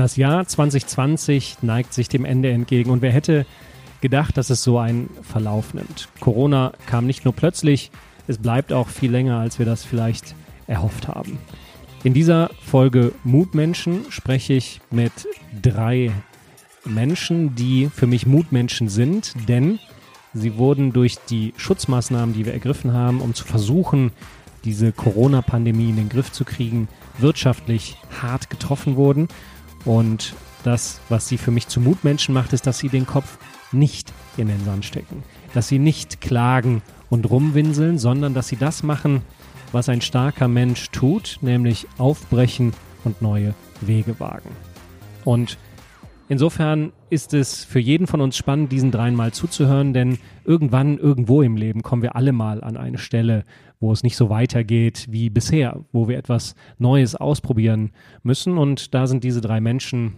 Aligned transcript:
Das 0.00 0.16
Jahr 0.16 0.46
2020 0.46 1.58
neigt 1.60 1.92
sich 1.92 2.08
dem 2.08 2.24
Ende 2.24 2.50
entgegen 2.50 2.90
und 2.90 3.02
wer 3.02 3.12
hätte 3.12 3.44
gedacht, 4.00 4.38
dass 4.38 4.48
es 4.48 4.62
so 4.62 4.78
einen 4.78 5.10
Verlauf 5.20 5.74
nimmt. 5.74 6.08
Corona 6.20 6.72
kam 6.86 7.06
nicht 7.06 7.26
nur 7.26 7.34
plötzlich, 7.34 7.90
es 8.26 8.38
bleibt 8.38 8.72
auch 8.72 8.88
viel 8.88 9.10
länger, 9.10 9.40
als 9.40 9.58
wir 9.58 9.66
das 9.66 9.84
vielleicht 9.84 10.34
erhofft 10.66 11.06
haben. 11.06 11.36
In 12.02 12.14
dieser 12.14 12.48
Folge 12.62 13.12
Mutmenschen 13.24 14.06
spreche 14.08 14.54
ich 14.54 14.80
mit 14.90 15.12
drei 15.60 16.10
Menschen, 16.86 17.54
die 17.54 17.90
für 17.94 18.06
mich 18.06 18.24
Mutmenschen 18.24 18.88
sind, 18.88 19.34
denn 19.50 19.80
sie 20.32 20.56
wurden 20.56 20.94
durch 20.94 21.18
die 21.28 21.52
Schutzmaßnahmen, 21.58 22.34
die 22.34 22.46
wir 22.46 22.54
ergriffen 22.54 22.94
haben, 22.94 23.20
um 23.20 23.34
zu 23.34 23.44
versuchen, 23.44 24.12
diese 24.64 24.92
Corona-Pandemie 24.92 25.90
in 25.90 25.96
den 25.96 26.08
Griff 26.08 26.32
zu 26.32 26.46
kriegen, 26.46 26.88
wirtschaftlich 27.18 27.98
hart 28.22 28.48
getroffen 28.48 28.96
wurden 28.96 29.28
und 29.84 30.34
das, 30.64 31.00
was 31.08 31.28
sie 31.28 31.38
für 31.38 31.50
mich 31.50 31.68
zu 31.68 31.80
Mutmenschen 31.80 32.34
macht, 32.34 32.52
ist, 32.52 32.66
dass 32.66 32.78
sie 32.78 32.88
den 32.88 33.06
Kopf 33.06 33.38
nicht 33.72 34.12
in 34.36 34.48
den 34.48 34.64
Sand 34.64 34.84
stecken. 34.84 35.22
Dass 35.54 35.68
sie 35.68 35.78
nicht 35.78 36.20
klagen 36.20 36.82
und 37.08 37.28
rumwinseln, 37.30 37.98
sondern 37.98 38.34
dass 38.34 38.48
sie 38.48 38.56
das 38.56 38.82
machen, 38.82 39.22
was 39.72 39.88
ein 39.88 40.00
starker 40.00 40.48
Mensch 40.48 40.90
tut, 40.90 41.38
nämlich 41.40 41.86
aufbrechen 41.98 42.72
und 43.04 43.22
neue 43.22 43.54
Wege 43.80 44.18
wagen. 44.20 44.50
Und 45.24 45.58
insofern 46.28 46.92
ist 47.08 47.34
es 47.34 47.64
für 47.64 47.80
jeden 47.80 48.06
von 48.06 48.20
uns 48.20 48.36
spannend, 48.36 48.72
diesen 48.72 48.90
dreien 48.90 49.14
mal 49.14 49.32
zuzuhören, 49.32 49.92
denn 49.92 50.18
irgendwann, 50.44 50.98
irgendwo 50.98 51.42
im 51.42 51.56
Leben 51.56 51.82
kommen 51.82 52.02
wir 52.02 52.16
alle 52.16 52.32
mal 52.32 52.62
an 52.62 52.76
eine 52.76 52.98
Stelle, 52.98 53.44
wo 53.80 53.90
es 53.92 54.02
nicht 54.02 54.16
so 54.16 54.28
weitergeht 54.28 55.06
wie 55.10 55.30
bisher, 55.30 55.84
wo 55.90 56.06
wir 56.06 56.18
etwas 56.18 56.54
Neues 56.78 57.16
ausprobieren 57.16 57.92
müssen. 58.22 58.58
Und 58.58 58.94
da 58.94 59.06
sind 59.06 59.24
diese 59.24 59.40
drei 59.40 59.60
Menschen 59.60 60.14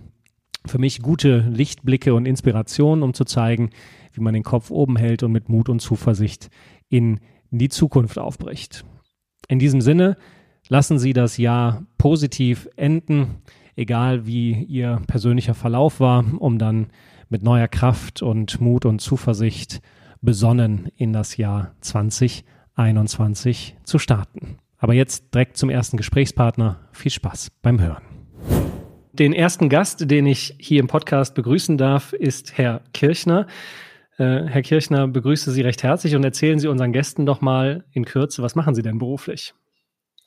für 0.66 0.78
mich 0.78 1.00
gute 1.00 1.38
Lichtblicke 1.48 2.14
und 2.14 2.26
Inspirationen, 2.26 3.02
um 3.02 3.14
zu 3.14 3.24
zeigen, 3.24 3.70
wie 4.12 4.20
man 4.20 4.34
den 4.34 4.42
Kopf 4.42 4.70
oben 4.70 4.96
hält 4.96 5.22
und 5.22 5.32
mit 5.32 5.48
Mut 5.48 5.68
und 5.68 5.80
Zuversicht 5.80 6.50
in 6.88 7.20
die 7.50 7.68
Zukunft 7.68 8.18
aufbricht. 8.18 8.84
In 9.48 9.58
diesem 9.58 9.80
Sinne, 9.80 10.16
lassen 10.68 10.98
Sie 10.98 11.12
das 11.12 11.36
Jahr 11.36 11.84
positiv 11.98 12.68
enden, 12.76 13.42
egal 13.76 14.26
wie 14.26 14.64
Ihr 14.64 15.00
persönlicher 15.06 15.54
Verlauf 15.54 16.00
war, 16.00 16.24
um 16.38 16.58
dann 16.58 16.88
mit 17.28 17.42
neuer 17.42 17.68
Kraft 17.68 18.22
und 18.22 18.60
Mut 18.60 18.84
und 18.84 19.00
Zuversicht 19.00 19.80
besonnen 20.20 20.88
in 20.96 21.12
das 21.12 21.36
Jahr 21.36 21.74
2021 21.80 22.44
21 22.74 23.76
zu 23.84 23.98
starten. 23.98 24.58
Aber 24.78 24.94
jetzt 24.94 25.34
direkt 25.34 25.56
zum 25.56 25.70
ersten 25.70 25.96
Gesprächspartner. 25.96 26.80
Viel 26.92 27.10
Spaß 27.12 27.50
beim 27.62 27.80
Hören. 27.80 28.02
Den 29.12 29.32
ersten 29.32 29.68
Gast, 29.68 30.10
den 30.10 30.26
ich 30.26 30.56
hier 30.58 30.80
im 30.80 30.86
Podcast 30.86 31.34
begrüßen 31.34 31.76
darf, 31.76 32.12
ist 32.12 32.56
Herr 32.56 32.80
Kirchner. 32.94 33.46
Äh, 34.16 34.46
Herr 34.46 34.62
Kirchner, 34.62 35.06
begrüße 35.06 35.50
Sie 35.50 35.60
recht 35.60 35.82
herzlich 35.82 36.16
und 36.16 36.24
erzählen 36.24 36.58
Sie 36.58 36.68
unseren 36.68 36.92
Gästen 36.92 37.26
doch 37.26 37.40
mal 37.40 37.84
in 37.92 38.04
Kürze, 38.04 38.42
was 38.42 38.54
machen 38.54 38.74
Sie 38.74 38.82
denn 38.82 38.98
beruflich? 38.98 39.54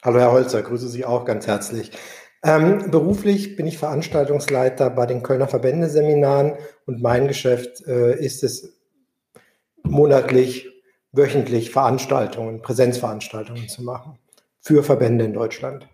Hallo 0.04 0.20
Herr 0.20 0.32
Holzer, 0.32 0.62
grüße 0.62 0.88
Sie 0.88 1.04
auch 1.04 1.26
ganz 1.26 1.48
herzlich. 1.48 1.92
Ähm, 2.44 2.92
beruflich 2.92 3.56
bin 3.56 3.66
ich 3.66 3.80
Veranstaltungsleiter 3.80 4.92
bei 4.92 5.08
den 5.08 5.24
Kölner 5.24 5.48
Verbändeseminaren 5.48 6.54
und 6.86 7.02
mein 7.02 7.28
Geschäft 7.28 7.82
äh, 7.88 8.16
ist 8.24 8.44
es 8.44 8.78
monatlich 9.82 10.70
wöchentlich 11.16 11.72
Veranstaltungen, 11.72 12.62
Präsenzveranstaltungen 12.62 13.68
zu 13.68 13.84
machen 13.84 14.18
für 14.60 14.84
Verbände 14.84 15.26
in 15.26 15.34
Deutschland. 15.34 15.88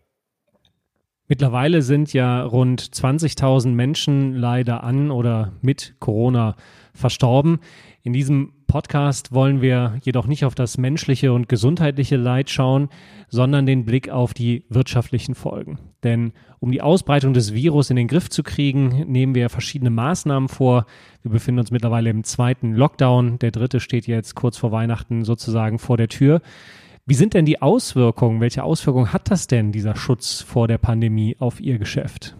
Mittlerweile 1.27 1.81
sind 1.81 2.11
ja 2.11 2.43
rund 2.43 2.81
20.000 2.81 3.69
Menschen 3.69 4.35
leider 4.35 4.83
an 4.83 5.11
oder 5.11 5.53
mit 5.61 5.95
Corona 5.99 6.57
verstorben. 6.93 7.59
In 8.03 8.13
diesem 8.13 8.53
Podcast 8.65 9.31
wollen 9.31 9.61
wir 9.61 9.99
jedoch 10.01 10.25
nicht 10.25 10.45
auf 10.45 10.55
das 10.55 10.77
menschliche 10.77 11.33
und 11.33 11.49
gesundheitliche 11.49 12.15
Leid 12.15 12.49
schauen, 12.49 12.89
sondern 13.27 13.65
den 13.65 13.85
Blick 13.85 14.09
auf 14.09 14.33
die 14.33 14.65
wirtschaftlichen 14.69 15.35
Folgen. 15.35 15.77
Denn 16.03 16.33
um 16.59 16.71
die 16.71 16.81
Ausbreitung 16.81 17.33
des 17.33 17.53
Virus 17.53 17.89
in 17.89 17.95
den 17.95 18.07
Griff 18.07 18.29
zu 18.29 18.41
kriegen, 18.43 19.11
nehmen 19.11 19.35
wir 19.35 19.49
verschiedene 19.49 19.89
Maßnahmen 19.91 20.49
vor. 20.49 20.85
Wir 21.21 21.31
befinden 21.31 21.59
uns 21.59 21.69
mittlerweile 21.69 22.09
im 22.09 22.23
zweiten 22.23 22.73
Lockdown. 22.73 23.37
Der 23.39 23.51
dritte 23.51 23.79
steht 23.79 24.07
jetzt 24.07 24.35
kurz 24.35 24.57
vor 24.57 24.71
Weihnachten 24.71 25.23
sozusagen 25.23 25.77
vor 25.77 25.97
der 25.97 26.07
Tür. 26.07 26.41
Wie 27.05 27.15
sind 27.15 27.33
denn 27.33 27.45
die 27.45 27.61
Auswirkungen? 27.61 28.41
Welche 28.41 28.63
Auswirkungen 28.63 29.11
hat 29.13 29.29
das 29.29 29.47
denn, 29.47 29.71
dieser 29.71 29.95
Schutz 29.95 30.41
vor 30.41 30.67
der 30.67 30.77
Pandemie, 30.77 31.35
auf 31.39 31.59
Ihr 31.59 31.77
Geschäft? 31.77 32.35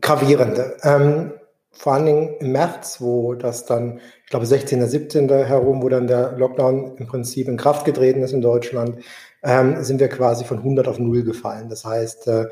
Gravierende. 0.00 0.76
Ähm, 0.82 1.32
vor 1.74 1.94
allen 1.94 2.06
Dingen 2.06 2.36
im 2.38 2.52
März, 2.52 3.00
wo 3.00 3.34
das 3.34 3.66
dann, 3.66 4.00
ich 4.24 4.30
glaube 4.30 4.46
16. 4.46 4.86
17. 4.86 5.28
herum, 5.28 5.82
wo 5.82 5.88
dann 5.88 6.06
der 6.06 6.32
Lockdown 6.32 6.96
im 6.96 7.06
Prinzip 7.06 7.48
in 7.48 7.56
Kraft 7.56 7.84
getreten 7.84 8.22
ist 8.22 8.32
in 8.32 8.40
Deutschland, 8.40 8.98
ähm, 9.42 9.82
sind 9.82 10.00
wir 10.00 10.08
quasi 10.08 10.44
von 10.44 10.58
100 10.58 10.88
auf 10.88 10.98
0 10.98 11.24
gefallen. 11.24 11.68
Das 11.68 11.84
heißt, 11.84 12.28
äh, 12.28 12.46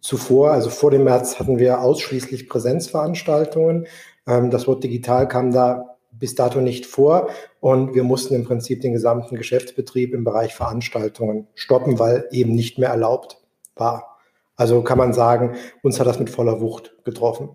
zuvor, 0.00 0.50
also 0.50 0.70
vor 0.70 0.90
dem 0.90 1.04
März, 1.04 1.38
hatten 1.38 1.58
wir 1.58 1.80
ausschließlich 1.80 2.48
Präsenzveranstaltungen. 2.48 3.86
Ähm, 4.26 4.50
das 4.50 4.66
Wort 4.66 4.82
digital 4.82 5.28
kam 5.28 5.52
da 5.52 5.96
bis 6.10 6.34
dato 6.34 6.60
nicht 6.60 6.86
vor 6.86 7.30
und 7.60 7.94
wir 7.94 8.04
mussten 8.04 8.34
im 8.34 8.44
Prinzip 8.44 8.80
den 8.80 8.92
gesamten 8.92 9.36
Geschäftsbetrieb 9.36 10.12
im 10.12 10.24
Bereich 10.24 10.54
Veranstaltungen 10.54 11.48
stoppen, 11.54 11.98
weil 11.98 12.28
eben 12.30 12.54
nicht 12.54 12.78
mehr 12.78 12.90
erlaubt 12.90 13.38
war. 13.74 14.18
Also 14.56 14.82
kann 14.82 14.98
man 14.98 15.12
sagen, 15.12 15.56
uns 15.82 15.98
hat 15.98 16.06
das 16.06 16.18
mit 16.18 16.30
voller 16.30 16.60
Wucht 16.60 16.94
getroffen. 17.04 17.50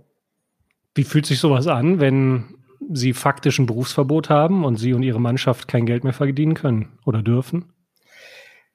Wie 0.97 1.03
fühlt 1.03 1.27
sich 1.27 1.39
sowas 1.39 1.67
an, 1.67 1.99
wenn 1.99 2.55
Sie 2.91 3.13
faktisch 3.13 3.59
ein 3.59 3.67
Berufsverbot 3.67 4.29
haben 4.29 4.65
und 4.65 4.77
Sie 4.77 4.93
und 4.93 5.03
Ihre 5.03 5.21
Mannschaft 5.21 5.67
kein 5.67 5.85
Geld 5.85 6.03
mehr 6.03 6.13
verdienen 6.13 6.55
können 6.55 6.97
oder 7.05 7.21
dürfen? 7.21 7.71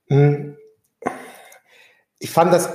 Hm. 0.06 0.56
Ich 2.20 2.30
fand 2.30 2.52
das 2.52 2.70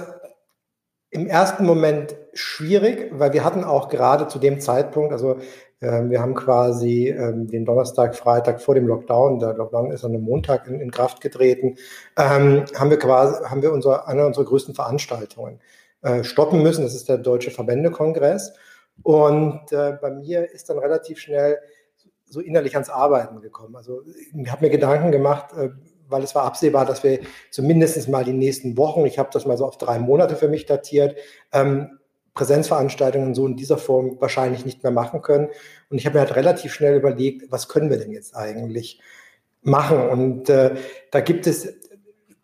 im 1.12 1.28
ersten 1.28 1.66
Moment 1.66 2.18
schwierig, 2.34 3.10
weil 3.14 3.32
wir 3.32 3.46
hatten 3.46 3.64
auch 3.64 3.88
gerade 3.88 4.28
zu 4.28 4.38
dem 4.38 4.60
Zeitpunkt, 4.60 5.14
also 5.14 5.38
äh, 5.80 6.04
wir 6.10 6.20
haben 6.20 6.36
quasi 6.36 7.08
äh, 7.08 7.32
den 7.34 7.64
Donnerstag, 7.66 8.18
Freitag 8.18 8.62
vor 8.62 8.76
dem 8.76 8.86
Lockdown, 8.86 9.40
der 9.40 9.54
Lockdown 9.54 9.92
ist 9.92 10.04
an 10.04 10.14
einem 10.14 10.24
Montag 10.24 10.68
in, 10.68 10.82
in 10.82 10.92
Kraft 10.92 11.22
getreten, 11.22 11.78
ähm, 12.18 12.66
haben 12.76 12.90
wir 12.90 13.00
quasi, 13.00 13.42
haben 13.46 13.62
wir 13.62 13.72
unsere, 13.72 14.08
eine 14.08 14.26
unserer 14.26 14.44
größten 14.44 14.76
Veranstaltungen 14.76 15.62
äh, 16.02 16.26
stoppen 16.26 16.62
müssen. 16.62 16.84
Das 16.84 16.94
ist 16.94 17.08
der 17.08 17.18
Deutsche 17.18 17.52
Verbändekongress. 17.52 18.54
Und 19.04 19.72
äh, 19.72 19.98
bei 20.02 20.12
mir 20.12 20.52
ist 20.52 20.70
dann 20.70 20.80
relativ 20.80 21.20
schnell 21.20 21.60
so 22.26 22.42
innerlich 22.42 22.76
ans 22.76 22.90
Arbeiten 22.90 23.42
gekommen. 23.42 23.76
Also 23.76 24.02
ich 24.06 24.52
habe 24.52 24.66
mir 24.66 24.72
Gedanken 24.72 25.12
gemacht, 25.12 25.54
äh, 25.54 25.70
weil 26.10 26.24
es 26.24 26.36
war 26.36 26.44
absehbar, 26.44 26.86
dass 26.86 27.04
wir 27.04 27.20
zumindest 27.52 28.08
mal 28.10 28.24
die 28.24 28.34
nächsten 28.34 28.78
Wochen, 28.78 29.06
ich 29.06 29.20
habe 29.20 29.30
das 29.32 29.46
mal 29.46 29.58
so 29.58 29.66
auf 29.66 29.78
drei 29.78 30.00
Monate 30.00 30.36
für 30.36 30.48
mich 30.48 30.66
datiert, 30.66 31.18
ähm, 31.52 32.00
Präsenzveranstaltungen 32.34 33.34
so 33.34 33.48
in 33.48 33.56
dieser 33.56 33.78
Form 33.78 34.22
wahrscheinlich 34.22 34.64
nicht 34.64 34.84
mehr 34.84 34.92
machen 34.92 35.22
können. 35.22 35.50
Und 35.90 35.98
ich 35.98 36.06
habe 36.06 36.16
mir 36.16 36.22
halt 36.22 36.36
relativ 36.36 36.74
schnell 36.74 36.96
überlegt, 36.96 37.52
was 37.52 37.68
können 37.68 37.90
wir 37.90 37.98
denn 37.98 38.12
jetzt 38.12 38.36
eigentlich 38.36 39.02
machen? 39.64 40.08
Und 40.10 40.50
äh, 40.50 40.76
da 41.12 41.20
gibt 41.20 41.48
es 41.48 41.74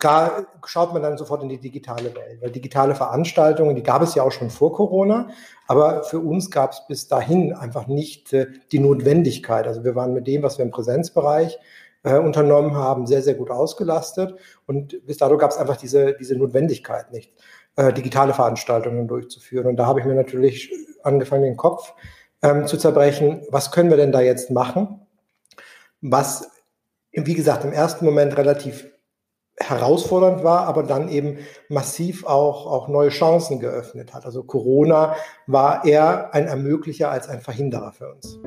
da 0.03 0.45
schaut 0.65 0.93
man 0.93 1.01
dann 1.01 1.17
sofort 1.17 1.43
in 1.43 1.49
die 1.49 1.59
digitale 1.59 2.13
Welt. 2.13 2.41
Weil 2.41 2.51
digitale 2.51 2.93
Veranstaltungen, 2.93 3.75
die 3.75 3.83
gab 3.83 4.01
es 4.01 4.15
ja 4.15 4.23
auch 4.23 4.31
schon 4.31 4.49
vor 4.49 4.73
Corona, 4.73 5.29
aber 5.67 6.03
für 6.03 6.19
uns 6.19 6.51
gab 6.51 6.73
es 6.73 6.85
bis 6.87 7.07
dahin 7.07 7.53
einfach 7.53 7.87
nicht 7.87 8.33
äh, 8.33 8.47
die 8.71 8.79
Notwendigkeit. 8.79 9.65
Also 9.65 9.83
wir 9.83 9.95
waren 9.95 10.13
mit 10.13 10.27
dem, 10.27 10.43
was 10.43 10.57
wir 10.57 10.65
im 10.65 10.71
Präsenzbereich 10.71 11.57
äh, 12.03 12.17
unternommen 12.17 12.75
haben, 12.75 13.07
sehr, 13.07 13.21
sehr 13.21 13.35
gut 13.35 13.49
ausgelastet. 13.49 14.35
Und 14.65 15.05
bis 15.05 15.17
dato 15.17 15.37
gab 15.37 15.51
es 15.51 15.57
einfach 15.57 15.77
diese, 15.77 16.13
diese 16.13 16.35
Notwendigkeit 16.35 17.11
nicht, 17.11 17.33
äh, 17.77 17.93
digitale 17.93 18.33
Veranstaltungen 18.33 19.07
durchzuführen. 19.07 19.67
Und 19.67 19.77
da 19.77 19.85
habe 19.85 20.01
ich 20.01 20.05
mir 20.05 20.15
natürlich 20.15 20.69
angefangen, 21.03 21.43
den 21.43 21.57
Kopf 21.57 21.93
ähm, 22.41 22.67
zu 22.67 22.77
zerbrechen. 22.77 23.45
Was 23.49 23.71
können 23.71 23.89
wir 23.89 23.97
denn 23.97 24.11
da 24.11 24.19
jetzt 24.19 24.51
machen? 24.51 24.99
Was, 26.01 26.51
wie 27.13 27.35
gesagt, 27.35 27.63
im 27.63 27.71
ersten 27.71 28.03
Moment 28.03 28.37
relativ 28.37 28.92
herausfordernd 29.59 30.43
war, 30.43 30.65
aber 30.67 30.83
dann 30.83 31.09
eben 31.09 31.37
massiv 31.69 32.25
auch, 32.25 32.65
auch 32.65 32.87
neue 32.87 33.09
Chancen 33.09 33.59
geöffnet 33.59 34.13
hat. 34.13 34.25
Also 34.25 34.43
Corona 34.43 35.15
war 35.47 35.85
eher 35.85 36.33
ein 36.33 36.47
Ermöglicher 36.47 37.11
als 37.11 37.29
ein 37.29 37.41
Verhinderer 37.41 37.91
für 37.91 38.11
uns. 38.11 38.39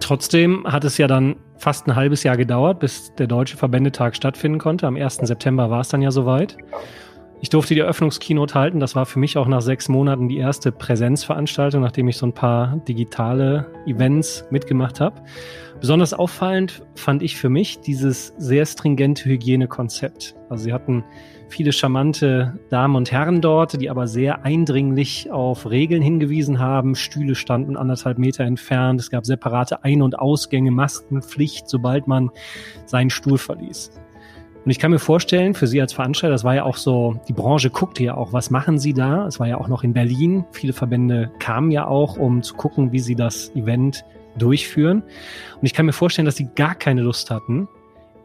Trotzdem 0.00 0.70
hat 0.70 0.84
es 0.84 0.98
ja 0.98 1.06
dann 1.06 1.36
fast 1.56 1.86
ein 1.86 1.96
halbes 1.96 2.24
Jahr 2.24 2.36
gedauert, 2.36 2.78
bis 2.78 3.14
der 3.14 3.26
Deutsche 3.26 3.56
Verbändetag 3.56 4.14
stattfinden 4.14 4.58
konnte. 4.58 4.86
Am 4.86 4.96
1. 4.96 5.16
September 5.22 5.70
war 5.70 5.80
es 5.80 5.88
dann 5.88 6.02
ja 6.02 6.10
soweit. 6.10 6.58
Ich 7.44 7.50
durfte 7.50 7.74
die 7.74 7.80
Eröffnungskeynote 7.80 8.54
halten. 8.54 8.80
Das 8.80 8.96
war 8.96 9.04
für 9.04 9.18
mich 9.18 9.36
auch 9.36 9.46
nach 9.46 9.60
sechs 9.60 9.90
Monaten 9.90 10.30
die 10.30 10.38
erste 10.38 10.72
Präsenzveranstaltung, 10.72 11.82
nachdem 11.82 12.08
ich 12.08 12.16
so 12.16 12.24
ein 12.24 12.32
paar 12.32 12.78
digitale 12.88 13.66
Events 13.84 14.46
mitgemacht 14.48 14.98
habe. 14.98 15.20
Besonders 15.78 16.14
auffallend 16.14 16.86
fand 16.94 17.22
ich 17.22 17.36
für 17.36 17.50
mich 17.50 17.80
dieses 17.80 18.28
sehr 18.38 18.64
stringente 18.64 19.26
Hygienekonzept. 19.26 20.34
Also 20.48 20.64
sie 20.64 20.72
hatten 20.72 21.04
viele 21.50 21.72
charmante 21.72 22.58
Damen 22.70 22.96
und 22.96 23.12
Herren 23.12 23.42
dort, 23.42 23.78
die 23.78 23.90
aber 23.90 24.06
sehr 24.06 24.42
eindringlich 24.46 25.30
auf 25.30 25.68
Regeln 25.68 26.00
hingewiesen 26.00 26.60
haben. 26.60 26.94
Stühle 26.94 27.34
standen 27.34 27.76
anderthalb 27.76 28.16
Meter 28.16 28.44
entfernt. 28.44 29.00
Es 29.00 29.10
gab 29.10 29.26
separate 29.26 29.84
Ein- 29.84 30.00
und 30.00 30.18
Ausgänge, 30.18 30.70
Maskenpflicht, 30.70 31.68
sobald 31.68 32.06
man 32.06 32.30
seinen 32.86 33.10
Stuhl 33.10 33.36
verließ. 33.36 33.90
Und 34.64 34.70
ich 34.70 34.78
kann 34.78 34.90
mir 34.90 34.98
vorstellen, 34.98 35.52
für 35.52 35.66
Sie 35.66 35.80
als 35.80 35.92
Veranstalter, 35.92 36.32
das 36.32 36.42
war 36.42 36.54
ja 36.54 36.64
auch 36.64 36.78
so, 36.78 37.20
die 37.28 37.34
Branche 37.34 37.68
guckte 37.68 38.02
ja 38.02 38.14
auch, 38.14 38.32
was 38.32 38.50
machen 38.50 38.78
Sie 38.78 38.94
da? 38.94 39.26
Es 39.26 39.38
war 39.38 39.46
ja 39.46 39.58
auch 39.58 39.68
noch 39.68 39.84
in 39.84 39.92
Berlin. 39.92 40.46
Viele 40.52 40.72
Verbände 40.72 41.30
kamen 41.38 41.70
ja 41.70 41.86
auch, 41.86 42.16
um 42.16 42.42
zu 42.42 42.54
gucken, 42.54 42.90
wie 42.90 43.00
sie 43.00 43.14
das 43.14 43.54
Event 43.54 44.06
durchführen. 44.38 45.02
Und 45.60 45.66
ich 45.66 45.74
kann 45.74 45.84
mir 45.84 45.92
vorstellen, 45.92 46.24
dass 46.24 46.36
sie 46.36 46.48
gar 46.54 46.74
keine 46.74 47.02
Lust 47.02 47.30
hatten, 47.30 47.68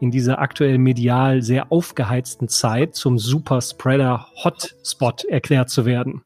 in 0.00 0.10
dieser 0.10 0.38
aktuell 0.38 0.78
medial 0.78 1.42
sehr 1.42 1.70
aufgeheizten 1.70 2.48
Zeit 2.48 2.94
zum 2.94 3.18
Superspreader-Hotspot 3.18 5.26
erklärt 5.26 5.68
zu 5.68 5.84
werden. 5.84 6.22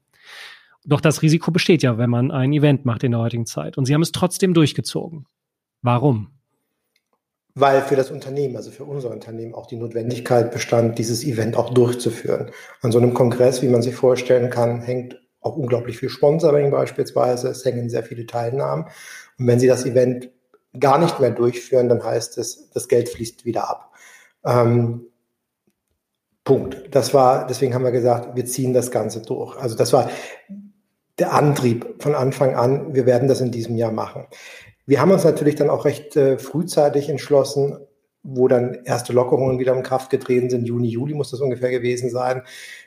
Doch 0.84 1.00
das 1.00 1.22
Risiko 1.22 1.50
besteht 1.50 1.82
ja, 1.82 1.98
wenn 1.98 2.10
man 2.10 2.30
ein 2.30 2.52
Event 2.52 2.84
macht 2.84 3.02
in 3.02 3.10
der 3.10 3.20
heutigen 3.20 3.46
Zeit. 3.46 3.78
Und 3.78 3.86
sie 3.86 3.94
haben 3.94 4.02
es 4.02 4.12
trotzdem 4.12 4.54
durchgezogen. 4.54 5.26
Warum? 5.82 6.33
Weil 7.56 7.82
für 7.82 7.94
das 7.94 8.10
Unternehmen, 8.10 8.56
also 8.56 8.72
für 8.72 8.84
unser 8.84 9.10
Unternehmen, 9.10 9.54
auch 9.54 9.66
die 9.66 9.76
Notwendigkeit 9.76 10.50
bestand, 10.50 10.98
dieses 10.98 11.22
Event 11.24 11.56
auch 11.56 11.72
durchzuführen. 11.72 12.50
An 12.82 12.90
so 12.90 12.98
einem 12.98 13.14
Kongress, 13.14 13.62
wie 13.62 13.68
man 13.68 13.82
sich 13.82 13.94
vorstellen 13.94 14.50
kann, 14.50 14.80
hängt 14.80 15.20
auch 15.40 15.56
unglaublich 15.56 15.98
viel 15.98 16.08
Sponsoring 16.08 16.70
beispielsweise. 16.70 17.48
Es 17.48 17.64
hängen 17.64 17.88
sehr 17.90 18.02
viele 18.02 18.26
Teilnahmen. 18.26 18.86
Und 19.38 19.46
wenn 19.46 19.60
Sie 19.60 19.68
das 19.68 19.86
Event 19.86 20.30
gar 20.78 20.98
nicht 20.98 21.20
mehr 21.20 21.30
durchführen, 21.30 21.88
dann 21.88 22.02
heißt 22.02 22.38
es, 22.38 22.70
das 22.70 22.88
Geld 22.88 23.08
fließt 23.08 23.44
wieder 23.44 23.70
ab. 23.70 23.92
Ähm, 24.44 25.06
Punkt. 26.44 26.94
Das 26.94 27.14
war, 27.14 27.46
deswegen 27.46 27.74
haben 27.74 27.84
wir 27.84 27.92
gesagt, 27.92 28.36
wir 28.36 28.44
ziehen 28.44 28.74
das 28.74 28.90
Ganze 28.90 29.22
durch. 29.22 29.56
Also 29.56 29.76
das 29.76 29.92
war 29.92 30.10
der 31.18 31.32
Antrieb 31.32 32.02
von 32.02 32.14
Anfang 32.14 32.54
an. 32.54 32.94
Wir 32.94 33.06
werden 33.06 33.28
das 33.28 33.40
in 33.40 33.50
diesem 33.50 33.76
Jahr 33.76 33.92
machen. 33.92 34.26
Wir 34.86 35.00
haben 35.00 35.10
uns 35.10 35.24
natürlich 35.24 35.54
dann 35.54 35.70
auch 35.70 35.84
recht 35.84 36.16
äh, 36.16 36.38
frühzeitig 36.38 37.08
entschlossen, 37.08 37.78
wo 38.22 38.48
dann 38.48 38.84
erste 38.84 39.12
Lockerungen 39.12 39.58
wieder 39.58 39.74
in 39.74 39.82
Kraft 39.82 40.10
getreten 40.10 40.50
sind. 40.50 40.66
Juni, 40.66 40.88
Juli 40.88 41.14
muss 41.14 41.30
das 41.30 41.40
ungefähr 41.40 41.70
gewesen 41.70 42.10
sein. 42.10 42.42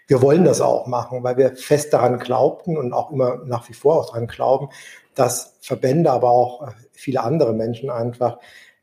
Wir 0.08 0.22
wollen 0.22 0.46
das 0.46 0.62
auch 0.62 0.88
machen, 0.88 1.24
weil 1.24 1.38
wir 1.38 1.56
fest 1.56 1.94
daran 1.94 2.20
glaubten 2.20 2.78
und 2.78 2.94
auch 2.94 3.12
immer 3.12 3.44
nach 3.46 3.70
wie 3.70 3.74
vor 3.74 3.98
auch 3.98 4.08
daran 4.08 4.28
glauben, 4.28 4.70
dass 5.16 5.58
Verbände, 5.62 6.12
aber 6.12 6.30
auch 6.30 6.68
äh, 6.68 6.72
viele 6.92 7.24
andere 7.24 7.54
Menschen 7.54 7.90
einfach 7.90 8.38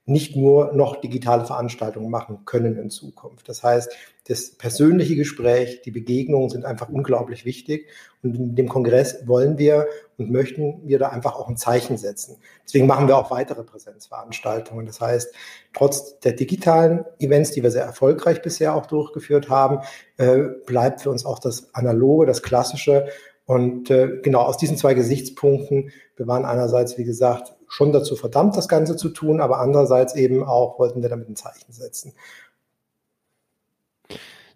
nicht 0.06 0.37
nur 0.37 0.72
noch 0.75 1.00
digitale 1.00 1.44
Veranstaltungen 1.46 2.11
machen 2.11 2.44
können 2.44 2.76
in 2.76 2.90
Zukunft. 2.90 3.49
Das 3.49 3.62
heißt, 3.62 3.90
das 4.26 4.53
persönliche 4.53 5.17
Gespräch, 5.17 5.82
die 5.82 5.91
Begegnungen 5.91 6.49
sind 6.49 6.65
einfach 6.65 6.88
unglaublich 6.88 7.44
wichtig. 7.44 7.88
Und 8.23 8.35
in 8.37 8.55
dem 8.55 8.69
Kongress 8.69 9.26
wollen 9.26 9.59
wir 9.59 9.87
und 10.17 10.31
möchten 10.31 10.81
wir 10.88 10.99
da 10.99 11.11
einfach 11.11 11.35
auch 11.35 11.49
ein 11.49 11.59
Zeichen 11.59 11.99
setzen. 11.99 12.38
Deswegen 12.65 12.87
machen 12.87 13.06
wir 13.06 13.19
auch 13.19 13.31
weitere 13.31 13.62
Präsenzveranstaltungen. 13.65 14.87
Das 14.87 15.00
heißt, 15.00 15.35
trotz 15.75 16.19
der 16.21 16.32
digitalen 16.32 17.05
Events, 17.19 17.50
die 17.50 17.62
wir 17.62 17.71
sehr 17.71 17.85
erfolgreich 17.85 18.41
bisher 18.41 18.75
auch 18.75 18.87
durchgeführt 18.87 19.50
haben, 19.50 19.81
äh, 20.17 20.38
bleibt 20.65 21.03
für 21.03 21.11
uns 21.11 21.26
auch 21.26 21.38
das 21.38 21.75
Analoge, 21.75 22.25
das 22.25 22.43
Klassische 22.43 23.09
und 23.47 23.91
äh, 23.91 24.21
genau 24.23 24.41
aus 24.41 24.56
diesen 24.56 24.79
zwei 24.79 24.94
Gesichtspunkten, 24.94 25.91
wir 26.17 26.26
waren 26.26 26.47
einerseits, 26.47 26.97
wie 26.97 27.05
gesagt, 27.05 27.55
schon 27.69 27.93
dazu 27.93 28.17
verdammt, 28.17 28.56
das 28.56 28.69
Ganze 28.69 28.97
zu 28.97 29.11
tun, 29.11 29.41
aber 29.41 29.59
andererseits 29.59 30.15
eben 30.15 30.44
auch 30.44 30.79
wollten 30.79 31.03
wir 31.03 31.09
damit 31.09 31.29
ein 31.29 31.37
Zeichen 31.37 31.73
setzen. 31.73 32.15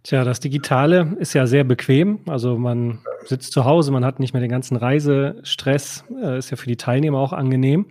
Tja, 0.03 0.25
das 0.25 0.41
Digitale 0.41 1.17
ist 1.19 1.35
ja 1.35 1.47
sehr 1.47 1.65
bequem. 1.65 2.21
Also 2.27 2.57
man 2.57 3.01
sitzt 3.25 3.53
zu 3.53 3.65
Hause, 3.65 3.91
man 3.91 4.05
hat 4.05 4.21
nicht 4.21 4.33
mehr 4.33 4.41
den 4.41 4.51
ganzen 4.51 4.77
Reisestress, 4.77 6.05
äh, 6.23 6.39
ist 6.39 6.51
ja 6.51 6.57
für 6.57 6.69
die 6.69 6.77
Teilnehmer 6.77 7.19
auch 7.19 7.33
angenehm. 7.33 7.87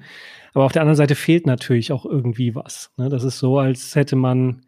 Aber 0.54 0.66
auf 0.66 0.72
der 0.72 0.82
anderen 0.82 0.96
Seite 0.96 1.16
fehlt 1.16 1.46
natürlich 1.46 1.92
auch 1.92 2.06
irgendwie 2.06 2.56
was. 2.56 2.92
Ne? 2.98 3.10
Das 3.10 3.24
ist 3.24 3.38
so, 3.38 3.60
als 3.60 3.96
hätte 3.96 4.16
man 4.16 4.64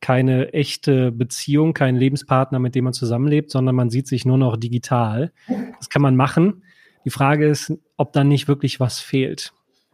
keine 0.00 0.52
echte 0.52 1.12
Beziehung, 1.12 1.74
keinen 1.74 1.96
Lebenspartner, 1.96 2.58
mit 2.58 2.74
dem 2.74 2.84
man 2.84 2.92
zusammenlebt, 2.92 3.50
sondern 3.50 3.74
man 3.74 3.90
sieht 3.90 4.06
sich 4.06 4.24
nur 4.24 4.38
noch 4.38 4.56
digital. 4.56 5.32
Das 5.78 5.88
kann 5.88 6.02
man 6.02 6.16
machen. 6.16 6.62
Die 7.04 7.10
Frage 7.10 7.46
ist, 7.46 7.72
ob 7.96 8.12
dann 8.12 8.28
nicht 8.28 8.48
wirklich 8.48 8.80
was 8.80 9.00
fehlt. 9.00 9.52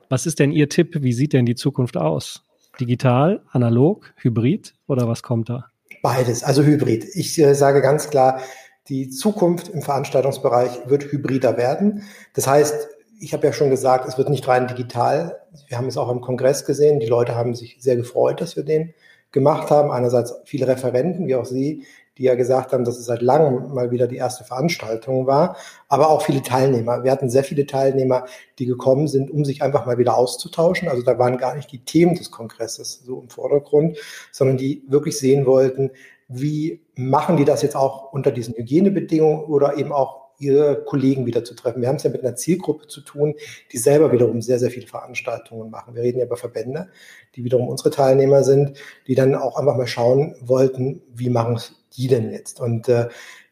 Was 0.09 0.27
ist 0.27 0.39
denn 0.39 0.53
Ihr 0.53 0.69
Tipp? 0.69 1.03
Wie 1.03 1.13
sieht 1.13 1.33
denn 1.33 1.47
die 1.47 1.55
Zukunft 1.55 1.97
aus? 1.97 2.45
Digital, 2.81 3.43
analog, 3.51 4.13
hybrid 4.17 4.75
oder 4.87 5.09
was 5.09 5.23
kommt 5.23 5.49
da? 5.49 5.70
Beides, 6.03 6.43
also 6.43 6.63
hybrid. 6.63 7.05
Ich 7.15 7.39
äh, 7.39 7.55
sage 7.55 7.83
ganz 7.83 8.11
klar, 8.11 8.41
die 8.89 9.11
Zukunft 9.11 9.69
im 9.69 9.83
Veranstaltungsbereich 9.83 10.89
wird 10.89 11.13
hybrider 11.13 11.57
werden. 11.57 12.03
Das 12.35 12.47
heißt, 12.47 12.89
ich 13.21 13.35
habe 13.35 13.47
ja 13.47 13.53
schon 13.53 13.71
gesagt, 13.71 14.09
es 14.09 14.17
wird 14.17 14.31
nicht 14.31 14.49
rein 14.49 14.67
digital. 14.67 15.43
Wir 15.69 15.77
haben 15.77 15.89
es 15.89 15.99
auch 15.99 16.11
im 16.11 16.23
Kongress 16.23 16.65
gesehen. 16.65 17.01
Die 17.01 17.07
Leute 17.07 17.35
haben 17.35 17.55
sich 17.55 17.77
sehr 17.81 17.97
gefreut, 17.97 18.41
dass 18.41 18.57
wir 18.57 18.65
den 18.65 18.95
gemacht 19.31 19.71
haben. 19.71 19.91
Einerseits 19.91 20.35
viele 20.45 20.67
Referenten, 20.67 21.27
wie 21.27 21.35
auch 21.35 21.45
Sie, 21.45 21.85
die 22.21 22.25
ja 22.25 22.35
gesagt 22.35 22.75
haben, 22.75 22.85
dass 22.85 22.99
es 22.99 23.07
seit 23.07 23.23
langem 23.23 23.73
mal 23.73 23.91
wieder 23.91 24.07
die 24.07 24.19
erste 24.19 24.45
Veranstaltung 24.45 25.27
war, 25.27 25.57
aber 25.89 26.11
auch 26.11 26.21
viele 26.21 26.43
Teilnehmer. 26.43 27.03
Wir 27.03 27.13
hatten 27.13 27.31
sehr 27.31 27.45
viele 27.45 27.65
Teilnehmer, 27.65 28.27
die 28.59 28.67
gekommen 28.67 29.09
sind, 29.09 29.31
um 29.31 29.47
sich 29.47 29.63
einfach 29.63 29.87
mal 29.87 29.97
wieder 29.97 30.19
auszutauschen. 30.19 30.91
Also 30.91 31.03
da 31.03 31.19
waren 31.19 31.39
gar 31.39 31.57
nicht 31.57 31.73
die 31.73 31.83
Themen 31.83 32.15
des 32.15 32.31
Kongresses 32.31 33.03
so 33.07 33.23
im 33.23 33.31
Vordergrund, 33.31 33.97
sondern 34.33 34.59
die 34.59 34.85
wirklich 34.87 35.19
sehen 35.19 35.47
wollten, 35.47 35.93
wie 36.29 36.83
machen 36.95 37.39
die 37.39 37.47
das 37.47 37.63
jetzt 37.63 37.75
auch 37.75 38.13
unter 38.13 38.33
diesen 38.33 38.55
Hygienebedingungen 38.55 39.47
oder 39.47 39.79
eben 39.79 39.91
auch 39.91 40.21
ihre 40.39 40.85
Kollegen 40.85 41.25
wieder 41.25 41.43
zu 41.43 41.55
treffen. 41.55 41.81
Wir 41.81 41.89
haben 41.89 41.97
es 41.97 42.03
ja 42.03 42.11
mit 42.11 42.23
einer 42.23 42.37
Zielgruppe 42.37 42.87
zu 42.87 43.01
tun, 43.01 43.35
die 43.73 43.79
selber 43.79 44.13
wiederum 44.13 44.43
sehr, 44.43 44.59
sehr 44.59 44.71
viele 44.71 44.87
Veranstaltungen 44.87 45.71
machen. 45.71 45.95
Wir 45.95 46.03
reden 46.03 46.19
ja 46.19 46.27
über 46.27 46.37
Verbände, 46.37 46.89
die 47.35 47.45
wiederum 47.45 47.69
unsere 47.69 47.91
Teilnehmer 47.91 48.45
sind, 48.45 48.79
die 49.07 49.15
dann 49.15 49.35
auch 49.35 49.57
einfach 49.57 49.77
mal 49.77 49.87
schauen 49.87 50.35
wollten, 50.43 51.01
wie 51.15 51.31
machen 51.31 51.59
die 51.97 52.09
denn 52.09 52.31
jetzt? 52.31 52.61
Und 52.61 52.89
äh, 52.89 53.09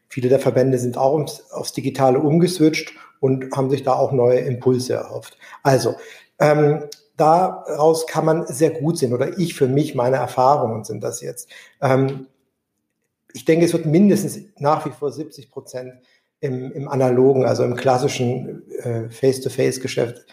viele 0.07 0.29
der 0.29 0.39
Verbände 0.39 0.77
sind 0.77 0.97
auch 0.97 1.13
ums, 1.13 1.51
aufs 1.51 1.73
Digitale 1.73 2.19
umgeswitcht 2.19 2.93
und 3.19 3.51
haben 3.55 3.69
sich 3.69 3.83
da 3.83 3.93
auch 3.93 4.11
neue 4.11 4.39
Impulse 4.39 4.93
erhofft. 4.93 5.37
Also, 5.63 5.95
ähm, 6.39 6.83
daraus 7.17 8.07
kann 8.07 8.25
man 8.25 8.47
sehr 8.47 8.71
gut 8.71 8.97
sehen, 8.97 9.13
oder 9.13 9.37
ich 9.37 9.53
für 9.53 9.67
mich, 9.67 9.93
meine 9.93 10.17
Erfahrungen 10.17 10.83
sind 10.83 11.03
das 11.03 11.21
jetzt. 11.21 11.49
Ähm, 11.81 12.27
ich 13.33 13.45
denke, 13.45 13.65
es 13.65 13.73
wird 13.73 13.85
mindestens 13.85 14.39
nach 14.57 14.85
wie 14.85 14.91
vor 14.91 15.11
70 15.11 15.51
Prozent 15.51 15.93
im, 16.39 16.71
im 16.71 16.87
analogen, 16.87 17.45
also 17.45 17.63
im 17.63 17.75
klassischen 17.75 18.69
äh, 18.79 19.09
Face-to-Face-Geschäft 19.09 20.25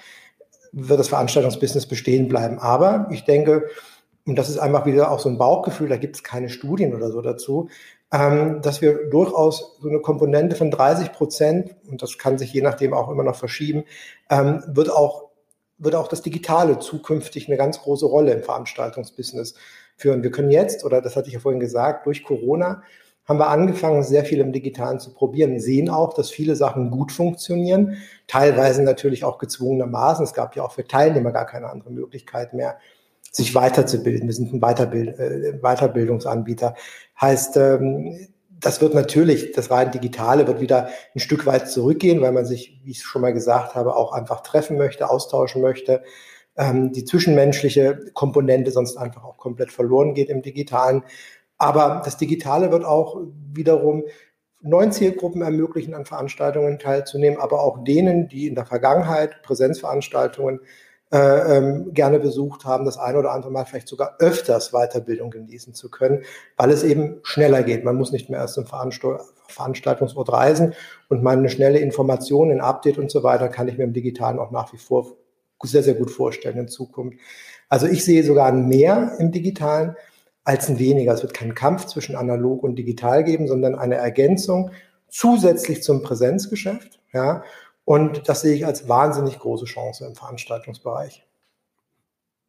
wird 0.73 1.01
das 1.01 1.09
Veranstaltungsbusiness 1.09 1.87
bestehen 1.87 2.29
bleiben. 2.29 2.59
Aber 2.59 3.09
ich 3.11 3.25
denke, 3.25 3.67
und 4.25 4.37
das 4.37 4.49
ist 4.49 4.59
einfach 4.59 4.87
wieder 4.87 5.11
auch 5.11 5.21
so 5.21 5.29
ein 5.29 5.39
Bauchgefühl, 5.39 5.89
da 5.89 5.97
gibt 5.97 6.17
es 6.17 6.23
keine 6.23 6.49
Studien 6.49 6.95
oder 6.95 7.11
so 7.11 7.23
dazu, 7.23 7.69
ähm, 8.13 8.61
dass 8.63 8.81
wir 8.81 9.09
durchaus 9.11 9.79
so 9.81 9.89
eine 9.89 10.01
Komponente 10.01 10.57
von 10.57 10.71
30 10.71 11.13
Prozent, 11.13 11.75
und 11.89 12.03
das 12.03 12.19
kann 12.19 12.39
sich 12.39 12.53
je 12.53 12.63
nachdem 12.63 12.95
auch 12.95 13.11
immer 13.11 13.25
noch 13.25 13.37
verschieben, 13.37 13.85
ähm, 14.31 14.63
wird 14.69 14.91
auch 14.91 15.27
wird 15.79 15.95
auch 15.95 16.09
das 16.09 16.23
Digitale 16.23 16.79
zukünftig 16.79 17.49
eine 17.49 17.57
ganz 17.57 17.81
große 17.81 18.07
Rolle 18.07 18.33
im 18.33 18.43
Veranstaltungsbusiness 18.43 19.55
führen. 19.97 20.23
Wir 20.23 20.31
können 20.31 20.51
jetzt, 20.51 20.85
oder 20.85 21.03
das 21.03 21.17
hatte 21.17 21.29
ich 21.29 21.35
ja 21.35 21.41
vorhin 21.41 21.61
gesagt, 21.61 22.07
durch 22.07 22.25
Corona 22.25 22.83
haben 23.27 23.39
wir 23.39 23.49
angefangen, 23.49 24.05
sehr 24.05 24.25
viel 24.25 24.39
im 24.39 24.53
Digitalen 24.53 25.01
zu 25.01 25.13
probieren, 25.13 25.59
sehen 25.59 25.91
auch, 25.91 26.15
dass 26.15 26.31
viele 26.31 26.55
Sachen 26.55 26.91
gut 26.91 27.11
funktionieren, 27.11 27.99
teilweise 28.29 28.83
natürlich 28.83 29.25
auch 29.25 29.39
gezwungenermaßen. 29.39 30.25
Es 30.25 30.33
gab 30.33 30.55
ja 30.55 30.63
auch 30.63 30.73
für 30.73 30.87
Teilnehmer 30.87 31.33
gar 31.33 31.47
keine 31.47 31.69
andere 31.69 31.91
Möglichkeit 31.91 32.55
mehr, 32.55 32.79
sich 33.37 33.55
weiterzubilden. 33.55 34.27
Wir 34.27 34.35
sind 34.35 34.53
ein 34.53 34.63
Weiterbild, 34.63 35.19
äh, 35.19 35.59
Weiterbildungsanbieter. 35.61 36.75
Heißt, 37.21 37.57
ähm, 37.59 38.29
das 38.49 38.81
wird 38.81 38.95
natürlich, 38.95 39.53
das 39.53 39.71
rein 39.71 39.91
Digitale 39.91 40.47
wird 40.47 40.61
wieder 40.61 40.89
ein 41.15 41.21
Stück 41.21 41.45
weit 41.45 41.69
zurückgehen, 41.69 42.23
weil 42.23 42.33
man 42.33 42.47
sich, 42.47 42.81
wie 42.85 42.93
ich 42.93 43.03
schon 43.03 43.21
mal 43.21 43.35
gesagt 43.35 43.75
habe, 43.75 43.95
auch 43.95 44.13
einfach 44.13 44.43
treffen 44.43 44.79
möchte, 44.79 45.11
austauschen 45.11 45.61
möchte. 45.61 46.03
Ähm, 46.57 46.93
die 46.93 47.05
zwischenmenschliche 47.05 48.11
Komponente 48.15 48.71
sonst 48.71 48.97
einfach 48.97 49.25
auch 49.25 49.37
komplett 49.37 49.71
verloren 49.71 50.15
geht 50.15 50.31
im 50.31 50.41
Digitalen. 50.41 51.03
Aber 51.59 52.01
das 52.05 52.17
Digitale 52.17 52.73
wird 52.73 52.87
auch 52.87 53.21
wiederum 53.53 54.05
neuen 54.63 54.93
Zielgruppen 54.93 55.43
ermöglichen, 55.43 55.93
an 55.93 56.07
Veranstaltungen 56.07 56.79
teilzunehmen, 56.79 57.39
aber 57.39 57.63
auch 57.63 57.85
denen, 57.85 58.29
die 58.29 58.47
in 58.47 58.55
der 58.55 58.65
Vergangenheit 58.65 59.43
Präsenzveranstaltungen 59.43 60.61
äh, 61.13 61.57
ähm, 61.57 61.93
gerne 61.95 62.19
besucht 62.19 62.65
haben, 62.65 62.85
das 62.85 62.99
eine 62.99 63.19
oder 63.19 63.33
andere 63.33 63.53
Mal 63.53 63.65
vielleicht 63.65 63.89
sogar 63.89 64.17
öfters 64.19 64.73
Weiterbildung 64.73 65.31
genießen 65.31 65.73
zu 65.73 65.91
können, 65.91 66.23
weil 66.57 66.71
es 66.71 66.83
eben 66.83 67.21
schneller 67.23 67.63
geht. 67.63 67.85
Man 67.85 67.97
muss 67.97 68.11
nicht 68.11 68.29
mehr 68.29 68.41
erst 68.41 68.55
zum 68.55 68.67
Veranstaltungsort 68.67 70.33
reisen 70.33 70.75
und 71.09 71.23
meine 71.23 71.49
schnelle 71.49 71.79
Information, 71.79 72.51
ein 72.51 72.61
Update 72.61 72.99
und 72.99 73.11
so 73.11 73.23
weiter 73.23 73.49
kann 73.49 73.69
ich 73.69 73.79
mir 73.79 73.85
im 73.85 73.93
Digitalen 73.93 74.41
auch 74.41 74.51
nach 74.51 74.73
wie 74.73 74.79
vor 74.79 75.17
sehr, 75.63 75.83
sehr 75.83 75.95
gut 75.95 76.11
vorstellen 76.11 76.59
in 76.59 76.69
Zukunft. 76.69 77.19
Also 77.69 77.87
ich 77.87 78.05
sehe 78.05 78.25
sogar 78.25 78.47
ein 78.47 78.67
Mehr 78.69 79.17
im 79.19 79.33
Digitalen 79.33 79.97
als 80.45 80.69
ein 80.69 80.79
weniger. 80.79 81.13
Es 81.13 81.23
wird 81.23 81.35
keinen 81.35 81.55
Kampf 81.55 81.87
zwischen 81.87 82.17
analog 82.17 82.63
und 82.63 82.77
digital 82.77 83.25
geben, 83.25 83.49
sondern 83.49 83.75
eine 83.75 83.97
Ergänzung 83.97 84.71
zusätzlich 85.09 85.83
zum 85.83 86.03
Präsenzgeschäft. 86.03 87.01
Ja, 87.13 87.43
und 87.87 88.29
das 88.29 88.41
sehe 88.41 88.55
ich 88.55 88.67
als 88.67 88.89
wahnsinnig 88.89 89.39
große 89.39 89.65
Chance 89.65 90.05
im 90.05 90.17
Veranstaltungsbereich. 90.17 91.25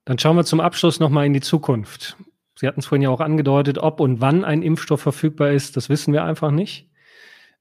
Dann 0.04 0.18
schauen 0.18 0.36
wir 0.36 0.44
zum 0.44 0.60
Abschluss 0.60 1.00
nochmal 1.00 1.28
in 1.28 1.34
die 1.34 1.42
Zukunft. 1.42 2.18
Sie 2.56 2.68
hatten 2.68 2.80
es 2.80 2.88
vorhin 2.88 3.04
ja 3.04 3.12
auch 3.12 3.22
angedeutet, 3.22 3.78
ob 3.78 4.00
und 4.00 4.20
wann 4.20 4.44
ein 4.44 4.64
Impfstoff 4.64 5.00
verfügbar 5.00 5.52
ist, 5.52 5.78
das 5.78 5.90
wissen 5.90 6.12
wir 6.12 6.24
einfach 6.24 6.50
nicht. 6.50 6.90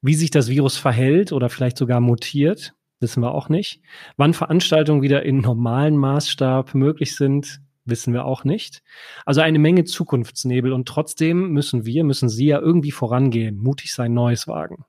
Wie 0.00 0.14
sich 0.14 0.30
das 0.30 0.49
Virus 0.49 0.78
verhält 0.78 1.33
oder 1.33 1.50
vielleicht 1.50 1.76
sogar 1.76 2.00
mutiert, 2.00 2.73
wissen 2.99 3.23
wir 3.23 3.35
auch 3.35 3.50
nicht. 3.50 3.83
Wann 4.16 4.33
Veranstaltungen 4.33 5.02
wieder 5.02 5.23
in 5.25 5.40
normalen 5.40 5.99
Maßstab 5.99 6.75
möglich 6.75 7.14
sind, 7.14 7.61
wissen 7.85 8.14
wir 8.14 8.25
auch 8.25 8.45
nicht. 8.45 8.83
Also 9.26 9.42
eine 9.42 9.59
Menge 9.59 9.85
Zukunftsnebel 9.85 10.73
und 10.73 10.88
trotzdem 10.88 11.50
müssen 11.50 11.85
wir, 11.85 12.04
müssen 12.04 12.30
Sie 12.30 12.47
ja 12.47 12.59
irgendwie 12.59 12.90
vorangehen, 12.90 13.59
mutig 13.59 13.92
sein 13.92 14.14
Neues 14.14 14.49
wagen. 14.49 14.87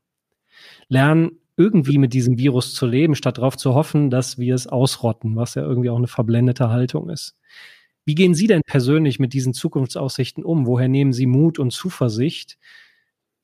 Lernen, 0.88 1.42
irgendwie 1.58 1.98
mit 1.98 2.14
diesem 2.14 2.38
Virus 2.38 2.74
zu 2.74 2.86
leben, 2.86 3.16
statt 3.16 3.40
darauf 3.40 3.58
zu 3.58 3.74
hoffen, 3.74 4.10
dass 4.10 4.38
wir 4.38 4.56
es 4.56 4.68
ausrotten, 4.68 5.36
was 5.36 5.56
ja 5.56 5.64
irgendwie 5.64 5.90
auch 5.90 5.98
eine 5.98 6.08
verblendete 6.08 6.70
Haltung 6.70 7.10
ist. 7.10 7.36
Wie 8.06 8.16
gehen 8.16 8.36
Sie 8.36 8.48
denn 8.48 8.62
persönlich 8.66 9.20
mit 9.20 9.34
diesen 9.34 9.54
Zukunftsaussichten 9.54 10.46
um? 10.46 10.66
Woher 10.66 10.88
nehmen 10.88 11.12
Sie 11.12 11.26
Mut 11.26 11.60
und 11.60 11.72
Zuversicht, 11.72 12.58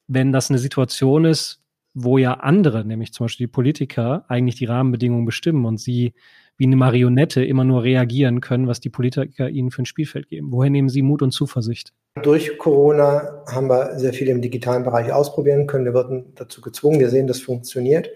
wenn 0.08 0.32
das 0.32 0.50
eine 0.50 0.60
Situation 0.60 1.26
ist, 1.26 1.62
wo 1.94 2.18
ja 2.18 2.36
andere, 2.36 2.86
nämlich 2.86 3.14
zum 3.14 3.26
Beispiel 3.26 3.48
die 3.48 3.52
Politiker, 3.52 4.26
eigentlich 4.30 4.56
die 4.56 4.66
Rahmenbedingungen 4.66 5.26
bestimmen 5.26 5.66
und 5.66 5.80
Sie 5.80 6.14
wie 6.58 6.66
eine 6.66 6.76
Marionette 6.76 7.44
immer 7.44 7.64
nur 7.64 7.84
reagieren 7.84 8.42
können, 8.42 8.68
was 8.68 8.80
die 8.80 8.90
Politiker 8.90 9.50
ihnen 9.50 9.72
für 9.72 9.82
ein 9.82 9.86
Spielfeld 9.86 10.28
geben. 10.30 10.52
Woher 10.52 10.70
nehmen 10.70 10.90
Sie 10.90 11.02
Mut 11.02 11.22
und 11.22 11.32
Zuversicht? 11.32 11.94
Durch 12.22 12.58
Corona 12.58 13.44
haben 13.48 13.70
wir 13.70 13.98
sehr 13.98 14.14
viel 14.14 14.30
im 14.30 14.42
digitalen 14.42 14.84
Bereich 14.84 15.12
ausprobieren 15.12 15.66
können. 15.66 15.86
Wir 15.86 15.94
wurden 15.94 16.34
dazu 16.36 16.62
gezwungen. 16.62 17.00
Wir 17.00 17.10
sehen, 17.10 17.28
das 17.28 17.42
funktioniert. 17.42 18.10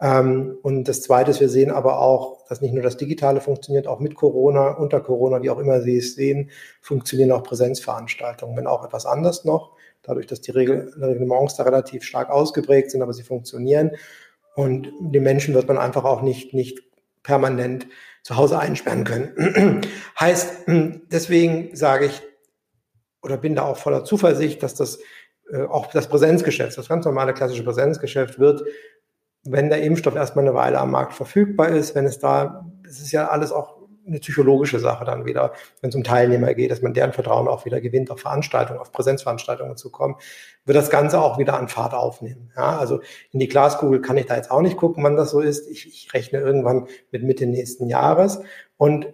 Ähm, 0.00 0.58
und 0.62 0.84
das 0.88 1.02
Zweite 1.02 1.30
ist, 1.30 1.40
wir 1.40 1.48
sehen 1.48 1.70
aber 1.70 2.00
auch, 2.00 2.46
dass 2.48 2.60
nicht 2.60 2.72
nur 2.72 2.82
das 2.82 2.96
Digitale 2.96 3.40
funktioniert, 3.40 3.86
auch 3.86 4.00
mit 4.00 4.14
Corona, 4.14 4.72
unter 4.72 5.00
Corona, 5.00 5.42
wie 5.42 5.50
auch 5.50 5.58
immer 5.58 5.80
Sie 5.82 5.98
es 5.98 6.14
sehen, 6.14 6.50
funktionieren 6.80 7.32
auch 7.32 7.42
Präsenzveranstaltungen, 7.42 8.56
wenn 8.56 8.66
auch 8.66 8.84
etwas 8.84 9.06
anders 9.06 9.44
noch, 9.44 9.72
dadurch, 10.02 10.26
dass 10.26 10.40
die 10.40 10.50
Reglements 10.50 11.56
da 11.56 11.64
relativ 11.64 12.02
stark 12.02 12.30
ausgeprägt 12.30 12.90
sind, 12.90 13.02
aber 13.02 13.12
sie 13.12 13.22
funktionieren. 13.22 13.92
Und 14.54 14.92
die 15.00 15.20
Menschen 15.20 15.54
wird 15.54 15.68
man 15.68 15.78
einfach 15.78 16.04
auch 16.04 16.22
nicht, 16.22 16.54
nicht 16.54 16.89
permanent 17.22 17.86
zu 18.22 18.36
Hause 18.36 18.58
einsperren 18.58 19.04
können. 19.04 19.82
heißt, 20.20 20.64
deswegen 20.66 21.74
sage 21.74 22.06
ich 22.06 22.22
oder 23.22 23.36
bin 23.36 23.54
da 23.54 23.62
auch 23.62 23.76
voller 23.76 24.04
Zuversicht, 24.04 24.62
dass 24.62 24.74
das 24.74 24.98
äh, 25.50 25.62
auch 25.62 25.88
das 25.88 26.08
Präsenzgeschäft, 26.08 26.76
das 26.76 26.88
ganz 26.88 27.04
normale 27.04 27.34
klassische 27.34 27.64
Präsenzgeschäft 27.64 28.38
wird, 28.38 28.62
wenn 29.44 29.68
der 29.68 29.82
Impfstoff 29.82 30.14
erstmal 30.14 30.46
eine 30.46 30.54
Weile 30.54 30.78
am 30.78 30.90
Markt 30.90 31.14
verfügbar 31.14 31.68
ist, 31.68 31.94
wenn 31.94 32.06
es 32.06 32.18
da, 32.18 32.66
es 32.86 33.00
ist 33.00 33.12
ja 33.12 33.28
alles 33.28 33.52
auch 33.52 33.79
eine 34.10 34.20
psychologische 34.20 34.78
Sache 34.78 35.04
dann 35.04 35.24
wieder, 35.24 35.52
wenn 35.80 35.90
es 35.90 35.96
um 35.96 36.04
Teilnehmer 36.04 36.54
geht, 36.54 36.70
dass 36.70 36.82
man 36.82 36.94
deren 36.94 37.12
Vertrauen 37.12 37.48
auch 37.48 37.64
wieder 37.64 37.80
gewinnt, 37.80 38.10
auf 38.10 38.20
Veranstaltungen, 38.20 38.80
auf 38.80 38.92
Präsenzveranstaltungen 38.92 39.76
zu 39.76 39.90
kommen, 39.90 40.16
wird 40.64 40.76
das 40.76 40.90
Ganze 40.90 41.20
auch 41.20 41.38
wieder 41.38 41.58
an 41.58 41.68
Fahrt 41.68 41.94
aufnehmen. 41.94 42.52
Ja, 42.56 42.78
also 42.78 43.00
in 43.30 43.40
die 43.40 43.48
Glaskugel 43.48 44.00
kann 44.02 44.16
ich 44.16 44.26
da 44.26 44.36
jetzt 44.36 44.50
auch 44.50 44.60
nicht 44.60 44.76
gucken, 44.76 45.02
wann 45.04 45.16
das 45.16 45.30
so 45.30 45.40
ist. 45.40 45.68
Ich, 45.70 45.86
ich 45.86 46.12
rechne 46.12 46.40
irgendwann 46.40 46.86
mit 47.10 47.22
Mitte 47.22 47.46
nächsten 47.46 47.88
Jahres. 47.88 48.40
Und 48.76 49.06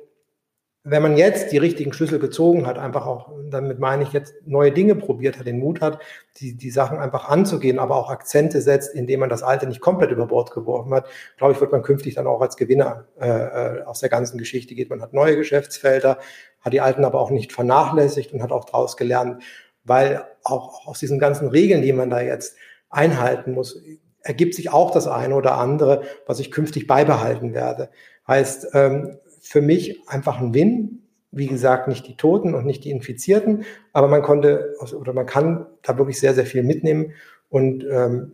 wenn 0.89 1.03
man 1.03 1.17
jetzt 1.17 1.51
die 1.51 1.59
richtigen 1.59 1.93
Schlüssel 1.93 2.21
gezogen 2.21 2.65
hat, 2.65 2.79
einfach 2.79 3.07
auch, 3.07 3.33
damit 3.51 3.81
meine 3.81 4.05
ich 4.05 4.13
jetzt 4.13 4.35
neue 4.47 4.71
Dinge 4.71 4.95
probiert 4.95 5.37
hat, 5.37 5.45
den 5.45 5.59
Mut 5.59 5.81
hat, 5.81 5.99
die, 6.37 6.57
die 6.57 6.71
Sachen 6.71 6.99
einfach 6.99 7.29
anzugehen, 7.29 7.81
aber 7.81 7.97
auch 7.97 8.09
Akzente 8.09 8.61
setzt, 8.61 8.95
indem 8.95 9.19
man 9.19 9.29
das 9.29 9.43
Alte 9.43 9.67
nicht 9.67 9.81
komplett 9.81 10.13
über 10.13 10.27
Bord 10.27 10.53
geworfen 10.53 10.95
hat, 10.95 11.09
glaube 11.39 11.55
ich, 11.55 11.61
wird 11.61 11.73
man 11.73 11.83
künftig 11.83 12.15
dann 12.15 12.29
auch 12.29 12.41
als 12.41 12.57
Gewinner 12.57 13.07
äh, 13.21 13.29
äh, 13.29 13.83
aus 13.83 13.99
der 13.99 14.11
ganzen 14.11 14.39
Geschichte 14.39 14.77
geht. 14.77 14.89
Man 14.89 15.03
hat 15.03 15.13
neue 15.13 15.35
Geschäftsfelder, 15.37 16.19
hat 16.61 16.73
die 16.73 16.81
alten 16.81 17.05
aber 17.05 17.21
auch 17.21 17.31
nicht 17.31 17.53
vernachlässigt 17.53 18.33
und 18.33 18.41
hat 18.41 18.53
auch 18.53 18.65
daraus 18.65 18.97
gelernt, 18.97 19.43
weil 19.83 20.23
auch 20.45 20.87
aus 20.87 21.01
diesen 21.01 21.19
ganzen 21.19 21.49
Regeln, 21.49 21.83
die 21.83 21.93
man 21.93 22.11
da 22.11 22.21
jetzt 22.21 22.55
einhalten 22.91 23.55
muss, 23.55 23.83
ergibt 24.21 24.55
sich 24.55 24.73
auch 24.73 24.93
das 24.93 25.09
eine 25.09 25.35
oder 25.35 25.59
andere, 25.59 26.03
was 26.27 26.39
ich 26.39 26.53
künftig 26.53 26.87
beibehalten 26.87 27.55
werde. 27.55 27.91
Heißt, 28.29 28.69
ähm, 28.75 29.19
für 29.47 29.61
mich 29.61 30.09
einfach 30.09 30.41
ein 30.41 30.55
Win. 30.55 31.03
Wie 31.31 31.47
gesagt, 31.47 31.89
nicht 31.89 32.07
die 32.07 32.17
Toten 32.17 32.55
und 32.55 32.65
nicht 32.65 32.85
die 32.85 32.91
Infizierten, 32.91 33.65
aber 33.93 34.09
man 34.09 34.23
konnte 34.23 34.75
oder 34.99 35.13
man 35.13 35.27
kann 35.27 35.67
da 35.83 35.99
wirklich 35.99 36.19
sehr, 36.19 36.35
sehr 36.35 36.47
viel 36.47 36.63
mitnehmen. 36.63 37.13
Und 37.49 37.85
ähm, 37.91 38.33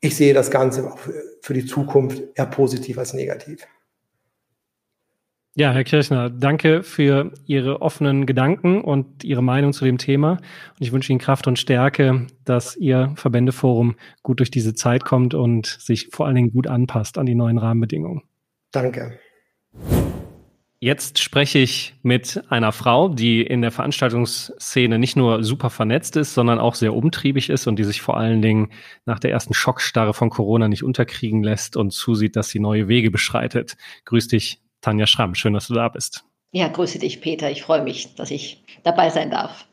ich 0.00 0.16
sehe 0.16 0.34
das 0.34 0.50
Ganze 0.50 0.90
auch 0.90 0.98
für 0.98 1.54
die 1.54 1.64
Zukunft 1.64 2.22
eher 2.34 2.46
positiv 2.46 2.98
als 2.98 3.14
negativ. 3.14 3.66
Ja, 5.54 5.70
Herr 5.72 5.84
Kirchner, 5.84 6.30
danke 6.30 6.82
für 6.82 7.30
Ihre 7.44 7.82
offenen 7.82 8.24
Gedanken 8.24 8.80
und 8.80 9.22
Ihre 9.22 9.42
Meinung 9.42 9.74
zu 9.74 9.84
dem 9.84 9.98
Thema. 9.98 10.32
Und 10.32 10.80
ich 10.80 10.92
wünsche 10.92 11.12
Ihnen 11.12 11.20
Kraft 11.20 11.46
und 11.46 11.58
Stärke, 11.58 12.26
dass 12.46 12.74
Ihr 12.74 13.12
Verbändeforum 13.16 13.96
gut 14.22 14.40
durch 14.40 14.50
diese 14.50 14.72
Zeit 14.72 15.04
kommt 15.04 15.34
und 15.34 15.66
sich 15.66 16.08
vor 16.10 16.26
allen 16.26 16.36
Dingen 16.36 16.52
gut 16.52 16.68
anpasst 16.68 17.18
an 17.18 17.26
die 17.26 17.34
neuen 17.34 17.58
Rahmenbedingungen. 17.58 18.22
Danke. 18.70 19.18
Jetzt 20.84 21.20
spreche 21.20 21.60
ich 21.60 21.94
mit 22.02 22.42
einer 22.48 22.72
Frau, 22.72 23.08
die 23.08 23.40
in 23.40 23.62
der 23.62 23.70
Veranstaltungsszene 23.70 24.98
nicht 24.98 25.14
nur 25.14 25.44
super 25.44 25.70
vernetzt 25.70 26.16
ist, 26.16 26.34
sondern 26.34 26.58
auch 26.58 26.74
sehr 26.74 26.92
umtriebig 26.92 27.50
ist 27.50 27.68
und 27.68 27.78
die 27.78 27.84
sich 27.84 28.02
vor 28.02 28.16
allen 28.16 28.42
Dingen 28.42 28.72
nach 29.06 29.20
der 29.20 29.30
ersten 29.30 29.54
Schockstarre 29.54 30.12
von 30.12 30.28
Corona 30.28 30.66
nicht 30.66 30.82
unterkriegen 30.82 31.44
lässt 31.44 31.76
und 31.76 31.92
zusieht, 31.92 32.34
dass 32.34 32.48
sie 32.48 32.58
neue 32.58 32.88
Wege 32.88 33.12
beschreitet. 33.12 33.76
Grüß 34.06 34.26
dich, 34.26 34.60
Tanja 34.80 35.06
Schramm. 35.06 35.36
Schön, 35.36 35.54
dass 35.54 35.68
du 35.68 35.74
da 35.74 35.88
bist. 35.88 36.24
Ja, 36.50 36.66
grüße 36.66 36.98
dich, 36.98 37.20
Peter. 37.20 37.48
Ich 37.48 37.62
freue 37.62 37.84
mich, 37.84 38.16
dass 38.16 38.32
ich 38.32 38.64
dabei 38.82 39.08
sein 39.10 39.30
darf. 39.30 39.68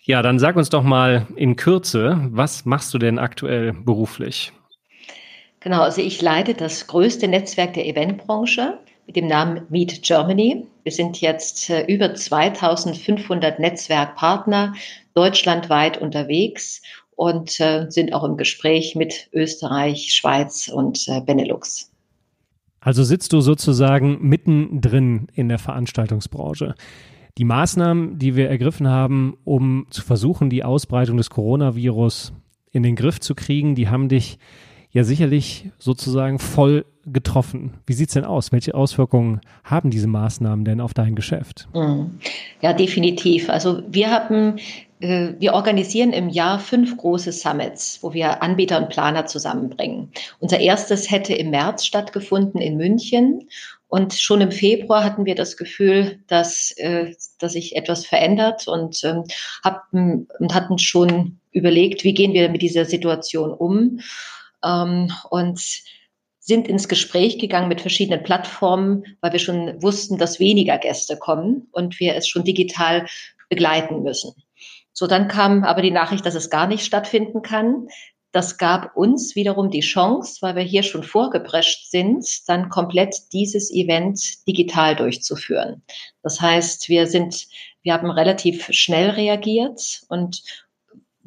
Ja, 0.00 0.22
dann 0.22 0.38
sag 0.38 0.56
uns 0.56 0.70
doch 0.70 0.82
mal 0.82 1.26
in 1.36 1.56
Kürze, 1.56 2.26
was 2.30 2.64
machst 2.64 2.94
du 2.94 2.98
denn 2.98 3.18
aktuell 3.18 3.74
beruflich? 3.74 4.54
Genau, 5.60 5.82
also 5.82 6.00
ich 6.00 6.22
leite 6.22 6.54
das 6.54 6.86
größte 6.86 7.28
Netzwerk 7.28 7.74
der 7.74 7.86
Eventbranche 7.86 8.78
mit 9.06 9.16
dem 9.16 9.26
Namen 9.26 9.62
Meet 9.68 10.02
Germany. 10.02 10.66
Wir 10.82 10.92
sind 10.92 11.20
jetzt 11.20 11.70
äh, 11.70 11.84
über 11.86 12.14
2500 12.14 13.58
Netzwerkpartner 13.58 14.74
deutschlandweit 15.14 15.98
unterwegs 15.98 16.82
und 17.14 17.58
äh, 17.60 17.86
sind 17.88 18.12
auch 18.12 18.24
im 18.24 18.36
Gespräch 18.36 18.94
mit 18.94 19.28
Österreich, 19.32 20.12
Schweiz 20.12 20.68
und 20.68 21.06
äh, 21.08 21.20
Benelux. 21.20 21.90
Also 22.80 23.02
sitzt 23.02 23.32
du 23.32 23.40
sozusagen 23.40 24.18
mittendrin 24.20 25.28
in 25.34 25.48
der 25.48 25.58
Veranstaltungsbranche. 25.58 26.74
Die 27.38 27.44
Maßnahmen, 27.44 28.18
die 28.18 28.36
wir 28.36 28.48
ergriffen 28.48 28.88
haben, 28.88 29.36
um 29.44 29.86
zu 29.90 30.02
versuchen, 30.02 30.50
die 30.50 30.64
Ausbreitung 30.64 31.16
des 31.16 31.30
Coronavirus 31.30 32.32
in 32.70 32.82
den 32.82 32.96
Griff 32.96 33.20
zu 33.20 33.34
kriegen, 33.34 33.74
die 33.74 33.88
haben 33.88 34.08
dich 34.08 34.38
ja 34.96 35.04
sicherlich 35.04 35.66
sozusagen 35.78 36.38
voll 36.38 36.86
getroffen. 37.04 37.74
Wie 37.86 37.92
sieht 37.92 38.08
es 38.08 38.14
denn 38.14 38.24
aus? 38.24 38.50
Welche 38.50 38.74
Auswirkungen 38.74 39.42
haben 39.62 39.90
diese 39.90 40.06
Maßnahmen 40.06 40.64
denn 40.64 40.80
auf 40.80 40.94
dein 40.94 41.14
Geschäft? 41.14 41.68
Mhm. 41.74 42.18
Ja, 42.62 42.72
definitiv. 42.72 43.50
Also 43.50 43.82
wir 43.88 44.10
haben 44.10 44.56
äh, 45.00 45.34
wir 45.38 45.52
organisieren 45.52 46.14
im 46.14 46.30
Jahr 46.30 46.58
fünf 46.58 46.96
große 46.96 47.30
Summits, 47.30 47.98
wo 48.00 48.14
wir 48.14 48.42
Anbieter 48.42 48.78
und 48.78 48.88
Planer 48.88 49.26
zusammenbringen. 49.26 50.12
Unser 50.40 50.60
erstes 50.60 51.10
hätte 51.10 51.34
im 51.34 51.50
März 51.50 51.84
stattgefunden 51.84 52.58
in 52.62 52.78
München. 52.78 53.48
Und 53.88 54.14
schon 54.14 54.40
im 54.40 54.50
Februar 54.50 55.04
hatten 55.04 55.26
wir 55.26 55.34
das 55.34 55.58
Gefühl, 55.58 56.20
dass, 56.26 56.72
äh, 56.78 57.12
dass 57.38 57.52
sich 57.52 57.76
etwas 57.76 58.06
verändert 58.06 58.66
und, 58.66 59.04
ähm, 59.04 59.24
hab, 59.62 59.92
und 59.92 60.54
hatten 60.54 60.78
schon 60.78 61.38
überlegt, 61.52 62.02
wie 62.02 62.14
gehen 62.14 62.32
wir 62.32 62.48
mit 62.48 62.62
dieser 62.62 62.86
Situation 62.86 63.52
um 63.52 64.00
ähm, 64.64 65.12
und 65.30 65.60
sind 66.46 66.68
ins 66.68 66.88
Gespräch 66.88 67.38
gegangen 67.38 67.68
mit 67.68 67.80
verschiedenen 67.80 68.22
Plattformen, 68.22 69.04
weil 69.20 69.32
wir 69.32 69.40
schon 69.40 69.82
wussten, 69.82 70.16
dass 70.16 70.38
weniger 70.38 70.78
Gäste 70.78 71.16
kommen 71.16 71.68
und 71.72 71.98
wir 71.98 72.14
es 72.14 72.28
schon 72.28 72.44
digital 72.44 73.06
begleiten 73.48 74.02
müssen. 74.02 74.32
So, 74.92 75.06
dann 75.06 75.28
kam 75.28 75.64
aber 75.64 75.82
die 75.82 75.90
Nachricht, 75.90 76.24
dass 76.24 76.36
es 76.36 76.48
gar 76.48 76.66
nicht 76.66 76.84
stattfinden 76.84 77.42
kann. 77.42 77.88
das 78.32 78.58
gab 78.58 78.94
uns 78.96 79.34
wiederum 79.34 79.70
die 79.70 79.80
Chance, 79.80 80.38
weil 80.42 80.56
wir 80.56 80.62
hier 80.62 80.82
schon 80.82 81.02
vorgeprescht 81.02 81.90
sind, 81.90 82.26
dann 82.48 82.68
komplett 82.68 83.14
dieses 83.32 83.70
Event 83.72 84.46
digital 84.46 84.94
durchzuführen. 84.94 85.82
Das 86.22 86.40
heißt, 86.40 86.90
wir 86.90 87.06
sind, 87.06 87.46
wir 87.82 87.94
haben 87.94 88.10
relativ 88.10 88.68
schnell 88.72 89.10
reagiert 89.10 90.02
und 90.08 90.42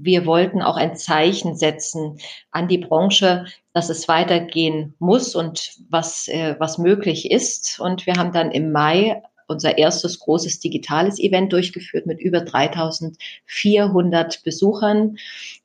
wir 0.01 0.25
wollten 0.25 0.62
auch 0.62 0.77
ein 0.77 0.96
Zeichen 0.96 1.58
setzen 1.58 2.20
an 2.51 2.70
die 2.70 2.77
Branche, 2.77 3.48
dass 3.74 3.89
es 3.89 4.08
weitergehen 4.08 4.94
muss 5.00 5.36
und 5.36 5.74
was, 5.89 6.29
äh, 6.29 6.56
was 6.58 6.77
möglich 6.77 7.29
ist. 7.32 7.79
Und 7.79 8.06
wir 8.06 8.13
haben 8.15 8.32
dann 8.32 8.51
im 8.51 8.72
Mai 8.72 9.22
unser 9.48 9.77
erstes 9.77 10.20
großes 10.20 10.60
digitales 10.60 11.20
Event 11.20 11.51
durchgeführt 11.51 12.06
mit 12.06 12.22
über 12.22 12.39
3400 12.41 14.44
Besuchern. 14.44 15.18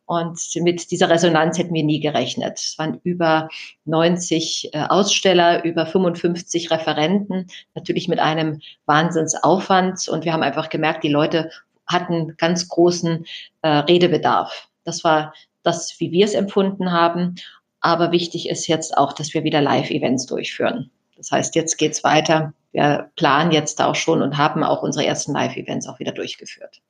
Und 0.06 0.40
mit 0.56 0.90
dieser 0.90 1.08
Resonanz 1.08 1.56
hätten 1.58 1.74
wir 1.74 1.84
nie 1.84 2.00
gerechnet. 2.00 2.58
Es 2.58 2.76
waren 2.78 3.00
über 3.04 3.48
90 3.84 4.70
äh, 4.72 4.86
Aussteller, 4.88 5.64
über 5.64 5.86
55 5.86 6.70
Referenten, 6.70 7.46
natürlich 7.74 8.08
mit 8.08 8.18
einem 8.18 8.60
Wahnsinnsaufwand. 8.86 10.08
Und 10.08 10.24
wir 10.24 10.32
haben 10.32 10.42
einfach 10.42 10.70
gemerkt, 10.70 11.04
die 11.04 11.10
Leute 11.10 11.50
hatten 11.86 12.36
ganz 12.36 12.68
großen 12.68 13.26
äh, 13.62 13.68
Redebedarf. 13.68 14.68
Das 14.84 15.04
war 15.04 15.34
das, 15.62 15.98
wie 15.98 16.12
wir 16.12 16.24
es 16.24 16.34
empfunden 16.34 16.92
haben. 16.92 17.36
Aber 17.80 18.12
wichtig 18.12 18.48
ist 18.48 18.66
jetzt 18.66 18.96
auch, 18.96 19.12
dass 19.12 19.34
wir 19.34 19.44
wieder 19.44 19.60
Live-Events 19.60 20.26
durchführen. 20.26 20.90
Das 21.16 21.30
heißt, 21.30 21.54
jetzt 21.54 21.76
geht's 21.76 22.02
weiter. 22.02 22.54
Wir 22.72 23.10
planen 23.16 23.52
jetzt 23.52 23.80
auch 23.80 23.94
schon 23.94 24.22
und 24.22 24.36
haben 24.36 24.64
auch 24.64 24.82
unsere 24.82 25.06
ersten 25.06 25.32
Live-Events 25.32 25.86
auch 25.86 25.98
wieder 25.98 26.12
durchgeführt. 26.12 26.80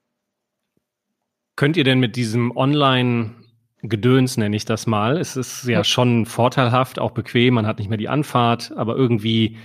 Könnt 1.56 1.76
ihr 1.76 1.84
denn 1.84 2.00
mit 2.00 2.16
diesem 2.16 2.56
Online 2.56 3.34
Gedöns 3.88 4.38
nenne 4.38 4.56
ich 4.56 4.64
das 4.64 4.86
mal. 4.86 5.18
Es 5.18 5.36
ist 5.36 5.64
ja 5.64 5.84
schon 5.84 6.24
vorteilhaft, 6.24 6.98
auch 6.98 7.10
bequem, 7.10 7.54
man 7.54 7.66
hat 7.66 7.78
nicht 7.78 7.88
mehr 7.88 7.98
die 7.98 8.08
Anfahrt, 8.08 8.72
aber 8.76 8.96
irgendwie 8.96 9.58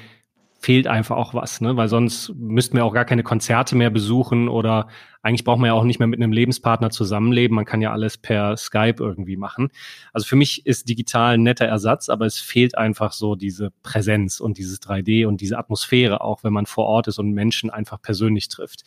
fehlt 0.59 0.87
einfach 0.87 1.15
auch 1.15 1.33
was, 1.33 1.61
ne? 1.61 1.77
weil 1.77 1.87
sonst 1.87 2.33
müssten 2.35 2.75
wir 2.75 2.83
auch 2.83 2.93
gar 2.93 3.05
keine 3.05 3.23
Konzerte 3.23 3.75
mehr 3.75 3.89
besuchen 3.89 4.49
oder 4.49 4.87
eigentlich 5.21 5.43
braucht 5.43 5.59
man 5.59 5.67
ja 5.67 5.73
auch 5.73 5.83
nicht 5.83 5.99
mehr 5.99 6.07
mit 6.07 6.21
einem 6.21 6.31
Lebenspartner 6.31 6.91
zusammenleben. 6.91 7.55
Man 7.55 7.65
kann 7.65 7.81
ja 7.81 7.91
alles 7.91 8.17
per 8.17 8.55
Skype 8.55 8.95
irgendwie 8.99 9.35
machen. 9.35 9.69
Also 10.13 10.27
für 10.27 10.35
mich 10.35 10.65
ist 10.65 10.87
digital 10.87 11.33
ein 11.33 11.43
netter 11.43 11.65
Ersatz, 11.65 12.09
aber 12.09 12.25
es 12.25 12.39
fehlt 12.39 12.77
einfach 12.77 13.11
so 13.11 13.35
diese 13.35 13.71
Präsenz 13.83 14.39
und 14.39 14.57
dieses 14.57 14.81
3D 14.81 15.25
und 15.25 15.41
diese 15.41 15.57
Atmosphäre, 15.57 16.21
auch 16.21 16.43
wenn 16.43 16.53
man 16.53 16.65
vor 16.65 16.85
Ort 16.85 17.07
ist 17.07 17.19
und 17.19 17.31
Menschen 17.31 17.69
einfach 17.69 18.01
persönlich 18.01 18.47
trifft. 18.47 18.83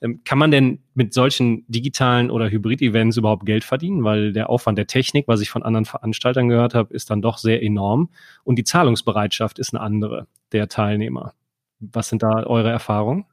Ähm, 0.00 0.22
kann 0.24 0.38
man 0.38 0.50
denn 0.50 0.82
mit 0.94 1.12
solchen 1.12 1.64
digitalen 1.68 2.30
oder 2.30 2.50
Hybrid-Events 2.50 3.16
überhaupt 3.16 3.44
Geld 3.44 3.64
verdienen? 3.64 4.04
Weil 4.04 4.32
der 4.32 4.48
Aufwand 4.50 4.78
der 4.78 4.86
Technik, 4.86 5.28
was 5.28 5.40
ich 5.40 5.50
von 5.50 5.62
anderen 5.62 5.84
Veranstaltern 5.84 6.48
gehört 6.48 6.74
habe, 6.74 6.94
ist 6.94 7.10
dann 7.10 7.22
doch 7.22 7.38
sehr 7.38 7.62
enorm 7.62 8.10
und 8.42 8.56
die 8.56 8.64
Zahlungsbereitschaft 8.64 9.58
ist 9.58 9.74
eine 9.74 9.82
andere 9.82 10.28
der 10.54 10.68
Teilnehmer. 10.68 11.34
Was 11.80 12.08
sind 12.08 12.22
da 12.22 12.44
eure 12.44 12.70
Erfahrungen? 12.70 13.26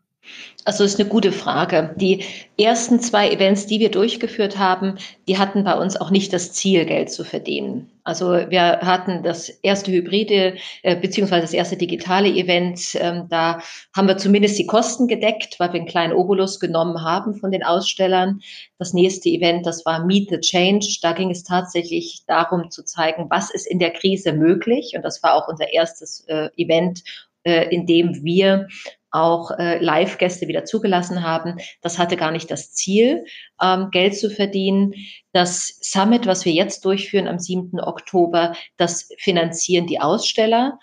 Also 0.64 0.84
ist 0.84 1.00
eine 1.00 1.10
gute 1.10 1.32
Frage. 1.32 1.96
Die 1.98 2.24
ersten 2.60 3.00
zwei 3.00 3.32
Events, 3.32 3.66
die 3.66 3.80
wir 3.80 3.90
durchgeführt 3.90 4.60
haben, 4.60 4.98
die 5.28 5.40
hatten 5.40 5.64
bei 5.64 5.74
uns 5.74 5.98
auch 5.98 6.12
nicht 6.12 6.32
das 6.34 6.54
Ziel, 6.54 6.86
Geld 6.86 7.12
zu 7.12 7.24
verdienen. 7.24 7.90
Also 8.04 8.28
wir 8.32 8.82
hatten 8.82 9.24
das 9.24 9.50
erste 9.50 9.92
hybride 9.92 10.58
äh, 10.84 10.96
beziehungsweise 10.96 11.42
das 11.42 11.54
erste 11.54 11.78
digitale 11.78 12.30
Event. 12.30 12.96
Ähm, 12.96 13.26
da 13.30 13.60
haben 13.96 14.08
wir 14.08 14.18
zumindest 14.18 14.60
die 14.60 14.68
Kosten 14.68 15.08
gedeckt, 15.08 15.60
weil 15.60 15.74
wir 15.74 15.80
einen 15.80 15.90
kleinen 15.90 16.14
Obolus 16.14 16.60
genommen 16.60 17.04
haben 17.04 17.34
von 17.36 17.52
den 17.52 17.64
Ausstellern. 17.64 18.42
Das 18.78 18.94
nächste 18.94 19.30
Event, 19.30 19.66
das 19.66 19.84
war 19.86 20.06
Meet 20.06 20.30
the 20.30 20.40
Change. 20.40 21.00
Da 21.02 21.14
ging 21.14 21.32
es 21.32 21.44
tatsächlich 21.44 22.22
darum 22.28 22.70
zu 22.70 22.84
zeigen, 22.84 23.28
was 23.30 23.52
ist 23.52 23.66
in 23.66 23.80
der 23.80 23.92
Krise 23.92 24.34
möglich. 24.34 24.94
Und 24.96 25.04
das 25.04 25.24
war 25.24 25.34
auch 25.34 25.48
unser 25.48 25.74
erstes 25.74 26.24
äh, 26.28 26.50
Event, 26.56 27.04
äh, 27.44 27.74
in 27.74 27.88
dem 27.88 28.24
wir 28.24 28.68
auch 29.12 29.52
äh, 29.52 29.78
Live-Gäste 29.84 30.48
wieder 30.48 30.66
zugelassen 30.66 31.24
haben. 31.24 31.58
Das 31.82 32.00
hatte 32.00 32.18
gar 32.18 32.32
nicht 32.32 32.50
das 32.50 32.74
Ziel, 32.74 33.26
ähm, 33.62 33.90
Geld 33.92 34.18
zu 34.18 34.30
verdienen. 34.30 34.94
Das 35.34 35.78
Summit, 35.82 36.28
was 36.28 36.46
wir 36.46 36.54
jetzt 36.54 36.86
durchführen 36.86 37.28
am 37.28 37.40
7. 37.40 37.80
Oktober, 37.80 38.54
das 38.78 39.10
finanzieren 39.18 39.88
die 39.88 40.00
Aussteller. 40.00 40.80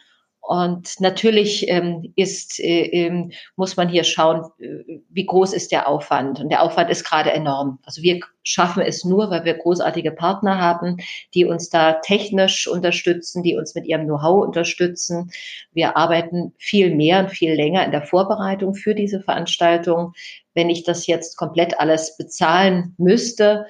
Und 0.49 0.99
natürlich 0.99 1.69
ähm, 1.69 2.15
ist, 2.17 2.59
äh, 2.59 2.87
ähm, 2.87 3.33
muss 3.57 3.77
man 3.77 3.91
hier 3.91 4.03
schauen, 4.03 4.47
äh, 4.59 5.01
wie 5.11 5.27
groß 5.27 5.53
ist 5.53 5.73
der 5.73 5.87
Aufwand. 5.87 6.41
Und 6.41 6.49
der 6.49 6.63
Aufwand 6.63 6.89
ist 6.89 7.05
gerade 7.05 7.31
enorm. 7.33 7.81
Also 7.83 8.01
wir 8.01 8.21
schaffen 8.45 8.83
es 8.83 9.05
nur, 9.05 9.29
weil 9.29 9.45
wir 9.45 9.59
großartige 9.59 10.11
Partner 10.11 10.59
haben, 10.59 10.97
die 11.35 11.45
uns 11.45 11.69
da 11.69 12.01
technisch 12.01 12.67
unterstützen, 12.67 13.43
die 13.43 13.57
uns 13.57 13.75
mit 13.75 13.85
ihrem 13.85 14.07
Know-how 14.07 14.43
unterstützen. 14.43 15.31
Wir 15.75 15.99
arbeiten 15.99 16.55
viel 16.57 16.95
mehr 16.95 17.21
und 17.21 17.31
viel 17.31 17.53
länger 17.53 17.85
in 17.85 17.91
der 17.91 18.07
Vorbereitung 18.07 18.75
für 18.75 18.95
diese 18.95 19.21
Veranstaltung. 19.21 20.15
Wenn 20.55 20.71
ich 20.71 20.83
das 20.83 21.07
jetzt 21.07 21.37
komplett 21.37 21.79
alles 21.79 22.17
bezahlen 22.17 22.95
müsste, 22.97 23.67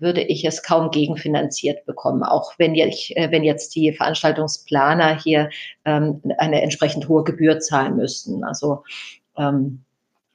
würde 0.00 0.22
ich 0.22 0.44
es 0.44 0.62
kaum 0.62 0.90
gegenfinanziert 0.90 1.84
bekommen, 1.86 2.22
auch 2.22 2.54
wenn, 2.58 2.74
ich, 2.74 3.16
äh, 3.16 3.30
wenn 3.30 3.44
jetzt 3.44 3.74
die 3.74 3.92
Veranstaltungsplaner 3.92 5.20
hier 5.20 5.50
ähm, 5.84 6.22
eine 6.38 6.62
entsprechend 6.62 7.08
hohe 7.08 7.24
Gebühr 7.24 7.60
zahlen 7.60 7.96
müssten. 7.96 8.44
Also 8.44 8.84
ähm, 9.36 9.84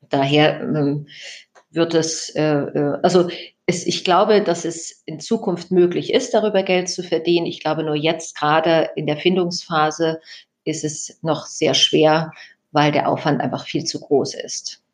daher 0.09 0.61
ähm, 0.61 1.07
wird 1.71 1.93
es, 1.93 2.29
äh, 2.35 2.43
äh, 2.43 2.99
also 3.01 3.29
es, 3.65 3.85
ich 3.85 4.03
glaube, 4.03 4.41
dass 4.41 4.65
es 4.65 5.03
in 5.05 5.19
Zukunft 5.19 5.71
möglich 5.71 6.13
ist, 6.13 6.33
darüber 6.33 6.63
Geld 6.63 6.89
zu 6.89 7.03
verdienen. 7.03 7.47
Ich 7.47 7.61
glaube, 7.61 7.83
nur 7.83 7.95
jetzt 7.95 8.37
gerade 8.37 8.89
in 8.95 9.07
der 9.07 9.17
Findungsphase 9.17 10.21
ist 10.63 10.83
es 10.83 11.19
noch 11.21 11.45
sehr 11.45 11.73
schwer, 11.73 12.31
weil 12.71 12.91
der 12.91 13.09
Aufwand 13.09 13.41
einfach 13.41 13.65
viel 13.65 13.85
zu 13.85 13.99
groß 13.99 14.35
ist. 14.35 14.84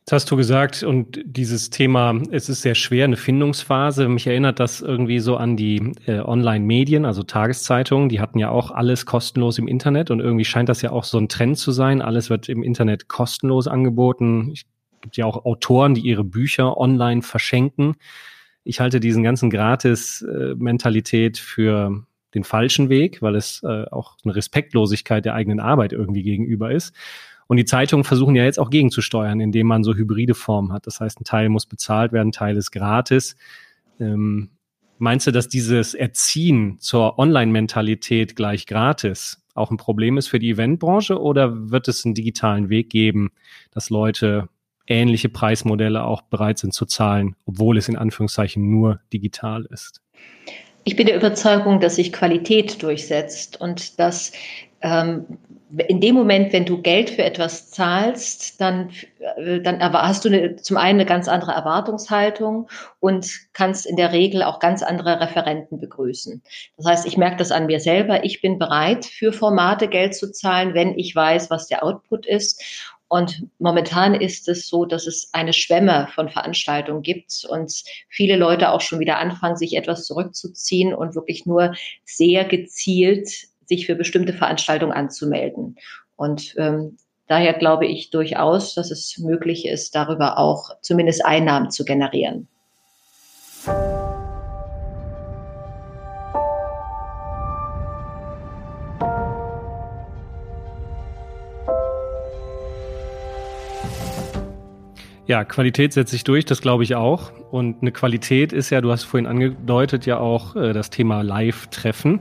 Jetzt 0.00 0.12
hast 0.12 0.30
du 0.30 0.36
gesagt, 0.36 0.82
und 0.82 1.20
dieses 1.24 1.70
Thema, 1.70 2.20
es 2.30 2.48
ist 2.48 2.62
sehr 2.62 2.74
schwer, 2.74 3.04
eine 3.04 3.16
Findungsphase. 3.16 4.08
Mich 4.08 4.26
erinnert 4.26 4.58
das 4.58 4.80
irgendwie 4.80 5.20
so 5.20 5.36
an 5.36 5.56
die 5.56 5.92
äh, 6.06 6.20
Online-Medien, 6.20 7.04
also 7.04 7.22
Tageszeitungen. 7.22 8.08
Die 8.08 8.18
hatten 8.18 8.38
ja 8.38 8.50
auch 8.50 8.70
alles 8.70 9.06
kostenlos 9.06 9.58
im 9.58 9.68
Internet 9.68 10.10
und 10.10 10.20
irgendwie 10.20 10.44
scheint 10.44 10.68
das 10.68 10.82
ja 10.82 10.90
auch 10.90 11.04
so 11.04 11.18
ein 11.18 11.28
Trend 11.28 11.58
zu 11.58 11.70
sein. 11.70 12.02
Alles 12.02 12.28
wird 12.28 12.48
im 12.48 12.62
Internet 12.62 13.08
kostenlos 13.08 13.68
angeboten. 13.68 14.50
Es 14.52 14.64
gibt 15.00 15.16
ja 15.16 15.26
auch 15.26 15.44
Autoren, 15.44 15.94
die 15.94 16.00
ihre 16.00 16.24
Bücher 16.24 16.76
online 16.76 17.22
verschenken. 17.22 17.94
Ich 18.64 18.80
halte 18.80 19.00
diesen 19.00 19.22
ganzen 19.22 19.48
Gratis-Mentalität 19.48 21.38
für 21.38 22.04
den 22.34 22.44
falschen 22.44 22.88
Weg, 22.88 23.22
weil 23.22 23.34
es 23.34 23.62
äh, 23.62 23.84
auch 23.90 24.16
eine 24.24 24.34
Respektlosigkeit 24.34 25.24
der 25.24 25.34
eigenen 25.34 25.60
Arbeit 25.60 25.92
irgendwie 25.92 26.22
gegenüber 26.22 26.70
ist. 26.70 26.94
Und 27.50 27.56
die 27.56 27.64
Zeitungen 27.64 28.04
versuchen 28.04 28.36
ja 28.36 28.44
jetzt 28.44 28.60
auch 28.60 28.70
gegenzusteuern, 28.70 29.40
indem 29.40 29.66
man 29.66 29.82
so 29.82 29.96
hybride 29.96 30.36
Formen 30.36 30.72
hat. 30.72 30.86
Das 30.86 31.00
heißt, 31.00 31.20
ein 31.20 31.24
Teil 31.24 31.48
muss 31.48 31.66
bezahlt 31.66 32.12
werden, 32.12 32.28
ein 32.28 32.32
Teil 32.32 32.56
ist 32.56 32.70
gratis. 32.70 33.34
Ähm, 33.98 34.50
meinst 34.98 35.26
du, 35.26 35.32
dass 35.32 35.48
dieses 35.48 35.94
Erziehen 35.94 36.76
zur 36.78 37.18
Online-Mentalität 37.18 38.36
gleich 38.36 38.66
gratis 38.66 39.42
auch 39.54 39.72
ein 39.72 39.78
Problem 39.78 40.16
ist 40.16 40.28
für 40.28 40.38
die 40.38 40.50
Eventbranche 40.50 41.20
oder 41.20 41.72
wird 41.72 41.88
es 41.88 42.04
einen 42.04 42.14
digitalen 42.14 42.68
Weg 42.68 42.88
geben, 42.88 43.32
dass 43.72 43.90
Leute 43.90 44.48
ähnliche 44.86 45.28
Preismodelle 45.28 46.04
auch 46.04 46.22
bereit 46.22 46.60
sind 46.60 46.72
zu 46.72 46.86
zahlen, 46.86 47.34
obwohl 47.46 47.78
es 47.78 47.88
in 47.88 47.96
Anführungszeichen 47.96 48.70
nur 48.70 49.00
digital 49.12 49.66
ist? 49.72 50.00
Ich 50.84 50.94
bin 50.94 51.06
der 51.06 51.16
Überzeugung, 51.16 51.80
dass 51.80 51.96
sich 51.96 52.12
Qualität 52.12 52.80
durchsetzt 52.80 53.60
und 53.60 53.98
dass 53.98 54.30
ähm, 54.82 55.26
in 55.88 56.00
dem 56.00 56.14
Moment, 56.14 56.52
wenn 56.52 56.64
du 56.64 56.82
Geld 56.82 57.10
für 57.10 57.22
etwas 57.22 57.70
zahlst, 57.70 58.60
dann, 58.60 58.90
äh, 59.36 59.60
dann 59.60 59.80
hast 59.80 60.24
du 60.24 60.28
eine, 60.28 60.56
zum 60.56 60.76
einen 60.76 61.00
eine 61.00 61.06
ganz 61.06 61.28
andere 61.28 61.52
Erwartungshaltung 61.52 62.68
und 62.98 63.30
kannst 63.52 63.86
in 63.86 63.96
der 63.96 64.12
Regel 64.12 64.42
auch 64.42 64.58
ganz 64.58 64.82
andere 64.82 65.20
Referenten 65.20 65.78
begrüßen. 65.78 66.42
Das 66.76 66.86
heißt, 66.86 67.06
ich 67.06 67.16
merke 67.16 67.36
das 67.36 67.52
an 67.52 67.66
mir 67.66 67.80
selber. 67.80 68.24
Ich 68.24 68.40
bin 68.40 68.58
bereit, 68.58 69.04
für 69.04 69.32
Formate 69.32 69.88
Geld 69.88 70.14
zu 70.14 70.32
zahlen, 70.32 70.74
wenn 70.74 70.98
ich 70.98 71.14
weiß, 71.14 71.50
was 71.50 71.68
der 71.68 71.84
Output 71.84 72.26
ist. 72.26 72.62
Und 73.12 73.44
momentan 73.58 74.14
ist 74.14 74.48
es 74.48 74.68
so, 74.68 74.84
dass 74.84 75.08
es 75.08 75.30
eine 75.32 75.52
Schwemme 75.52 76.08
von 76.14 76.28
Veranstaltungen 76.28 77.02
gibt 77.02 77.44
und 77.48 77.82
viele 78.08 78.36
Leute 78.36 78.70
auch 78.70 78.80
schon 78.80 79.00
wieder 79.00 79.18
anfangen, 79.18 79.56
sich 79.56 79.76
etwas 79.76 80.04
zurückzuziehen 80.04 80.94
und 80.94 81.16
wirklich 81.16 81.44
nur 81.44 81.74
sehr 82.04 82.44
gezielt 82.44 83.49
sich 83.70 83.86
für 83.86 83.94
bestimmte 83.94 84.34
Veranstaltungen 84.34 84.92
anzumelden. 84.92 85.76
Und 86.16 86.54
ähm, 86.58 86.98
daher 87.28 87.54
glaube 87.54 87.86
ich 87.86 88.10
durchaus, 88.10 88.74
dass 88.74 88.90
es 88.90 89.16
möglich 89.18 89.66
ist, 89.66 89.94
darüber 89.94 90.38
auch 90.38 90.76
zumindest 90.82 91.24
Einnahmen 91.24 91.70
zu 91.70 91.84
generieren. 91.84 92.48
Ja, 105.30 105.44
Qualität 105.44 105.92
setzt 105.92 106.10
sich 106.10 106.24
durch, 106.24 106.44
das 106.44 106.60
glaube 106.60 106.82
ich 106.82 106.96
auch. 106.96 107.30
Und 107.52 107.82
eine 107.82 107.92
Qualität 107.92 108.52
ist 108.52 108.70
ja, 108.70 108.80
du 108.80 108.90
hast 108.90 109.04
vorhin 109.04 109.28
angedeutet, 109.28 110.04
ja 110.04 110.18
auch 110.18 110.56
äh, 110.56 110.72
das 110.72 110.90
Thema 110.90 111.22
Live-Treffen. 111.22 112.20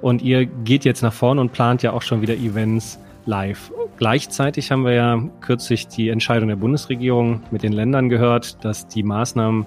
Und 0.00 0.22
ihr 0.22 0.46
geht 0.46 0.86
jetzt 0.86 1.02
nach 1.02 1.12
vorne 1.12 1.42
und 1.42 1.52
plant 1.52 1.82
ja 1.82 1.92
auch 1.92 2.00
schon 2.00 2.22
wieder 2.22 2.32
Events 2.32 2.98
live. 3.26 3.70
Gleichzeitig 3.98 4.72
haben 4.72 4.86
wir 4.86 4.92
ja 4.92 5.22
kürzlich 5.42 5.88
die 5.88 6.08
Entscheidung 6.08 6.48
der 6.48 6.56
Bundesregierung 6.56 7.42
mit 7.50 7.62
den 7.62 7.74
Ländern 7.74 8.08
gehört, 8.08 8.64
dass 8.64 8.88
die 8.88 9.02
Maßnahmen, 9.02 9.66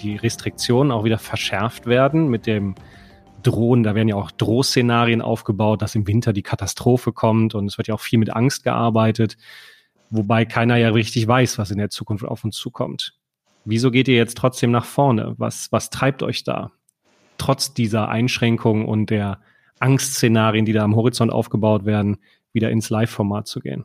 die 0.00 0.16
Restriktionen 0.16 0.92
auch 0.92 1.04
wieder 1.04 1.18
verschärft 1.18 1.84
werden 1.84 2.28
mit 2.28 2.46
dem 2.46 2.74
Drohen. 3.42 3.82
Da 3.82 3.94
werden 3.94 4.08
ja 4.08 4.16
auch 4.16 4.30
Drohszenarien 4.30 5.20
aufgebaut, 5.20 5.82
dass 5.82 5.94
im 5.94 6.06
Winter 6.06 6.32
die 6.32 6.42
Katastrophe 6.42 7.12
kommt 7.12 7.54
und 7.54 7.66
es 7.66 7.76
wird 7.76 7.88
ja 7.88 7.94
auch 7.94 8.00
viel 8.00 8.18
mit 8.18 8.34
Angst 8.34 8.64
gearbeitet 8.64 9.36
wobei 10.10 10.44
keiner 10.44 10.76
ja 10.76 10.90
richtig 10.90 11.26
weiß, 11.26 11.58
was 11.58 11.70
in 11.70 11.78
der 11.78 11.90
Zukunft 11.90 12.24
auf 12.24 12.44
uns 12.44 12.56
zukommt. 12.56 13.14
Wieso 13.64 13.90
geht 13.90 14.08
ihr 14.08 14.16
jetzt 14.16 14.36
trotzdem 14.36 14.70
nach 14.70 14.84
vorne? 14.84 15.34
Was, 15.38 15.70
was 15.70 15.90
treibt 15.90 16.22
euch 16.22 16.44
da? 16.44 16.72
Trotz 17.38 17.74
dieser 17.74 18.08
Einschränkungen 18.08 18.84
und 18.86 19.10
der 19.10 19.40
Angstszenarien, 19.78 20.64
die 20.64 20.72
da 20.72 20.84
am 20.84 20.96
Horizont 20.96 21.32
aufgebaut 21.32 21.84
werden, 21.84 22.18
wieder 22.52 22.70
ins 22.70 22.90
Live-Format 22.90 23.46
zu 23.46 23.60
gehen? 23.60 23.84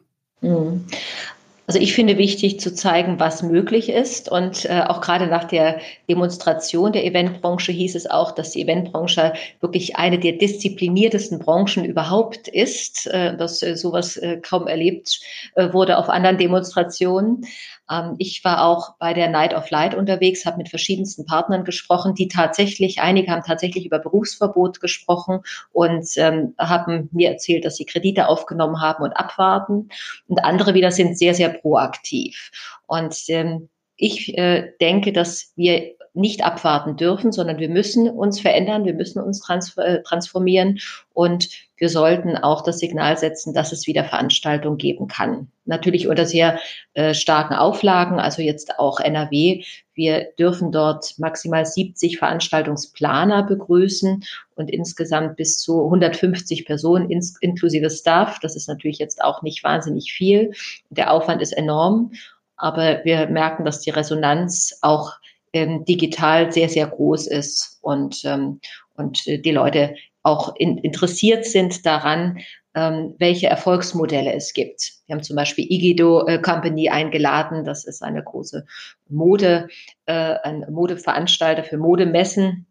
Also 1.67 1.79
ich 1.79 1.95
finde 1.95 2.17
wichtig 2.17 2.59
zu 2.59 2.73
zeigen, 2.73 3.19
was 3.19 3.41
möglich 3.41 3.89
ist. 3.89 4.29
Und 4.31 4.65
äh, 4.65 4.83
auch 4.87 5.01
gerade 5.01 5.27
nach 5.27 5.45
der 5.45 5.79
Demonstration 6.07 6.91
der 6.91 7.05
Eventbranche 7.05 7.71
hieß 7.71 7.95
es 7.95 8.09
auch, 8.09 8.31
dass 8.31 8.51
die 8.51 8.61
Eventbranche 8.61 9.33
wirklich 9.61 9.95
eine 9.95 10.19
der 10.19 10.33
diszipliniertesten 10.33 11.39
Branchen 11.39 11.83
überhaupt 11.83 12.47
ist. 12.47 13.07
Äh, 13.07 13.35
dass 13.37 13.63
äh, 13.63 13.75
sowas 13.75 14.17
äh, 14.17 14.37
kaum 14.37 14.67
erlebt 14.67 15.19
äh, 15.55 15.73
wurde 15.73 15.97
auf 15.97 16.09
anderen 16.09 16.37
Demonstrationen. 16.37 17.45
Ähm, 17.89 18.15
ich 18.17 18.43
war 18.43 18.65
auch 18.65 18.95
bei 18.99 19.13
der 19.13 19.29
Night 19.29 19.53
of 19.53 19.69
Light 19.69 19.95
unterwegs, 19.95 20.45
habe 20.45 20.57
mit 20.57 20.69
verschiedensten 20.69 21.25
Partnern 21.25 21.63
gesprochen, 21.63 22.15
die 22.15 22.27
tatsächlich, 22.27 22.99
einige 22.99 23.31
haben 23.31 23.43
tatsächlich 23.43 23.85
über 23.85 23.99
Berufsverbot 23.99 24.79
gesprochen 24.79 25.41
und 25.71 26.07
ähm, 26.17 26.53
haben 26.57 27.09
mir 27.11 27.29
erzählt, 27.29 27.65
dass 27.65 27.77
sie 27.77 27.85
Kredite 27.85 28.27
aufgenommen 28.27 28.81
haben 28.81 29.03
und 29.03 29.13
abwarten. 29.13 29.89
Und 30.27 30.39
andere 30.43 30.73
wieder 30.73 30.91
sind 30.91 31.17
sehr, 31.17 31.33
sehr 31.33 31.54
proaktiv. 31.61 32.51
Und 32.87 33.23
ähm, 33.29 33.69
ich 33.97 34.37
äh, 34.37 34.71
denke, 34.79 35.13
dass 35.13 35.53
wir 35.55 35.95
nicht 36.15 36.45
abwarten 36.45 36.95
dürfen, 36.95 37.33
sondern 37.33 37.59
wir 37.59 37.69
müssen 37.69 38.09
uns 38.09 38.39
verändern, 38.39 38.85
wir 38.85 38.93
müssen 38.93 39.21
uns 39.21 39.41
trans 39.41 39.77
äh, 39.77 40.01
transformieren 40.01 40.79
und 41.13 41.49
wir 41.77 41.89
sollten 41.89 42.37
auch 42.37 42.63
das 42.63 42.79
Signal 42.79 43.17
setzen, 43.17 43.53
dass 43.53 43.73
es 43.73 43.85
wieder 43.85 44.05
Veranstaltungen 44.05 44.77
geben 44.77 45.09
kann. 45.09 45.51
Natürlich 45.65 46.07
unter 46.07 46.25
sehr 46.25 46.57
äh, 46.93 47.13
starken 47.13 47.53
Auflagen, 47.53 48.17
also 48.17 48.41
jetzt 48.41 48.79
auch 48.79 49.01
NRW. 49.01 49.65
Wir 49.93 50.29
dürfen 50.39 50.71
dort 50.71 51.15
maximal 51.19 51.65
70 51.65 52.17
Veranstaltungsplaner 52.17 53.43
begrüßen 53.43 54.23
und 54.55 54.71
insgesamt 54.71 55.35
bis 55.35 55.57
zu 55.57 55.83
150 55.83 56.65
Personen 56.65 57.09
inklusive 57.41 57.89
Staff. 57.89 58.39
Das 58.39 58.55
ist 58.55 58.69
natürlich 58.69 58.99
jetzt 58.99 59.21
auch 59.21 59.41
nicht 59.41 59.65
wahnsinnig 59.65 60.13
viel. 60.13 60.53
Der 60.89 61.11
Aufwand 61.11 61.41
ist 61.41 61.51
enorm, 61.51 62.11
aber 62.57 63.03
wir 63.03 63.27
merken, 63.27 63.65
dass 63.65 63.81
die 63.81 63.89
Resonanz 63.89 64.77
auch 64.81 65.13
ähm, 65.53 65.85
digital 65.85 66.51
sehr, 66.51 66.69
sehr 66.69 66.87
groß 66.87 67.27
ist 67.27 67.79
und, 67.81 68.23
ähm, 68.25 68.59
und 68.95 69.25
äh, 69.27 69.39
die 69.39 69.51
Leute 69.51 69.95
auch 70.23 70.55
in, 70.55 70.77
interessiert 70.79 71.45
sind 71.45 71.85
daran, 71.85 72.39
ähm, 72.73 73.15
welche 73.19 73.47
Erfolgsmodelle 73.47 74.33
es 74.33 74.53
gibt. 74.53 74.93
Wir 75.05 75.15
haben 75.15 75.23
zum 75.23 75.35
Beispiel 75.35 75.65
Igido 75.69 76.27
äh, 76.27 76.39
Company 76.39 76.89
eingeladen. 76.89 77.63
Das 77.63 77.85
ist 77.85 78.03
eine 78.03 78.23
große 78.23 78.65
Mode, 79.07 79.69
äh, 80.05 80.35
ein 80.43 80.65
Modeveranstalter 80.69 81.63
für 81.63 81.77
Modemessen. 81.77 82.67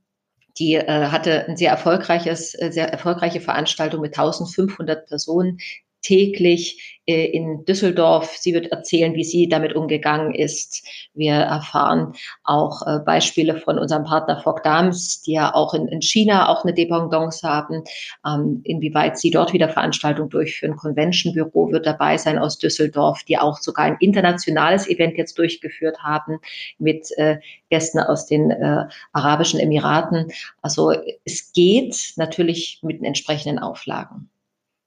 Die 0.58 0.74
äh, 0.74 1.06
hatte 1.06 1.48
ein 1.48 1.56
sehr 1.56 1.70
erfolgreiches, 1.70 2.54
äh, 2.54 2.70
sehr 2.70 2.92
erfolgreiche 2.92 3.40
Veranstaltung 3.40 4.02
mit 4.02 4.18
1500 4.18 5.06
Personen 5.06 5.58
täglich 6.04 7.00
äh, 7.06 7.26
in 7.26 7.64
Düsseldorf. 7.64 8.36
Sie 8.38 8.54
wird 8.54 8.72
erzählen, 8.72 9.14
wie 9.14 9.24
sie 9.24 9.48
damit 9.48 9.74
umgegangen 9.74 10.34
ist. 10.34 10.86
Wir 11.14 11.34
erfahren 11.34 12.14
auch 12.44 12.82
äh, 12.86 13.00
Beispiele 13.04 13.56
von 13.58 13.78
unserem 13.78 14.04
Partner 14.04 14.40
Fogg 14.40 14.62
Dams, 14.62 15.22
die 15.22 15.32
ja 15.32 15.54
auch 15.54 15.74
in, 15.74 15.88
in 15.88 16.00
China 16.00 16.48
auch 16.48 16.64
eine 16.64 16.72
Dependance 16.72 17.46
haben, 17.46 17.84
ähm, 18.26 18.60
inwieweit 18.64 19.18
sie 19.18 19.30
dort 19.30 19.52
wieder 19.52 19.68
Veranstaltungen 19.68 20.30
durchführen. 20.30 20.76
Convention 20.76 21.34
Büro 21.34 21.70
wird 21.72 21.86
dabei 21.86 22.16
sein 22.16 22.38
aus 22.38 22.58
Düsseldorf, 22.58 23.22
die 23.24 23.38
auch 23.38 23.58
sogar 23.58 23.86
ein 23.86 23.96
internationales 24.00 24.88
Event 24.88 25.16
jetzt 25.16 25.38
durchgeführt 25.38 25.98
haben 26.02 26.38
mit 26.78 27.08
äh, 27.16 27.38
Gästen 27.70 27.98
aus 27.98 28.26
den 28.26 28.50
äh, 28.50 28.84
Arabischen 29.12 29.60
Emiraten. 29.60 30.32
Also 30.62 30.92
es 31.24 31.52
geht 31.52 32.14
natürlich 32.16 32.80
mit 32.82 32.98
den 32.98 33.04
entsprechenden 33.04 33.58
Auflagen. 33.58 34.30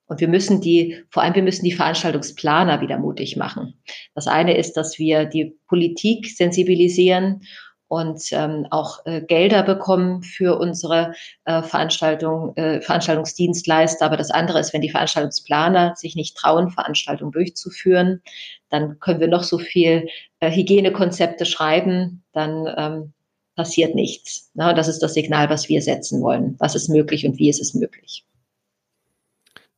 Und 0.07 0.21
wir 0.21 0.27
müssen 0.27 0.61
die, 0.61 1.03
vor 1.09 1.23
allem 1.23 1.35
wir 1.35 1.43
müssen 1.43 1.65
die 1.65 1.73
Veranstaltungsplaner 1.73 2.81
wieder 2.81 2.97
mutig 2.97 3.35
machen. 3.35 3.73
Das 4.15 4.27
eine 4.27 4.57
ist, 4.57 4.73
dass 4.73 4.97
wir 4.97 5.25
die 5.25 5.57
Politik 5.67 6.27
sensibilisieren 6.27 7.41
und 7.89 8.21
ähm, 8.31 8.67
auch 8.69 9.05
äh, 9.05 9.21
Gelder 9.21 9.63
bekommen 9.63 10.21
für 10.21 10.59
unsere 10.59 11.13
äh, 11.45 11.61
Veranstaltung, 11.61 12.55
äh, 12.57 12.81
Veranstaltungsdienstleister. 12.81 14.05
Aber 14.05 14.17
das 14.17 14.31
andere 14.31 14.59
ist, 14.59 14.73
wenn 14.73 14.81
die 14.81 14.89
Veranstaltungsplaner 14.89 15.95
sich 15.95 16.15
nicht 16.15 16.35
trauen, 16.35 16.69
Veranstaltungen 16.69 17.31
durchzuführen, 17.31 18.21
dann 18.69 18.99
können 18.99 19.21
wir 19.21 19.29
noch 19.29 19.43
so 19.43 19.57
viel 19.57 20.07
äh, 20.39 20.51
Hygienekonzepte 20.51 21.45
schreiben, 21.45 22.23
dann 22.33 22.67
ähm, 22.77 23.13
passiert 23.55 23.95
nichts. 23.95 24.51
Na, 24.53 24.73
das 24.73 24.87
ist 24.87 24.99
das 24.99 25.13
Signal, 25.13 25.49
was 25.49 25.69
wir 25.69 25.81
setzen 25.81 26.21
wollen. 26.21 26.55
Was 26.59 26.75
ist 26.75 26.89
möglich 26.89 27.25
und 27.25 27.39
wie 27.39 27.49
ist 27.49 27.61
es 27.61 27.73
möglich? 27.73 28.25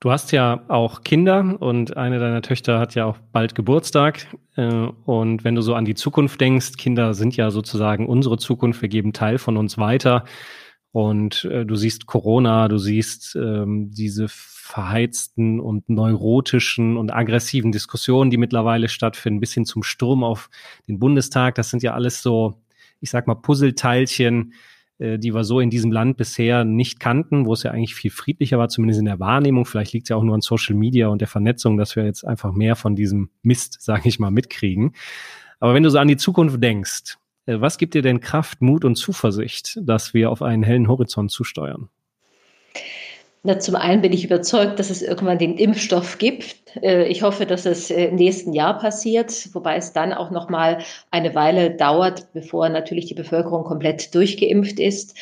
Du 0.01 0.11
hast 0.11 0.31
ja 0.31 0.63
auch 0.69 1.03
Kinder 1.03 1.57
und 1.59 1.97
eine 1.97 2.19
deiner 2.19 2.41
Töchter 2.41 2.79
hat 2.79 2.95
ja 2.95 3.03
auch 3.03 3.17
bald 3.33 3.53
Geburtstag. 3.53 4.27
Äh, 4.55 4.87
und 5.05 5.43
wenn 5.43 5.55
du 5.55 5.61
so 5.61 5.75
an 5.75 5.83
die 5.83 5.95
Zukunft 5.95 6.39
denkst, 6.39 6.77
Kinder 6.77 7.13
sind 7.13 7.35
ja 7.35 7.51
sozusagen 7.51 8.07
unsere 8.07 8.37
Zukunft, 8.37 8.81
wir 8.81 8.87
geben 8.87 9.11
Teil 9.11 9.37
von 9.37 9.57
uns 9.57 9.77
weiter. 9.77 10.23
Und 10.93 11.43
äh, 11.45 11.65
du 11.65 11.75
siehst 11.75 12.05
Corona, 12.05 12.69
du 12.69 12.77
siehst 12.77 13.35
ähm, 13.35 13.91
diese 13.91 14.27
verheizten 14.29 15.59
und 15.59 15.89
neurotischen 15.89 16.95
und 16.95 17.11
aggressiven 17.11 17.73
Diskussionen, 17.73 18.31
die 18.31 18.37
mittlerweile 18.37 18.87
stattfinden, 18.87 19.41
bis 19.41 19.53
hin 19.53 19.65
zum 19.65 19.83
Sturm 19.83 20.23
auf 20.23 20.49
den 20.87 20.99
Bundestag. 20.99 21.55
Das 21.55 21.71
sind 21.71 21.83
ja 21.83 21.93
alles 21.93 22.21
so, 22.21 22.61
ich 23.01 23.09
sag 23.09 23.27
mal, 23.27 23.35
Puzzleteilchen, 23.35 24.53
die 24.99 25.33
wir 25.33 25.43
so 25.45 25.59
in 25.59 25.69
diesem 25.69 25.91
Land 25.91 26.17
bisher 26.17 26.65
nicht 26.65 26.99
kannten, 26.99 27.45
wo 27.45 27.53
es 27.53 27.63
ja 27.63 27.71
eigentlich 27.71 27.95
viel 27.95 28.11
friedlicher 28.11 28.57
war, 28.57 28.67
zumindest 28.67 28.99
in 28.99 29.05
der 29.05 29.19
Wahrnehmung. 29.19 29.65
Vielleicht 29.65 29.93
liegt 29.93 30.05
es 30.05 30.09
ja 30.09 30.17
auch 30.17 30.23
nur 30.23 30.35
an 30.35 30.41
Social 30.41 30.75
Media 30.75 31.07
und 31.07 31.21
der 31.21 31.27
Vernetzung, 31.27 31.77
dass 31.77 31.95
wir 31.95 32.03
jetzt 32.03 32.25
einfach 32.25 32.51
mehr 32.51 32.75
von 32.75 32.95
diesem 32.95 33.29
Mist, 33.41 33.77
sage 33.81 34.09
ich 34.09 34.19
mal, 34.19 34.31
mitkriegen. 34.31 34.93
Aber 35.59 35.73
wenn 35.73 35.83
du 35.83 35.89
so 35.89 35.99
an 35.99 36.07
die 36.07 36.17
Zukunft 36.17 36.61
denkst, 36.61 37.17
äh, 37.45 37.61
was 37.61 37.77
gibt 37.77 37.93
dir 37.93 38.01
denn 38.01 38.19
Kraft, 38.19 38.61
Mut 38.61 38.85
und 38.85 38.95
Zuversicht, 38.95 39.79
dass 39.81 40.13
wir 40.13 40.31
auf 40.31 40.41
einen 40.41 40.63
hellen 40.63 40.87
Horizont 40.87 41.31
zusteuern? 41.31 41.89
Na, 43.43 43.57
zum 43.57 43.75
einen 43.75 44.01
bin 44.01 44.11
ich 44.11 44.25
überzeugt, 44.25 44.79
dass 44.79 44.89
es 44.89 45.01
irgendwann 45.01 45.37
den 45.37 45.57
Impfstoff 45.57 46.17
gibt. 46.17 46.57
Äh, 46.81 47.05
ich 47.07 47.23
hoffe, 47.23 47.45
dass 47.45 47.65
es 47.65 47.89
äh, 47.89 48.05
im 48.07 48.15
nächsten 48.15 48.51
Jahr 48.51 48.77
passiert, 48.77 49.53
wobei 49.53 49.77
es 49.77 49.93
dann 49.93 50.11
auch 50.11 50.29
noch 50.29 50.49
mal 50.49 50.79
eine 51.09 51.33
Weile 51.35 51.71
dauert, 51.71 52.33
bevor 52.33 52.67
natürlich 52.67 53.05
die 53.05 53.13
Bevölkerung 53.13 53.63
komplett 53.63 54.13
durchgeimpft 54.13 54.79
ist. 54.79 55.15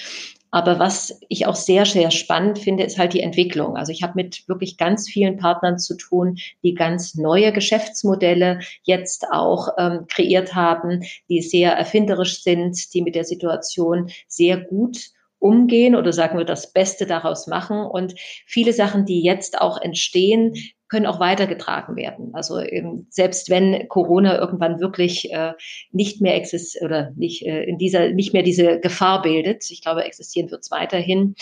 Aber 0.49 0.79
was 0.79 1.19
ich 1.29 1.45
auch 1.45 1.55
sehr, 1.55 1.85
sehr 1.85 2.09
spannend 2.09 2.57
finde, 2.57 2.83
ist 2.83 2.97
halt 2.97 3.13
die 3.13 3.19
Entwicklung. 3.19 3.77
Also 3.77 3.91
ich 3.91 4.01
habe 4.01 4.13
mit 4.15 4.47
wirklich 4.47 4.77
ganz 4.77 5.07
vielen 5.07 5.37
Partnern 5.37 5.77
zu 5.77 5.95
tun, 5.95 6.37
die 6.63 6.73
ganz 6.73 7.15
neue 7.15 7.51
Geschäftsmodelle 7.51 8.59
jetzt 8.81 9.27
auch 9.31 9.67
ähm, 9.77 10.05
kreiert 10.07 10.55
haben, 10.55 11.03
die 11.29 11.41
sehr 11.41 11.73
erfinderisch 11.73 12.41
sind, 12.41 12.93
die 12.93 13.03
mit 13.03 13.13
der 13.13 13.25
Situation 13.25 14.09
sehr 14.27 14.57
gut 14.57 15.11
umgehen 15.39 15.95
oder 15.95 16.13
sagen 16.13 16.37
wir 16.37 16.45
das 16.45 16.73
Beste 16.73 17.05
daraus 17.05 17.47
machen. 17.47 17.79
Und 17.79 18.13
viele 18.45 18.73
Sachen, 18.73 19.05
die 19.05 19.23
jetzt 19.23 19.59
auch 19.61 19.81
entstehen, 19.81 20.53
können 20.89 21.05
auch 21.05 21.19
weitergetragen 21.19 21.95
werden. 21.95 22.31
Also 22.33 22.61
eben, 22.61 23.07
selbst 23.09 23.49
wenn 23.49 23.87
Corona 23.89 24.39
irgendwann 24.39 24.79
wirklich 24.79 25.31
äh, 25.33 25.53
nicht 25.91 26.21
mehr 26.21 26.35
existiert 26.35 26.83
oder 26.83 27.11
nicht 27.15 27.45
äh, 27.45 27.63
in 27.63 27.77
dieser 27.77 28.09
nicht 28.11 28.33
mehr 28.33 28.43
diese 28.43 28.79
Gefahr 28.79 29.21
bildet, 29.21 29.69
ich 29.69 29.81
glaube, 29.81 30.05
existieren 30.05 30.49
wird 30.49 30.61
es 30.61 30.71
weiterhin, 30.71 31.35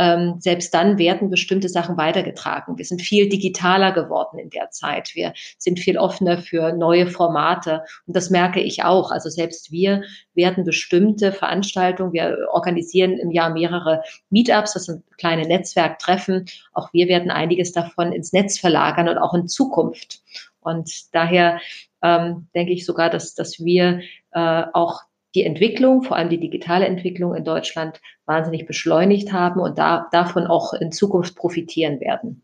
ähm, 0.00 0.36
selbst 0.38 0.72
dann 0.72 0.96
werden 0.96 1.28
bestimmte 1.28 1.68
Sachen 1.68 1.98
weitergetragen. 1.98 2.78
Wir 2.78 2.86
sind 2.86 3.02
viel 3.02 3.28
digitaler 3.28 3.92
geworden 3.92 4.38
in 4.38 4.48
der 4.48 4.70
Zeit. 4.70 5.10
Wir 5.14 5.34
sind 5.58 5.78
viel 5.78 5.98
offener 5.98 6.38
für 6.38 6.72
neue 6.72 7.06
Formate. 7.06 7.84
Und 8.06 8.16
das 8.16 8.30
merke 8.30 8.60
ich 8.60 8.82
auch. 8.82 9.10
Also 9.10 9.28
selbst 9.28 9.70
wir 9.70 10.04
werden 10.32 10.64
bestimmte 10.64 11.32
Veranstaltungen, 11.32 12.14
wir 12.14 12.48
organisieren 12.50 13.18
im 13.18 13.30
Jahr 13.30 13.50
mehrere 13.50 14.02
Meetups, 14.30 14.72
das 14.72 14.86
sind 14.86 15.04
kleine 15.18 15.46
Netzwerktreffen. 15.46 16.46
Auch 16.72 16.94
wir 16.94 17.06
werden 17.08 17.30
einiges 17.30 17.72
davon 17.72 18.12
ins 18.12 18.32
Netz 18.32 18.58
verlagern 18.58 19.06
und 19.06 19.18
auch 19.18 19.34
in 19.34 19.48
Zukunft. 19.48 20.22
Und 20.60 21.14
daher 21.14 21.60
ähm, 22.02 22.48
denke 22.54 22.72
ich 22.72 22.86
sogar, 22.86 23.10
dass, 23.10 23.34
dass 23.34 23.62
wir 23.62 24.00
äh, 24.32 24.62
auch 24.72 25.02
die 25.34 25.44
Entwicklung, 25.44 26.02
vor 26.02 26.16
allem 26.16 26.28
die 26.28 26.40
digitale 26.40 26.86
Entwicklung 26.86 27.34
in 27.34 27.44
Deutschland, 27.44 28.00
wahnsinnig 28.26 28.66
beschleunigt 28.66 29.32
haben 29.32 29.60
und 29.60 29.78
da, 29.78 30.08
davon 30.12 30.46
auch 30.46 30.72
in 30.74 30.92
Zukunft 30.92 31.36
profitieren 31.36 32.00
werden. 32.00 32.42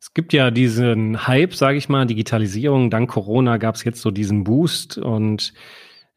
Es 0.00 0.14
gibt 0.14 0.32
ja 0.32 0.50
diesen 0.50 1.26
Hype, 1.28 1.54
sage 1.54 1.78
ich 1.78 1.88
mal, 1.88 2.06
Digitalisierung. 2.06 2.90
Dank 2.90 3.10
Corona 3.10 3.56
gab 3.58 3.76
es 3.76 3.84
jetzt 3.84 4.00
so 4.00 4.10
diesen 4.10 4.42
Boost 4.42 4.98
und 4.98 5.52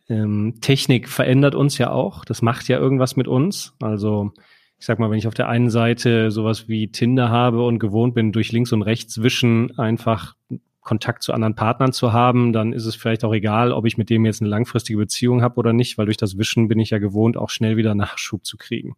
ähm, 0.10 0.56
Technik 0.60 1.08
verändert 1.08 1.56
uns 1.56 1.78
ja 1.78 1.92
auch. 1.92 2.26
Das 2.26 2.42
macht 2.42 2.68
ja 2.68 2.80
irgendwas 2.80 3.16
mit 3.16 3.28
uns. 3.28 3.74
Also 3.82 4.32
ich 4.80 4.86
sag 4.86 5.00
mal, 5.00 5.10
wenn 5.10 5.18
ich 5.18 5.28
auf 5.28 5.34
der 5.34 5.50
einen 5.50 5.70
Seite 5.70 6.32
sowas 6.32 6.68
wie 6.68 6.92
Tinder 6.92 7.30
habe 7.30 7.66
und 7.66 7.80
gewohnt 7.80 8.14
bin, 8.14 8.32
durch 8.32 8.52
links 8.52 8.74
und 8.74 8.82
rechts 8.82 9.22
wischen 9.22 9.78
einfach 9.78 10.36
Kontakt 10.86 11.24
zu 11.24 11.34
anderen 11.34 11.56
Partnern 11.56 11.92
zu 11.92 12.14
haben, 12.14 12.54
dann 12.54 12.72
ist 12.72 12.86
es 12.86 12.96
vielleicht 12.96 13.26
auch 13.26 13.34
egal, 13.34 13.74
ob 13.74 13.86
ich 13.86 13.98
mit 13.98 14.12
dem 14.12 14.24
jetzt 14.24 14.42
eine 14.42 14.52
langfristige 14.52 15.00
Beziehung 15.00 15.42
habe 15.42 15.56
oder 15.56 15.74
nicht, 15.74 15.98
weil 15.98 16.06
durch 16.06 16.16
das 16.16 16.38
Wischen 16.38 16.68
bin 16.68 16.80
ich 16.80 16.92
ja 16.92 17.00
gewohnt, 17.00 17.38
auch 17.38 17.50
schnell 17.50 17.76
wieder 17.76 17.96
Nachschub 17.96 18.46
zu 18.46 18.56
kriegen. 18.56 18.96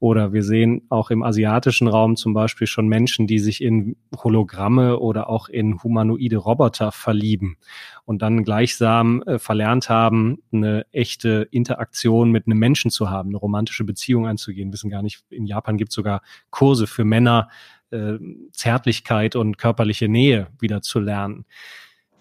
Oder 0.00 0.32
wir 0.32 0.42
sehen 0.42 0.82
auch 0.88 1.10
im 1.10 1.22
asiatischen 1.22 1.86
Raum 1.86 2.16
zum 2.16 2.32
Beispiel 2.32 2.66
schon 2.66 2.88
Menschen, 2.88 3.26
die 3.26 3.40
sich 3.40 3.62
in 3.62 3.96
Hologramme 4.16 4.98
oder 5.00 5.28
auch 5.28 5.50
in 5.50 5.82
humanoide 5.82 6.38
Roboter 6.38 6.92
verlieben 6.92 7.58
und 8.06 8.22
dann 8.22 8.42
gleichsam 8.42 9.22
äh, 9.24 9.38
verlernt 9.38 9.90
haben, 9.90 10.38
eine 10.50 10.86
echte 10.92 11.46
Interaktion 11.50 12.30
mit 12.30 12.46
einem 12.46 12.58
Menschen 12.58 12.90
zu 12.90 13.10
haben, 13.10 13.28
eine 13.28 13.36
romantische 13.36 13.84
Beziehung 13.84 14.26
einzugehen. 14.26 14.72
Wissen 14.72 14.88
gar 14.88 15.02
nicht, 15.02 15.24
in 15.28 15.44
Japan 15.44 15.76
gibt 15.76 15.90
es 15.90 15.94
sogar 15.94 16.22
Kurse 16.48 16.86
für 16.86 17.04
Männer, 17.04 17.48
äh, 17.90 18.18
Zärtlichkeit 18.52 19.36
und 19.36 19.58
körperliche 19.58 20.08
Nähe 20.08 20.48
wieder 20.60 20.82
zu 20.82 21.00
lernen. 21.00 21.44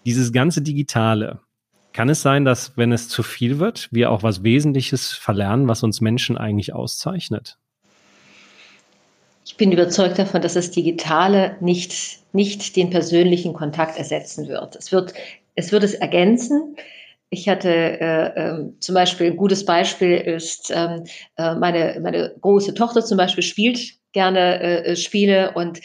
Dieses 0.05 0.31
ganze 0.31 0.61
Digitale, 0.61 1.39
kann 1.93 2.09
es 2.09 2.21
sein, 2.21 2.45
dass 2.45 2.77
wenn 2.77 2.91
es 2.91 3.09
zu 3.09 3.23
viel 3.23 3.57
wird, 3.57 3.89
wir 3.91 4.11
auch 4.11 4.21
was 4.21 4.43
Wesentliches 4.43 5.13
verlernen, 5.13 5.67
was 5.67 5.81
uns 5.81 5.99
Menschen 5.99 6.37
eigentlich 6.37 6.73
auszeichnet? 6.73 7.57
Ich 9.45 9.57
bin 9.57 9.71
überzeugt 9.71 10.19
davon, 10.19 10.41
dass 10.43 10.53
das 10.53 10.69
Digitale 10.69 11.55
nicht, 11.59 12.19
nicht 12.33 12.75
den 12.75 12.91
persönlichen 12.91 13.53
Kontakt 13.53 13.97
ersetzen 13.97 14.47
wird. 14.47 14.75
Es 14.75 14.91
wird 14.91 15.13
es, 15.57 15.71
wird 15.71 15.83
es 15.83 15.95
ergänzen. 15.95 16.77
Ich 17.29 17.49
hatte 17.49 17.69
äh, 17.69 18.27
äh, 18.27 18.79
zum 18.79 18.95
Beispiel 18.95 19.27
ein 19.27 19.37
gutes 19.37 19.65
Beispiel 19.65 20.15
ist 20.15 20.71
ähm, 20.73 21.03
äh, 21.37 21.55
meine 21.55 21.99
meine 22.01 22.33
große 22.39 22.73
Tochter 22.73 23.03
zum 23.03 23.17
Beispiel 23.17 23.43
spielt 23.43 23.79
gerne 24.13 24.85
äh, 24.85 24.95
Spiele 24.95 25.51
und 25.53 25.81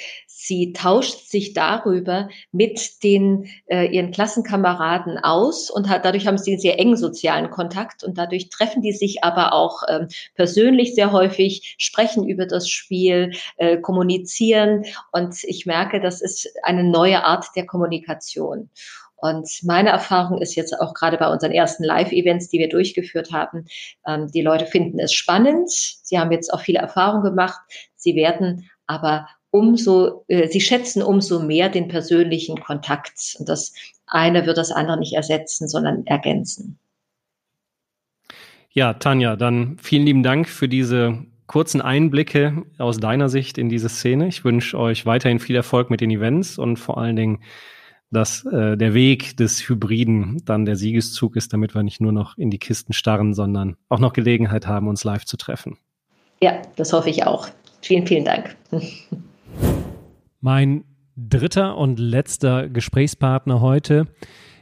sie 0.47 0.73
tauscht 0.73 1.29
sich 1.29 1.53
darüber 1.53 2.29
mit 2.51 3.03
den 3.05 3.49
äh, 3.67 3.87
ihren 3.87 4.11
Klassenkameraden 4.11 5.19
aus 5.19 5.71
und 5.71 5.89
hat 5.89 6.05
dadurch 6.05 6.27
haben 6.27 6.39
sie 6.39 6.53
einen 6.53 6.61
sehr 6.61 6.79
engen 6.81 6.97
sozialen 6.97 7.51
Kontakt 7.51 8.03
und 8.03 8.19
dadurch 8.19 8.49
treffen 8.49 8.83
die 8.83 8.93
sich 8.93 9.23
aber 9.23 9.53
auch 9.53 9.83
ähm, 9.89 10.09
persönlich 10.35 10.95
sehr 10.95 11.13
häufig, 11.13 11.77
sprechen 11.79 12.29
über 12.29 12.47
das 12.47 12.69
Spiel, 12.69 13.33
äh, 13.57 13.79
kommunizieren 13.79 14.85
und 15.13 15.45
ich 15.45 15.65
merke, 15.65 16.01
das 16.01 16.21
ist 16.21 16.49
eine 16.65 16.83
neue 16.83 17.25
Art 17.25 17.47
der 17.55 17.67
Kommunikation. 17.67 18.69
Und 19.17 19.49
meine 19.63 19.91
Erfahrung 19.91 20.43
ist 20.43 20.57
jetzt 20.57 20.81
auch 20.81 20.95
gerade 20.95 21.17
bei 21.17 21.29
unseren 21.29 21.53
ersten 21.53 21.85
Live-Events, 21.85 22.49
die 22.49 22.59
wir 22.59 22.69
durchgeführt 22.69 23.31
haben, 23.31 23.67
ähm, 24.05 24.27
die 24.35 24.43
Leute 24.43 24.67
finden 24.67 24.99
es 24.99 25.13
spannend. 25.13 25.71
Sie 25.71 26.19
haben 26.19 26.33
jetzt 26.33 26.53
auch 26.53 26.61
viele 26.61 26.81
Erfahrungen 26.81 27.23
gemacht. 27.23 27.61
Sie 27.95 28.17
werden 28.17 28.69
aber 28.89 29.29
umso, 29.53 30.25
äh, 30.27 30.49
sie 30.49 30.61
schätzen 30.61 31.03
umso 31.03 31.41
mehr 31.41 31.69
den 31.69 31.87
persönlichen 31.87 32.61
Kontakt. 32.61 33.37
Und 33.38 33.49
das 33.49 33.73
eine 34.07 34.47
wird 34.47 34.59
das 34.59 34.73
andere 34.73 34.99
nicht 34.99 35.12
ersetzen, 35.12 35.69
sondern 35.69 36.05
ergänzen. 36.07 36.79
Ja, 38.71 38.95
Tanja, 38.95 39.37
dann 39.37 39.77
vielen 39.81 40.05
lieben 40.05 40.23
Dank 40.23 40.49
für 40.49 40.69
diese 40.69 41.19
kurzen 41.47 41.83
Einblicke 41.83 42.65
aus 42.79 42.97
deiner 42.97 43.29
Sicht 43.29 43.59
in 43.59 43.69
diese 43.69 43.91
Szene. 43.91 44.27
Ich 44.27 44.45
wünsche 44.45 44.79
euch 44.79 45.05
weiterhin 45.05 45.38
viel 45.38 45.55
Erfolg 45.55 45.91
mit 45.91 46.01
den 46.01 46.11
Events 46.11 46.59
und 46.59 46.79
vor 46.79 46.99
allen 46.99 47.15
Dingen 47.15 47.43
dass 48.12 48.45
äh, 48.45 48.77
der 48.77 48.93
Weg 48.93 49.38
des 49.38 49.67
Hybriden 49.67 50.43
dann 50.45 50.67
der 50.67 50.77
Siegeszug 50.77 51.35
ist, 51.35 51.55
damit 51.55 51.75
wir 51.75 51.83
nicht 51.83 51.99
nur 51.99 52.12
noch 52.12 52.37
in 52.37 52.51
die 52.51 52.59
Kisten 52.59 52.93
starren, 52.93 53.33
sondern 53.33 53.79
auch 53.88 54.01
noch 54.01 54.12
Gelegenheit 54.12 54.67
haben, 54.67 54.87
uns 54.87 55.03
live 55.03 55.25
zu 55.25 55.38
treffen. 55.38 55.79
Ja, 56.43 56.61
das 56.77 56.93
hoffe 56.93 57.09
ich 57.09 57.25
auch. 57.25 57.49
Vielen, 57.81 58.07
vielen 58.07 58.27
Dank. 58.27 58.55
Mein 60.45 60.83
dritter 61.17 61.77
und 61.77 62.01
letzter 62.01 62.69
Gesprächspartner 62.69 63.61
heute 63.61 64.09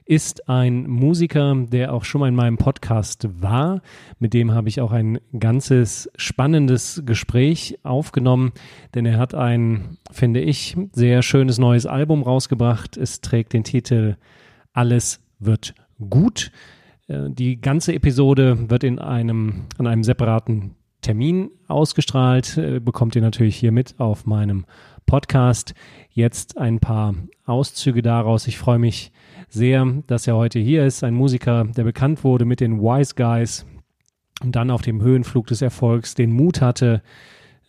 ist 0.05 0.47
ein 0.47 0.87
Musiker, 0.87 1.55
der 1.57 1.95
auch 1.95 2.05
schon 2.05 2.21
mal 2.21 2.29
in 2.29 2.35
meinem 2.35 2.59
Podcast 2.59 3.27
war. 3.40 3.81
Mit 4.19 4.35
dem 4.35 4.53
habe 4.53 4.69
ich 4.69 4.83
auch 4.83 4.93
ein 4.93 5.21
ganzes 5.38 6.11
spannendes 6.16 7.03
Gespräch 7.07 7.79
aufgenommen, 7.83 8.53
denn 8.95 9.07
er 9.07 9.16
hat 9.16 9.35
ein, 9.35 9.97
finde 10.12 10.43
ich, 10.43 10.77
sehr 10.93 11.23
schönes 11.23 11.57
neues 11.57 11.87
Album 11.87 12.25
rausgebracht. 12.25 12.99
Es 12.99 13.23
trägt 13.23 13.55
den 13.55 13.64
Titel 13.64 14.16
Alles 14.75 15.23
wird 15.38 15.75
gut. 16.11 16.53
Äh, 17.07 17.31
die 17.31 17.59
ganze 17.59 17.95
Episode 17.95 18.69
wird 18.69 18.85
in 18.85 18.99
einem, 18.99 19.62
an 19.79 19.87
einem 19.87 20.05
separaten 20.05 20.75
Termin 21.01 21.51
ausgestrahlt, 21.69 22.59
äh, 22.59 22.81
bekommt 22.81 23.16
ihr 23.16 23.23
natürlich 23.23 23.57
hier 23.57 23.73
mit 23.73 23.99
auf 23.99 24.27
meinem 24.27 24.66
Podcast. 25.11 25.75
Jetzt 26.12 26.57
ein 26.57 26.79
paar 26.79 27.16
Auszüge 27.44 28.01
daraus. 28.01 28.46
Ich 28.46 28.59
freue 28.59 28.79
mich 28.79 29.11
sehr, 29.49 29.85
dass 30.07 30.29
er 30.29 30.37
heute 30.37 30.61
hier 30.61 30.87
ist. 30.87 31.03
Ein 31.03 31.14
Musiker, 31.14 31.64
der 31.64 31.83
bekannt 31.83 32.23
wurde 32.23 32.44
mit 32.44 32.61
den 32.61 32.81
Wise 32.81 33.16
Guys 33.16 33.66
und 34.40 34.55
dann 34.55 34.70
auf 34.70 34.83
dem 34.83 35.03
Höhenflug 35.03 35.49
des 35.49 35.62
Erfolgs 35.62 36.14
den 36.14 36.31
Mut 36.31 36.61
hatte, 36.61 37.03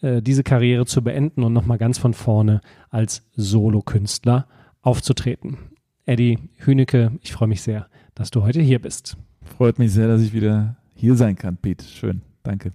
äh, 0.01 0.21
diese 0.21 0.43
Karriere 0.43 0.85
zu 0.85 1.03
beenden 1.03 1.41
und 1.41 1.51
nochmal 1.51 1.79
ganz 1.79 1.97
von 1.97 2.13
vorne 2.13 2.61
als 2.91 3.27
Solokünstler 3.35 4.47
aufzutreten. 4.83 5.57
Eddie 6.05 6.37
Hünecke, 6.63 7.11
ich 7.23 7.31
freue 7.31 7.47
mich 7.47 7.63
sehr, 7.63 7.87
dass 8.13 8.29
du 8.29 8.43
heute 8.43 8.61
hier 8.61 8.79
bist. 8.79 9.17
Freut 9.57 9.79
mich 9.79 9.91
sehr, 9.91 10.07
dass 10.07 10.21
ich 10.21 10.33
wieder 10.33 10.75
hier 10.93 11.15
sein 11.15 11.35
kann, 11.35 11.57
Pete. 11.57 11.85
Schön, 11.85 12.21
danke. 12.43 12.71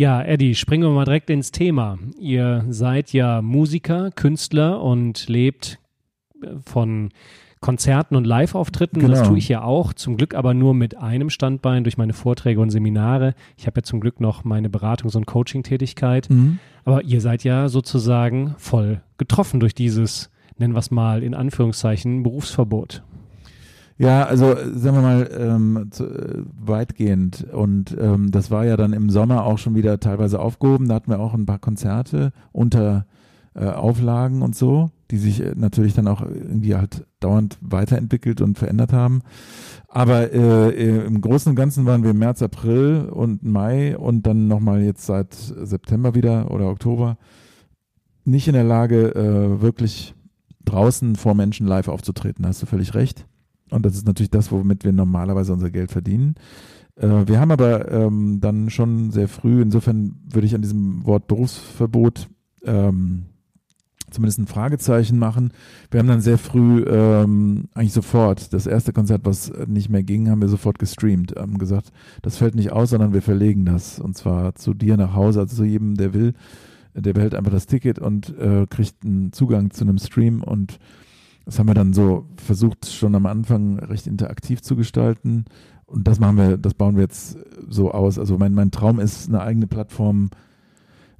Ja, 0.00 0.22
Eddie, 0.22 0.54
springen 0.54 0.84
wir 0.84 0.94
mal 0.94 1.04
direkt 1.04 1.28
ins 1.28 1.52
Thema. 1.52 1.98
Ihr 2.18 2.64
seid 2.70 3.12
ja 3.12 3.42
Musiker, 3.42 4.10
Künstler 4.10 4.82
und 4.82 5.28
lebt 5.28 5.78
äh, 6.42 6.46
von 6.64 7.10
Konzerten 7.60 8.16
und 8.16 8.26
Live-Auftritten. 8.26 9.00
Genau. 9.00 9.12
Das 9.12 9.28
tue 9.28 9.36
ich 9.36 9.50
ja 9.50 9.62
auch, 9.62 9.92
zum 9.92 10.16
Glück 10.16 10.34
aber 10.34 10.54
nur 10.54 10.72
mit 10.72 10.96
einem 10.96 11.28
Standbein 11.28 11.84
durch 11.84 11.98
meine 11.98 12.14
Vorträge 12.14 12.62
und 12.62 12.70
Seminare. 12.70 13.34
Ich 13.58 13.66
habe 13.66 13.80
ja 13.80 13.82
zum 13.82 14.00
Glück 14.00 14.20
noch 14.20 14.42
meine 14.42 14.70
Beratungs- 14.70 15.18
und 15.18 15.26
Coaching-Tätigkeit. 15.26 16.30
Mhm. 16.30 16.60
Aber 16.86 17.04
ihr 17.04 17.20
seid 17.20 17.44
ja 17.44 17.68
sozusagen 17.68 18.54
voll 18.56 19.02
getroffen 19.18 19.60
durch 19.60 19.74
dieses, 19.74 20.30
nennen 20.56 20.72
wir 20.72 20.78
es 20.78 20.90
mal 20.90 21.22
in 21.22 21.34
Anführungszeichen, 21.34 22.22
Berufsverbot. 22.22 23.02
Ja, 24.00 24.24
also 24.24 24.56
sagen 24.56 24.96
wir 24.96 25.02
mal 25.02 25.30
ähm, 25.38 25.88
zu, 25.90 26.06
äh, 26.06 26.42
weitgehend. 26.58 27.46
Und 27.52 27.94
ähm, 28.00 28.30
das 28.30 28.50
war 28.50 28.64
ja 28.64 28.78
dann 28.78 28.94
im 28.94 29.10
Sommer 29.10 29.44
auch 29.44 29.58
schon 29.58 29.74
wieder 29.74 30.00
teilweise 30.00 30.40
aufgehoben. 30.40 30.88
Da 30.88 30.94
hatten 30.94 31.10
wir 31.10 31.20
auch 31.20 31.34
ein 31.34 31.44
paar 31.44 31.58
Konzerte 31.58 32.32
unter 32.50 33.04
äh, 33.54 33.66
Auflagen 33.66 34.40
und 34.40 34.56
so, 34.56 34.90
die 35.10 35.18
sich 35.18 35.42
äh, 35.42 35.52
natürlich 35.54 35.92
dann 35.92 36.08
auch 36.08 36.22
irgendwie 36.22 36.76
halt 36.76 37.04
dauernd 37.20 37.58
weiterentwickelt 37.60 38.40
und 38.40 38.58
verändert 38.58 38.94
haben. 38.94 39.20
Aber 39.86 40.32
äh, 40.32 40.70
äh, 40.70 41.04
im 41.04 41.20
Großen 41.20 41.50
und 41.50 41.56
Ganzen 41.56 41.84
waren 41.84 42.02
wir 42.02 42.14
März, 42.14 42.40
April 42.40 43.06
und 43.10 43.42
Mai 43.42 43.98
und 43.98 44.26
dann 44.26 44.48
nochmal 44.48 44.80
jetzt 44.80 45.04
seit 45.04 45.34
September 45.34 46.14
wieder 46.14 46.50
oder 46.50 46.70
Oktober 46.70 47.18
nicht 48.24 48.48
in 48.48 48.54
der 48.54 48.64
Lage, 48.64 49.14
äh, 49.14 49.60
wirklich 49.60 50.14
draußen 50.64 51.16
vor 51.16 51.34
Menschen 51.34 51.66
live 51.66 51.88
aufzutreten. 51.88 52.46
Hast 52.46 52.62
du 52.62 52.66
völlig 52.66 52.94
recht. 52.94 53.26
Und 53.70 53.86
das 53.86 53.94
ist 53.94 54.06
natürlich 54.06 54.30
das, 54.30 54.50
womit 54.50 54.84
wir 54.84 54.92
normalerweise 54.92 55.52
unser 55.52 55.70
Geld 55.70 55.90
verdienen. 55.90 56.34
Äh, 56.96 57.26
wir 57.26 57.40
haben 57.40 57.50
aber 57.50 57.90
ähm, 57.90 58.40
dann 58.40 58.70
schon 58.70 59.10
sehr 59.10 59.28
früh, 59.28 59.62
insofern 59.62 60.16
würde 60.28 60.46
ich 60.46 60.54
an 60.54 60.62
diesem 60.62 61.04
Wort 61.06 61.26
Berufsverbot 61.26 62.28
ähm, 62.64 63.26
zumindest 64.10 64.40
ein 64.40 64.46
Fragezeichen 64.46 65.18
machen. 65.18 65.52
Wir 65.90 66.00
haben 66.00 66.08
dann 66.08 66.20
sehr 66.20 66.38
früh 66.38 66.84
ähm, 66.84 67.68
eigentlich 67.74 67.92
sofort 67.92 68.52
das 68.52 68.66
erste 68.66 68.92
Konzert, 68.92 69.22
was 69.24 69.52
nicht 69.66 69.88
mehr 69.88 70.02
ging, 70.02 70.28
haben 70.28 70.42
wir 70.42 70.48
sofort 70.48 70.78
gestreamt, 70.78 71.34
haben 71.36 71.58
gesagt, 71.58 71.92
das 72.22 72.36
fällt 72.36 72.54
nicht 72.54 72.72
aus, 72.72 72.90
sondern 72.90 73.12
wir 73.12 73.22
verlegen 73.22 73.64
das 73.64 73.98
und 73.98 74.16
zwar 74.16 74.54
zu 74.56 74.74
dir 74.74 74.96
nach 74.96 75.14
Hause, 75.14 75.40
also 75.40 75.56
zu 75.56 75.64
jedem, 75.64 75.94
der 75.94 76.12
will, 76.12 76.34
der 76.94 77.12
behält 77.12 77.34
einfach 77.34 77.52
das 77.52 77.66
Ticket 77.66 77.98
und 77.98 78.36
äh, 78.38 78.66
kriegt 78.68 79.04
einen 79.04 79.32
Zugang 79.32 79.70
zu 79.70 79.84
einem 79.84 79.98
Stream 79.98 80.42
und 80.42 80.78
das 81.50 81.58
haben 81.58 81.66
wir 81.66 81.74
dann 81.74 81.92
so 81.92 82.26
versucht 82.36 82.86
schon 82.86 83.12
am 83.16 83.26
Anfang 83.26 83.80
recht 83.80 84.06
interaktiv 84.06 84.62
zu 84.62 84.76
gestalten 84.76 85.46
und 85.84 86.06
das 86.06 86.20
machen 86.20 86.36
wir, 86.36 86.56
das 86.56 86.74
bauen 86.74 86.94
wir 86.94 87.02
jetzt 87.02 87.38
so 87.68 87.90
aus. 87.90 88.20
Also 88.20 88.38
mein 88.38 88.54
mein 88.54 88.70
Traum 88.70 89.00
ist 89.00 89.28
eine 89.28 89.40
eigene 89.40 89.66
Plattform, 89.66 90.30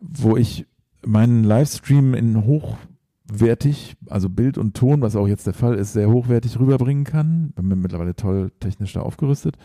wo 0.01 0.37
ich 0.37 0.67
meinen 1.05 1.43
Livestream 1.43 2.15
in 2.15 2.45
hochwertig, 2.45 3.97
also 4.07 4.29
Bild 4.29 4.57
und 4.57 4.77
Ton, 4.77 5.03
was 5.03 5.17
auch 5.17 5.27
jetzt 5.27 5.49
der 5.49 5.53
Fall 5.53 5.75
ist, 5.75 5.95
sehr 5.95 6.09
hochwertig 6.09 6.61
rüberbringen 6.61 7.03
kann. 7.03 7.53
Wir 7.57 7.65
haben 7.69 7.83
mittlerweile 7.83 8.15
toll 8.15 8.53
technisch 8.61 8.93
da 8.93 9.01
aufgerüstet. 9.01 9.57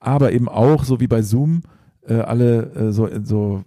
Aber 0.00 0.32
eben 0.32 0.48
auch, 0.48 0.82
so 0.82 0.98
wie 0.98 1.06
bei 1.06 1.22
Zoom, 1.22 1.60
äh, 2.02 2.14
alle 2.14 2.72
äh, 2.72 2.90
so, 2.90 3.08
so 3.22 3.62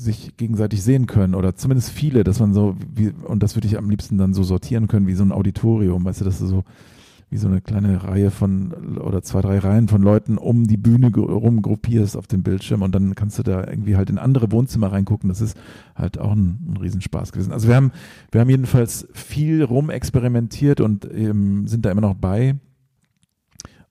sich 0.00 0.36
gegenseitig 0.36 0.82
sehen 0.82 1.06
können 1.06 1.34
oder 1.34 1.54
zumindest 1.54 1.90
viele, 1.90 2.24
dass 2.24 2.40
man 2.40 2.54
so, 2.54 2.76
wie, 2.94 3.12
und 3.24 3.42
das 3.42 3.54
würde 3.54 3.68
ich 3.68 3.76
am 3.76 3.90
liebsten 3.90 4.16
dann 4.16 4.32
so 4.32 4.42
sortieren 4.42 4.88
können 4.88 5.06
wie 5.06 5.14
so 5.14 5.22
ein 5.22 5.32
Auditorium, 5.32 6.04
weißt 6.04 6.22
du, 6.22 6.24
dass 6.24 6.38
du 6.38 6.46
so 6.46 6.64
wie 7.28 7.36
so 7.36 7.46
eine 7.46 7.60
kleine 7.60 8.02
Reihe 8.02 8.32
von 8.32 8.98
oder 8.98 9.22
zwei, 9.22 9.40
drei 9.40 9.58
Reihen 9.58 9.86
von 9.86 10.02
Leuten 10.02 10.36
um 10.36 10.66
die 10.66 10.76
Bühne 10.76 11.14
rum 11.14 11.62
gruppierst 11.62 12.16
auf 12.16 12.26
dem 12.26 12.42
Bildschirm 12.42 12.82
und 12.82 12.92
dann 12.92 13.14
kannst 13.14 13.38
du 13.38 13.44
da 13.44 13.60
irgendwie 13.68 13.96
halt 13.96 14.10
in 14.10 14.18
andere 14.18 14.50
Wohnzimmer 14.50 14.90
reingucken. 14.90 15.28
Das 15.28 15.40
ist 15.40 15.56
halt 15.94 16.18
auch 16.18 16.32
ein, 16.32 16.58
ein 16.68 16.76
Riesenspaß 16.78 17.30
gewesen. 17.30 17.52
Also 17.52 17.68
wir 17.68 17.76
haben, 17.76 17.92
wir 18.32 18.40
haben 18.40 18.50
jedenfalls 18.50 19.06
viel 19.12 19.62
rumexperimentiert 19.62 20.80
und 20.80 21.08
ähm, 21.14 21.68
sind 21.68 21.84
da 21.84 21.92
immer 21.92 22.00
noch 22.00 22.14
bei. 22.14 22.56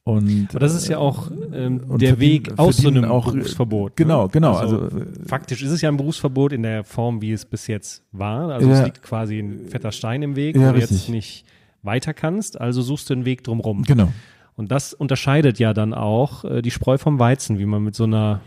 Und, 0.09 0.47
Aber 0.49 0.59
das 0.59 0.73
ist 0.73 0.87
ja 0.87 0.97
auch 0.97 1.29
ähm, 1.53 1.81
der 1.99 2.09
verdienen, 2.09 2.19
Weg 2.19 2.57
aus 2.57 2.77
so 2.77 2.87
einem 2.87 3.05
auch, 3.05 3.31
Berufsverbot. 3.31 3.91
Ne? 3.91 3.95
Genau, 3.95 4.27
genau. 4.27 4.53
Also, 4.53 4.79
also, 4.79 4.97
faktisch 5.25 5.61
ist 5.61 5.69
es 5.69 5.81
ja 5.81 5.89
ein 5.89 5.97
Berufsverbot 5.97 6.51
in 6.51 6.63
der 6.63 6.83
Form, 6.83 7.21
wie 7.21 7.31
es 7.31 7.45
bis 7.45 7.67
jetzt 7.67 8.03
war. 8.11 8.49
Also 8.49 8.69
ja, 8.69 8.79
es 8.79 8.85
liegt 8.85 9.03
quasi 9.03 9.37
ein 9.37 9.67
fetter 9.69 9.91
Stein 9.91 10.23
im 10.23 10.35
Weg, 10.35 10.55
ja, 10.55 10.69
wo 10.69 10.73
du 10.73 10.79
jetzt 10.79 11.09
nicht 11.09 11.45
weiter 11.83 12.13
kannst, 12.13 12.59
also 12.59 12.81
suchst 12.81 13.09
du 13.09 13.13
einen 13.13 13.25
Weg 13.25 13.43
drumherum. 13.43 13.83
Genau. 13.83 14.11
Und 14.55 14.71
das 14.71 14.93
unterscheidet 14.93 15.59
ja 15.59 15.73
dann 15.73 15.93
auch 15.93 16.43
äh, 16.43 16.61
die 16.61 16.71
Spreu 16.71 16.97
vom 16.97 17.19
Weizen, 17.19 17.59
wie 17.59 17.65
man 17.65 17.83
mit 17.83 17.95
so 17.95 18.05
einer 18.05 18.41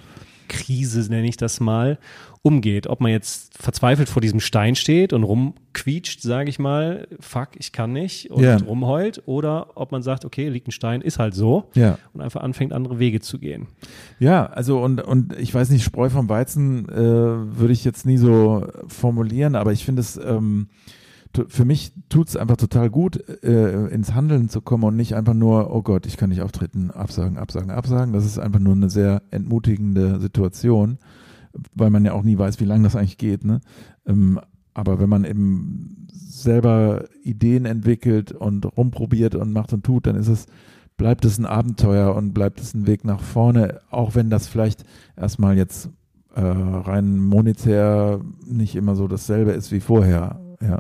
Krise, 0.52 1.00
nenne 1.10 1.28
ich 1.28 1.36
das 1.36 1.60
mal, 1.60 1.98
umgeht. 2.42 2.86
Ob 2.86 3.00
man 3.00 3.10
jetzt 3.10 3.56
verzweifelt 3.58 4.08
vor 4.08 4.20
diesem 4.20 4.40
Stein 4.40 4.74
steht 4.74 5.12
und 5.12 5.24
rumquietscht, 5.24 6.20
sage 6.20 6.50
ich 6.50 6.58
mal, 6.58 7.08
fuck, 7.20 7.50
ich 7.54 7.72
kann 7.72 7.92
nicht 7.92 8.30
und 8.30 8.42
yeah. 8.42 8.58
rumheult, 8.58 9.22
oder 9.26 9.68
ob 9.76 9.92
man 9.92 10.02
sagt, 10.02 10.24
okay, 10.24 10.48
liegt 10.48 10.68
ein 10.68 10.72
Stein, 10.72 11.00
ist 11.00 11.18
halt 11.18 11.34
so 11.34 11.70
ja. 11.74 11.98
und 12.12 12.20
einfach 12.20 12.42
anfängt, 12.42 12.72
andere 12.72 12.98
Wege 12.98 13.20
zu 13.20 13.38
gehen. 13.38 13.68
Ja, 14.18 14.46
also 14.46 14.82
und, 14.82 15.00
und 15.00 15.38
ich 15.38 15.54
weiß 15.54 15.70
nicht, 15.70 15.84
Spreu 15.84 16.10
vom 16.10 16.28
Weizen 16.28 16.88
äh, 16.88 16.96
würde 16.96 17.72
ich 17.72 17.84
jetzt 17.84 18.04
nie 18.04 18.18
so 18.18 18.66
formulieren, 18.88 19.54
aber 19.54 19.72
ich 19.72 19.84
finde 19.84 20.00
es 20.00 20.16
ähm, 20.16 20.68
für 21.48 21.64
mich 21.64 21.92
tut 22.08 22.28
es 22.28 22.36
einfach 22.36 22.56
total 22.56 22.90
gut, 22.90 23.16
äh, 23.42 23.86
ins 23.88 24.14
Handeln 24.14 24.48
zu 24.48 24.60
kommen 24.60 24.84
und 24.84 24.96
nicht 24.96 25.14
einfach 25.14 25.34
nur, 25.34 25.74
oh 25.74 25.82
Gott, 25.82 26.06
ich 26.06 26.16
kann 26.16 26.30
nicht 26.30 26.42
auftreten, 26.42 26.90
absagen, 26.90 27.38
absagen, 27.38 27.70
absagen. 27.70 28.12
Das 28.12 28.24
ist 28.24 28.38
einfach 28.38 28.60
nur 28.60 28.74
eine 28.74 28.90
sehr 28.90 29.22
entmutigende 29.30 30.20
Situation, 30.20 30.98
weil 31.74 31.90
man 31.90 32.04
ja 32.04 32.12
auch 32.12 32.22
nie 32.22 32.36
weiß, 32.36 32.60
wie 32.60 32.66
lange 32.66 32.84
das 32.84 32.96
eigentlich 32.96 33.18
geht. 33.18 33.44
Ne? 33.44 33.60
Ähm, 34.06 34.40
aber 34.74 35.00
wenn 35.00 35.08
man 35.08 35.24
eben 35.24 36.06
selber 36.12 37.04
Ideen 37.22 37.64
entwickelt 37.64 38.32
und 38.32 38.64
rumprobiert 38.76 39.34
und 39.34 39.52
macht 39.52 39.72
und 39.72 39.84
tut, 39.84 40.06
dann 40.06 40.16
ist 40.16 40.28
es, 40.28 40.46
bleibt 40.96 41.24
es 41.24 41.38
ein 41.38 41.46
Abenteuer 41.46 42.14
und 42.14 42.32
bleibt 42.32 42.60
es 42.60 42.74
ein 42.74 42.86
Weg 42.86 43.04
nach 43.04 43.20
vorne, 43.20 43.80
auch 43.90 44.14
wenn 44.14 44.30
das 44.30 44.48
vielleicht 44.48 44.84
erstmal 45.16 45.56
jetzt 45.56 45.90
äh, 46.34 46.40
rein 46.40 47.18
monetär 47.18 48.20
nicht 48.46 48.76
immer 48.76 48.96
so 48.96 49.08
dasselbe 49.08 49.52
ist 49.52 49.72
wie 49.72 49.80
vorher. 49.80 50.40
Ja. 50.60 50.78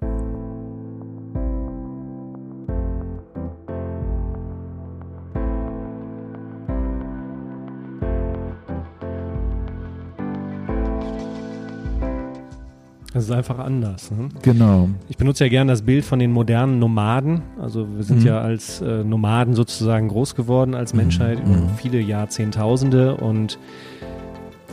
Das 13.12 13.24
ist 13.24 13.30
einfach 13.30 13.58
anders. 13.58 14.10
Ne? 14.10 14.30
Genau. 14.42 14.88
Ich 15.08 15.16
benutze 15.16 15.44
ja 15.44 15.50
gerne 15.50 15.72
das 15.72 15.82
Bild 15.82 16.04
von 16.04 16.18
den 16.18 16.32
modernen 16.32 16.78
Nomaden. 16.78 17.42
Also 17.60 17.86
wir 17.94 18.04
sind 18.04 18.20
mhm. 18.20 18.26
ja 18.26 18.40
als 18.40 18.80
äh, 18.80 19.04
Nomaden 19.04 19.54
sozusagen 19.54 20.08
groß 20.08 20.34
geworden 20.34 20.74
als 20.74 20.94
Menschheit 20.94 21.46
mhm. 21.46 21.54
über 21.54 21.68
viele 21.76 22.00
Jahrzehntausende 22.00 23.16
und 23.16 23.58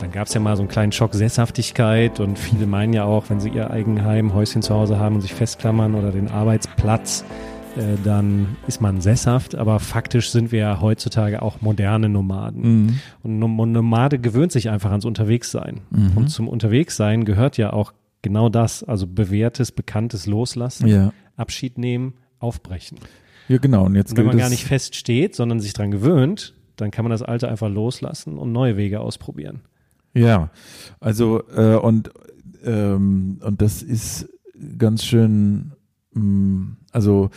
dann 0.00 0.12
gab 0.12 0.28
es 0.28 0.34
ja 0.34 0.40
mal 0.40 0.56
so 0.56 0.62
einen 0.62 0.70
kleinen 0.70 0.92
Schock 0.92 1.14
Sesshaftigkeit 1.14 2.20
und 2.20 2.38
viele 2.38 2.66
meinen 2.66 2.94
ja 2.94 3.04
auch, 3.04 3.24
wenn 3.28 3.38
sie 3.38 3.50
ihr 3.50 3.70
Eigenheim, 3.70 4.32
Häuschen 4.32 4.62
zu 4.62 4.74
Hause 4.74 4.98
haben 4.98 5.16
und 5.16 5.20
sich 5.20 5.34
festklammern 5.34 5.94
oder 5.94 6.10
den 6.10 6.28
Arbeitsplatz, 6.28 7.24
äh, 7.76 7.96
dann 8.02 8.56
ist 8.66 8.80
man 8.80 9.02
sesshaft. 9.02 9.54
Aber 9.54 9.78
faktisch 9.78 10.30
sind 10.30 10.52
wir 10.52 10.60
ja 10.60 10.80
heutzutage 10.80 11.42
auch 11.42 11.60
moderne 11.60 12.08
Nomaden. 12.08 12.62
Mhm. 12.62 12.98
Und 13.22 13.72
Nomade 13.72 14.18
gewöhnt 14.18 14.52
sich 14.52 14.70
einfach 14.70 14.90
ans 14.90 15.04
Unterwegssein. 15.04 15.80
Mhm. 15.90 16.16
Und 16.16 16.28
zum 16.28 16.48
Unterwegssein 16.48 17.26
gehört 17.26 17.58
ja 17.58 17.72
auch 17.72 17.92
genau 18.22 18.48
das, 18.48 18.82
also 18.82 19.06
bewährtes, 19.06 19.72
bekanntes 19.72 20.26
Loslassen, 20.26 20.86
ja. 20.86 21.12
Abschied 21.36 21.78
nehmen, 21.78 22.14
aufbrechen. 22.38 22.98
Ja, 23.48 23.58
genau. 23.58 23.86
Und 23.86 23.96
jetzt 23.96 24.12
und 24.12 24.18
wenn 24.18 24.26
man 24.26 24.38
gar 24.38 24.50
nicht 24.50 24.64
feststeht, 24.64 25.34
sondern 25.34 25.60
sich 25.60 25.72
dran 25.72 25.90
gewöhnt, 25.90 26.54
dann 26.76 26.90
kann 26.90 27.04
man 27.04 27.10
das 27.10 27.22
Alte 27.22 27.48
einfach 27.48 27.68
loslassen 27.68 28.38
und 28.38 28.52
neue 28.52 28.76
Wege 28.76 29.00
ausprobieren. 29.00 29.60
Ja, 30.14 30.50
also 30.98 31.42
äh, 31.54 31.76
und 31.76 32.10
ähm, 32.64 33.40
und 33.42 33.62
das 33.62 33.82
ist 33.82 34.28
ganz 34.76 35.04
schön, 35.04 35.72
mh, 36.12 36.22
mm, 36.22 36.76
also 36.92 37.30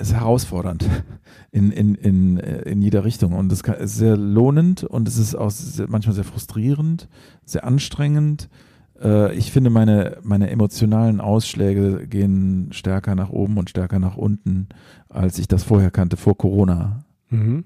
ist 0.00 0.14
herausfordernd 0.14 0.88
in, 1.50 1.70
in, 1.70 1.94
in, 1.94 2.38
äh, 2.38 2.62
in 2.62 2.82
jeder 2.82 3.04
Richtung 3.04 3.34
und 3.34 3.52
es 3.52 3.60
ist 3.60 3.96
sehr 3.96 4.16
lohnend 4.16 4.84
und 4.84 5.06
es 5.06 5.18
ist 5.18 5.34
auch 5.34 5.50
sehr, 5.50 5.88
manchmal 5.88 6.14
sehr 6.14 6.24
frustrierend, 6.24 7.08
sehr 7.44 7.64
anstrengend. 7.64 8.48
Äh, 9.00 9.34
ich 9.34 9.52
finde, 9.52 9.70
meine, 9.70 10.18
meine 10.22 10.50
emotionalen 10.50 11.20
Ausschläge 11.20 12.06
gehen 12.06 12.68
stärker 12.72 13.14
nach 13.14 13.30
oben 13.30 13.58
und 13.58 13.70
stärker 13.70 13.98
nach 13.98 14.16
unten, 14.16 14.68
als 15.08 15.38
ich 15.38 15.48
das 15.48 15.64
vorher 15.64 15.90
kannte, 15.90 16.16
vor 16.16 16.36
Corona. 16.36 17.04
Mhm. 17.28 17.64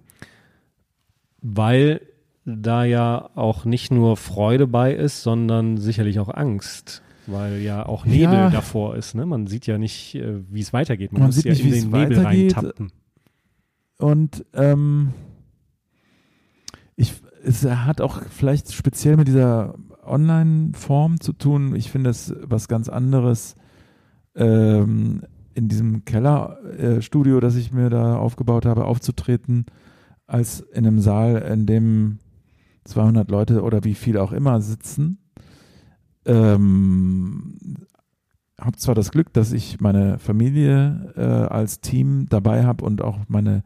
Weil 1.41 2.01
da 2.45 2.85
ja 2.85 3.31
auch 3.35 3.65
nicht 3.65 3.91
nur 3.91 4.17
Freude 4.17 4.67
bei 4.67 4.93
ist, 4.93 5.23
sondern 5.23 5.79
sicherlich 5.79 6.19
auch 6.19 6.29
Angst. 6.29 7.03
Weil 7.27 7.63
ja 7.63 7.87
auch 7.87 8.05
Nebel 8.05 8.35
ja. 8.35 8.51
davor 8.51 8.97
ist. 8.97 9.15
Ne? 9.15 9.25
Man 9.25 9.47
sieht 9.47 9.67
ja 9.67 9.79
nicht, 9.79 10.15
äh, 10.15 10.43
wie 10.51 10.61
es 10.61 10.73
weitergeht. 10.75 11.13
Man, 11.13 11.23
Man 11.23 11.29
muss 11.29 11.37
sieht 11.37 11.47
ja 11.47 11.53
nicht, 11.53 11.65
in 11.65 11.91
den 11.91 11.91
Nebel 11.91 12.19
reintappen. 12.21 12.93
Und 13.97 14.45
ähm, 14.53 15.15
ich, 16.97 17.15
es 17.43 17.65
hat 17.65 18.03
auch 18.03 18.21
vielleicht 18.29 18.73
speziell 18.73 19.17
mit 19.17 19.29
dieser 19.29 19.75
Online-Form 20.07 21.21
zu 21.21 21.33
tun. 21.33 21.75
Ich 21.75 21.91
finde 21.91 22.11
es 22.11 22.35
was 22.43 22.69
ganz 22.69 22.89
anderes 22.89 23.57
ähm, 24.35 25.23
in 25.55 25.69
diesem 25.69 26.05
Kellerstudio, 26.05 27.39
äh, 27.39 27.41
das 27.41 27.57
ich 27.57 27.73
mir 27.73 27.91
da 27.91 28.17
aufgebaut 28.17 28.67
habe, 28.67 28.85
aufzutreten, 28.85 29.67
als 30.27 30.61
in 30.61 30.87
einem 30.87 31.01
Saal, 31.01 31.37
in 31.37 31.67
dem 31.67 32.19
200 32.85 33.31
Leute 33.31 33.63
oder 33.63 33.85
wie 33.85 33.95
viel 33.95 34.19
auch 34.19 34.33
immer 34.33 34.61
sitzen. 34.61 35.19
Ähm, 36.27 37.57
habe 38.61 38.77
zwar 38.77 38.95
das 38.95 39.11
Glück, 39.11 39.33
dass 39.33 39.53
ich 39.53 39.81
meine 39.81 40.19
Familie 40.19 41.13
äh, 41.17 41.21
als 41.21 41.81
Team 41.81 42.27
dabei 42.29 42.65
habe 42.65 42.85
und 42.85 43.03
auch 43.03 43.19
meine 43.29 43.63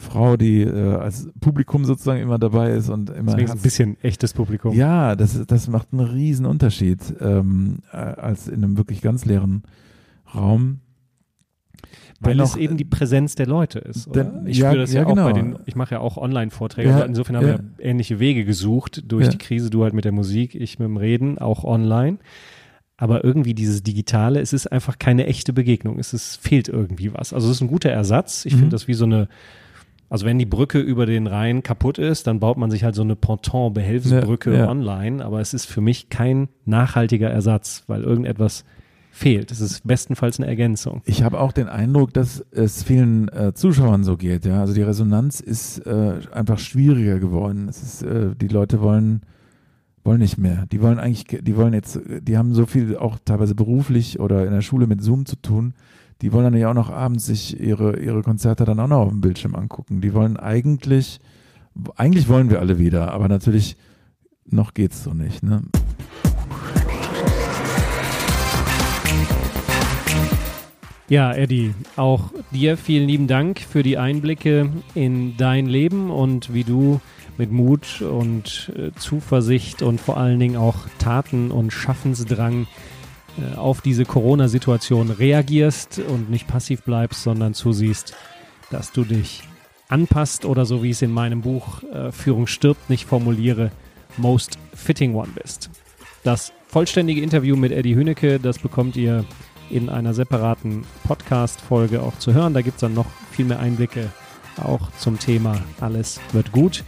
Frau, 0.00 0.36
die 0.36 0.62
äh, 0.62 0.94
als 0.94 1.28
Publikum 1.40 1.84
sozusagen 1.84 2.20
immer 2.20 2.38
dabei 2.38 2.70
ist 2.72 2.88
und 2.88 3.10
immer. 3.10 3.32
Deswegen 3.32 3.50
ein 3.50 3.58
bisschen 3.58 3.96
echtes 4.02 4.32
Publikum. 4.32 4.74
Ja, 4.74 5.14
das, 5.14 5.46
das 5.46 5.68
macht 5.68 5.88
einen 5.92 6.00
riesen 6.00 6.46
Unterschied 6.46 6.98
ähm, 7.20 7.80
äh, 7.92 7.96
als 7.96 8.48
in 8.48 8.64
einem 8.64 8.78
wirklich 8.78 9.02
ganz 9.02 9.26
leeren 9.26 9.62
Raum. 10.34 10.80
Weil 12.20 12.34
Dennoch, 12.34 12.50
es 12.50 12.56
eben 12.56 12.76
die 12.76 12.84
Präsenz 12.84 13.34
der 13.34 13.46
Leute 13.46 13.78
ist. 13.78 14.08
Oder? 14.08 14.42
ich 14.44 14.58
ja, 14.58 14.70
spüre 14.70 14.82
das 14.82 14.92
ja, 14.92 15.02
ja 15.02 15.06
auch 15.06 15.10
genau. 15.10 15.24
bei 15.24 15.32
den, 15.32 15.58
ich 15.66 15.76
mache 15.76 15.94
ja 15.94 16.00
auch 16.00 16.16
Online-Vorträge, 16.16 16.88
ja, 16.88 17.00
insofern 17.00 17.36
haben 17.36 17.46
wir 17.46 17.60
ähnliche 17.78 18.18
Wege 18.18 18.44
gesucht 18.44 19.04
durch 19.10 19.28
die 19.28 19.38
Krise, 19.38 19.70
du 19.70 19.84
halt 19.84 19.94
mit 19.94 20.04
der 20.04 20.12
Musik, 20.12 20.54
ich 20.54 20.78
mit 20.78 20.86
dem 20.86 20.96
Reden, 20.96 21.38
auch 21.38 21.64
online. 21.64 22.18
Aber 22.96 23.24
irgendwie 23.24 23.54
dieses 23.54 23.82
Digitale, 23.82 24.40
es 24.40 24.52
ist 24.52 24.66
einfach 24.66 24.98
keine 24.98 25.26
echte 25.26 25.54
Begegnung. 25.54 25.98
Es 25.98 26.12
ist, 26.12 26.36
fehlt 26.36 26.68
irgendwie 26.68 27.14
was. 27.14 27.32
Also 27.32 27.48
es 27.48 27.56
ist 27.56 27.62
ein 27.62 27.68
guter 27.68 27.88
Ersatz. 27.88 28.44
Ich 28.44 28.52
mhm. 28.52 28.58
finde 28.58 28.74
das 28.74 28.88
wie 28.88 28.94
so 28.94 29.06
eine, 29.06 29.28
also 30.10 30.26
wenn 30.26 30.38
die 30.38 30.46
Brücke 30.46 30.80
über 30.80 31.06
den 31.06 31.28
Rhein 31.28 31.62
kaputt 31.62 31.98
ist, 31.98 32.26
dann 32.26 32.40
baut 32.40 32.58
man 32.58 32.70
sich 32.70 32.82
halt 32.82 32.96
so 32.96 33.02
eine 33.02 33.14
Ponton-Behelfsbrücke 33.14 34.68
online. 34.68 35.24
Aber 35.24 35.40
es 35.40 35.54
ist 35.54 35.66
für 35.66 35.80
mich 35.80 36.08
kein 36.08 36.48
nachhaltiger 36.66 37.30
Ersatz, 37.30 37.84
weil 37.86 38.02
irgendetwas 38.02 38.64
fehlt. 39.12 39.52
Es 39.52 39.60
ist 39.60 39.86
bestenfalls 39.86 40.40
eine 40.40 40.48
Ergänzung. 40.48 41.02
Ich 41.04 41.22
habe 41.22 41.38
auch 41.40 41.52
den 41.52 41.68
Eindruck, 41.68 42.12
dass 42.12 42.44
es 42.50 42.82
vielen 42.82 43.28
äh, 43.28 43.54
Zuschauern 43.54 44.02
so 44.02 44.16
geht. 44.16 44.44
Ja, 44.44 44.60
also 44.60 44.74
die 44.74 44.82
Resonanz 44.82 45.38
ist 45.38 45.78
äh, 45.86 46.14
einfach 46.32 46.58
schwieriger 46.58 47.20
geworden. 47.20 47.68
Es 47.68 47.80
ist, 47.80 48.02
äh, 48.02 48.34
die 48.34 48.48
Leute 48.48 48.80
wollen 48.82 49.22
wollen 50.02 50.20
nicht 50.20 50.38
mehr. 50.38 50.66
Die 50.72 50.80
wollen 50.80 50.98
eigentlich, 50.98 51.26
die 51.26 51.56
wollen 51.56 51.74
jetzt, 51.74 52.00
die 52.06 52.38
haben 52.38 52.54
so 52.54 52.66
viel 52.66 52.96
auch 52.96 53.18
teilweise 53.24 53.54
beruflich 53.54 54.18
oder 54.18 54.46
in 54.46 54.52
der 54.52 54.62
Schule 54.62 54.86
mit 54.86 55.02
Zoom 55.02 55.26
zu 55.26 55.36
tun. 55.36 55.74
Die 56.22 56.32
wollen 56.32 56.44
dann 56.44 56.56
ja 56.56 56.70
auch 56.70 56.74
noch 56.74 56.90
abends 56.90 57.26
sich 57.26 57.58
ihre 57.58 57.98
ihre 57.98 58.22
Konzerte 58.22 58.64
dann 58.64 58.78
auch 58.80 58.88
noch 58.88 59.00
auf 59.00 59.08
dem 59.08 59.20
Bildschirm 59.20 59.54
angucken. 59.54 60.00
Die 60.00 60.12
wollen 60.12 60.36
eigentlich, 60.36 61.18
eigentlich 61.96 62.28
wollen 62.28 62.50
wir 62.50 62.60
alle 62.60 62.78
wieder, 62.78 63.12
aber 63.12 63.28
natürlich 63.28 63.76
noch 64.44 64.74
geht's 64.74 65.02
so 65.02 65.14
nicht. 65.14 65.42
Ne? 65.42 65.62
Ja, 71.08 71.32
Eddie, 71.32 71.74
auch 71.96 72.30
dir 72.52 72.76
vielen 72.76 73.08
lieben 73.08 73.26
Dank 73.26 73.58
für 73.58 73.82
die 73.82 73.98
Einblicke 73.98 74.70
in 74.94 75.36
dein 75.36 75.66
Leben 75.66 76.08
und 76.10 76.54
wie 76.54 76.62
du 76.62 77.00
mit 77.36 77.50
Mut 77.50 78.00
und 78.02 78.70
äh, 78.76 78.92
Zuversicht 78.96 79.82
und 79.82 80.00
vor 80.00 80.18
allen 80.18 80.38
Dingen 80.38 80.56
auch 80.56 80.86
Taten 80.98 81.50
und 81.50 81.72
Schaffensdrang 81.72 82.68
auf 83.56 83.80
diese 83.80 84.04
Corona-Situation 84.04 85.10
reagierst 85.10 85.98
und 85.98 86.30
nicht 86.30 86.46
passiv 86.46 86.82
bleibst, 86.82 87.22
sondern 87.22 87.54
zusiehst, 87.54 88.14
dass 88.70 88.92
du 88.92 89.04
dich 89.04 89.42
anpasst 89.88 90.44
oder 90.44 90.66
so 90.66 90.82
wie 90.82 90.90
ich 90.90 90.96
es 90.96 91.02
in 91.02 91.12
meinem 91.12 91.40
Buch 91.40 91.82
äh, 91.84 92.12
Führung 92.12 92.46
stirbt 92.46 92.90
nicht 92.90 93.06
formuliere, 93.06 93.72
most 94.16 94.58
fitting 94.74 95.14
one 95.14 95.30
bist. 95.34 95.70
Das 96.22 96.52
vollständige 96.68 97.22
Interview 97.22 97.56
mit 97.56 97.72
Eddie 97.72 97.96
Hünecke, 97.96 98.38
das 98.38 98.58
bekommt 98.58 98.96
ihr 98.96 99.24
in 99.70 99.88
einer 99.88 100.14
separaten 100.14 100.84
Podcast-Folge 101.04 102.02
auch 102.02 102.18
zu 102.18 102.34
hören. 102.34 102.54
Da 102.54 102.62
gibt 102.62 102.76
es 102.76 102.80
dann 102.80 102.94
noch 102.94 103.06
viel 103.30 103.44
mehr 103.44 103.60
Einblicke 103.60 104.10
auch 104.62 104.90
zum 104.98 105.18
Thema 105.18 105.62
Alles 105.80 106.20
wird 106.32 106.52
gut. 106.52 106.84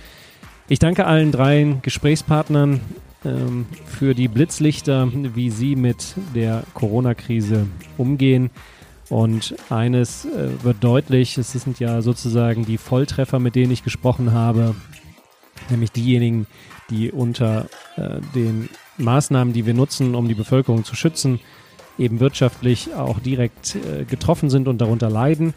Ich 0.68 0.78
danke 0.78 1.06
allen 1.06 1.32
drei 1.32 1.76
Gesprächspartnern 1.82 2.80
ähm, 3.24 3.66
für 3.84 4.14
die 4.14 4.28
Blitzlichter, 4.28 5.08
wie 5.12 5.50
sie 5.50 5.76
mit 5.76 6.14
der 6.34 6.64
Corona-Krise 6.74 7.66
umgehen. 7.98 8.50
Und 9.08 9.54
eines 9.68 10.24
äh, 10.24 10.48
wird 10.62 10.82
deutlich, 10.82 11.36
es 11.36 11.52
sind 11.52 11.78
ja 11.80 12.00
sozusagen 12.02 12.64
die 12.64 12.78
Volltreffer, 12.78 13.38
mit 13.38 13.54
denen 13.54 13.72
ich 13.72 13.84
gesprochen 13.84 14.32
habe, 14.32 14.74
nämlich 15.68 15.92
diejenigen, 15.92 16.46
die 16.90 17.10
unter 17.10 17.66
äh, 17.96 18.20
den 18.34 18.68
Maßnahmen, 18.98 19.52
die 19.52 19.66
wir 19.66 19.74
nutzen, 19.74 20.14
um 20.14 20.28
die 20.28 20.34
Bevölkerung 20.34 20.84
zu 20.84 20.94
schützen, 20.94 21.40
eben 21.98 22.20
wirtschaftlich 22.20 22.94
auch 22.94 23.18
direkt 23.20 23.76
äh, 23.76 24.04
getroffen 24.04 24.50
sind 24.50 24.68
und 24.68 24.80
darunter 24.80 25.10
leiden. 25.10 25.54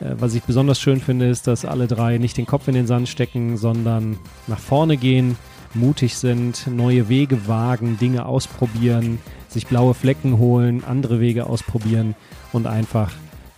Äh, 0.00 0.14
was 0.18 0.34
ich 0.34 0.42
besonders 0.42 0.80
schön 0.80 1.00
finde, 1.00 1.28
ist, 1.28 1.46
dass 1.46 1.64
alle 1.64 1.86
drei 1.86 2.18
nicht 2.18 2.36
den 2.36 2.46
Kopf 2.46 2.68
in 2.68 2.74
den 2.74 2.86
Sand 2.86 3.08
stecken, 3.08 3.56
sondern 3.56 4.18
nach 4.46 4.58
vorne 4.58 4.96
gehen, 4.96 5.36
mutig 5.74 6.16
sind, 6.16 6.66
neue 6.66 7.08
Wege 7.08 7.46
wagen, 7.46 7.98
Dinge 7.98 8.26
ausprobieren, 8.26 9.18
sich 9.48 9.66
blaue 9.66 9.94
Flecken 9.94 10.38
holen, 10.38 10.84
andere 10.84 11.20
Wege 11.20 11.46
ausprobieren 11.46 12.14
und 12.52 12.66
einfach 12.66 13.12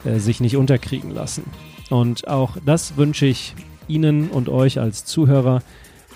äh, 0.05 0.19
sich 0.19 0.41
nicht 0.41 0.57
unterkriegen 0.57 1.11
lassen. 1.11 1.45
Und 1.91 2.29
auch 2.29 2.57
das 2.65 2.97
wünsche 2.97 3.27
ich 3.27 3.55
Ihnen 3.89 4.29
und 4.31 4.49
euch 4.49 4.81
als 4.81 5.05
Zuhörer. 5.05 5.63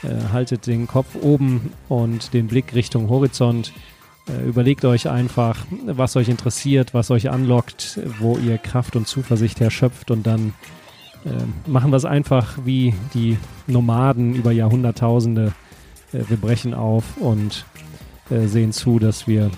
Äh, 0.03 0.33
haltet 0.33 0.67
den 0.67 0.87
Kopf 0.87 1.15
oben 1.21 1.73
und 1.89 2.33
den 2.33 2.47
Blick 2.47 2.75
Richtung 2.75 3.11
Horizont. 3.11 3.73
Äh, 4.29 4.49
überlegt 4.49 4.85
euch 4.85 5.09
einfach, 5.09 5.67
was 5.85 6.17
euch 6.17 6.29
interessiert, 6.31 6.95
was 6.95 7.11
euch 7.11 7.31
anlockt, 7.31 8.01
wo 8.19 8.39
ihr 8.39 8.57
Kraft 8.57 8.97
und 8.97 9.07
Zuversicht 9.07 9.61
herschöpft 9.61 10.11
und 10.11 10.27
dann 10.27 10.55
äh, 11.27 11.69
machen 11.69 11.91
wir 11.91 11.99
es 11.99 12.07
einfach 12.07 12.59
wie 12.65 12.95
die 13.13 13.37
Nomaden 13.67 14.35
über 14.35 14.53
Jahrhunderttausende. 14.53 15.53
Äh, 16.13 16.25
wir 16.29 16.37
brechen 16.37 16.75
auf 16.75 17.17
und 17.17 17.65
äh, 18.31 18.47
sehen 18.47 18.73
zu, 18.73 18.99
dass 18.99 19.27
wir 19.27 19.51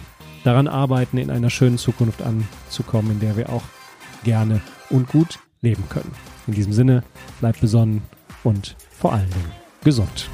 daran 0.44 0.68
arbeiten, 0.68 1.18
in 1.18 1.30
einer 1.30 1.50
schönen 1.50 1.78
Zukunft 1.78 2.20
anzukommen, 2.22 3.12
in 3.12 3.20
der 3.20 3.36
wir 3.36 3.50
auch 3.50 3.62
gerne 4.24 4.60
und 4.90 5.08
gut 5.08 5.38
leben 5.60 5.84
können. 5.88 6.12
In 6.46 6.54
diesem 6.54 6.72
Sinne, 6.72 7.04
bleibt 7.40 7.60
besonnen 7.60 8.02
und 8.42 8.76
vor 8.90 9.12
allen 9.12 9.30
Dingen 9.30 9.52
gesund. 9.84 10.28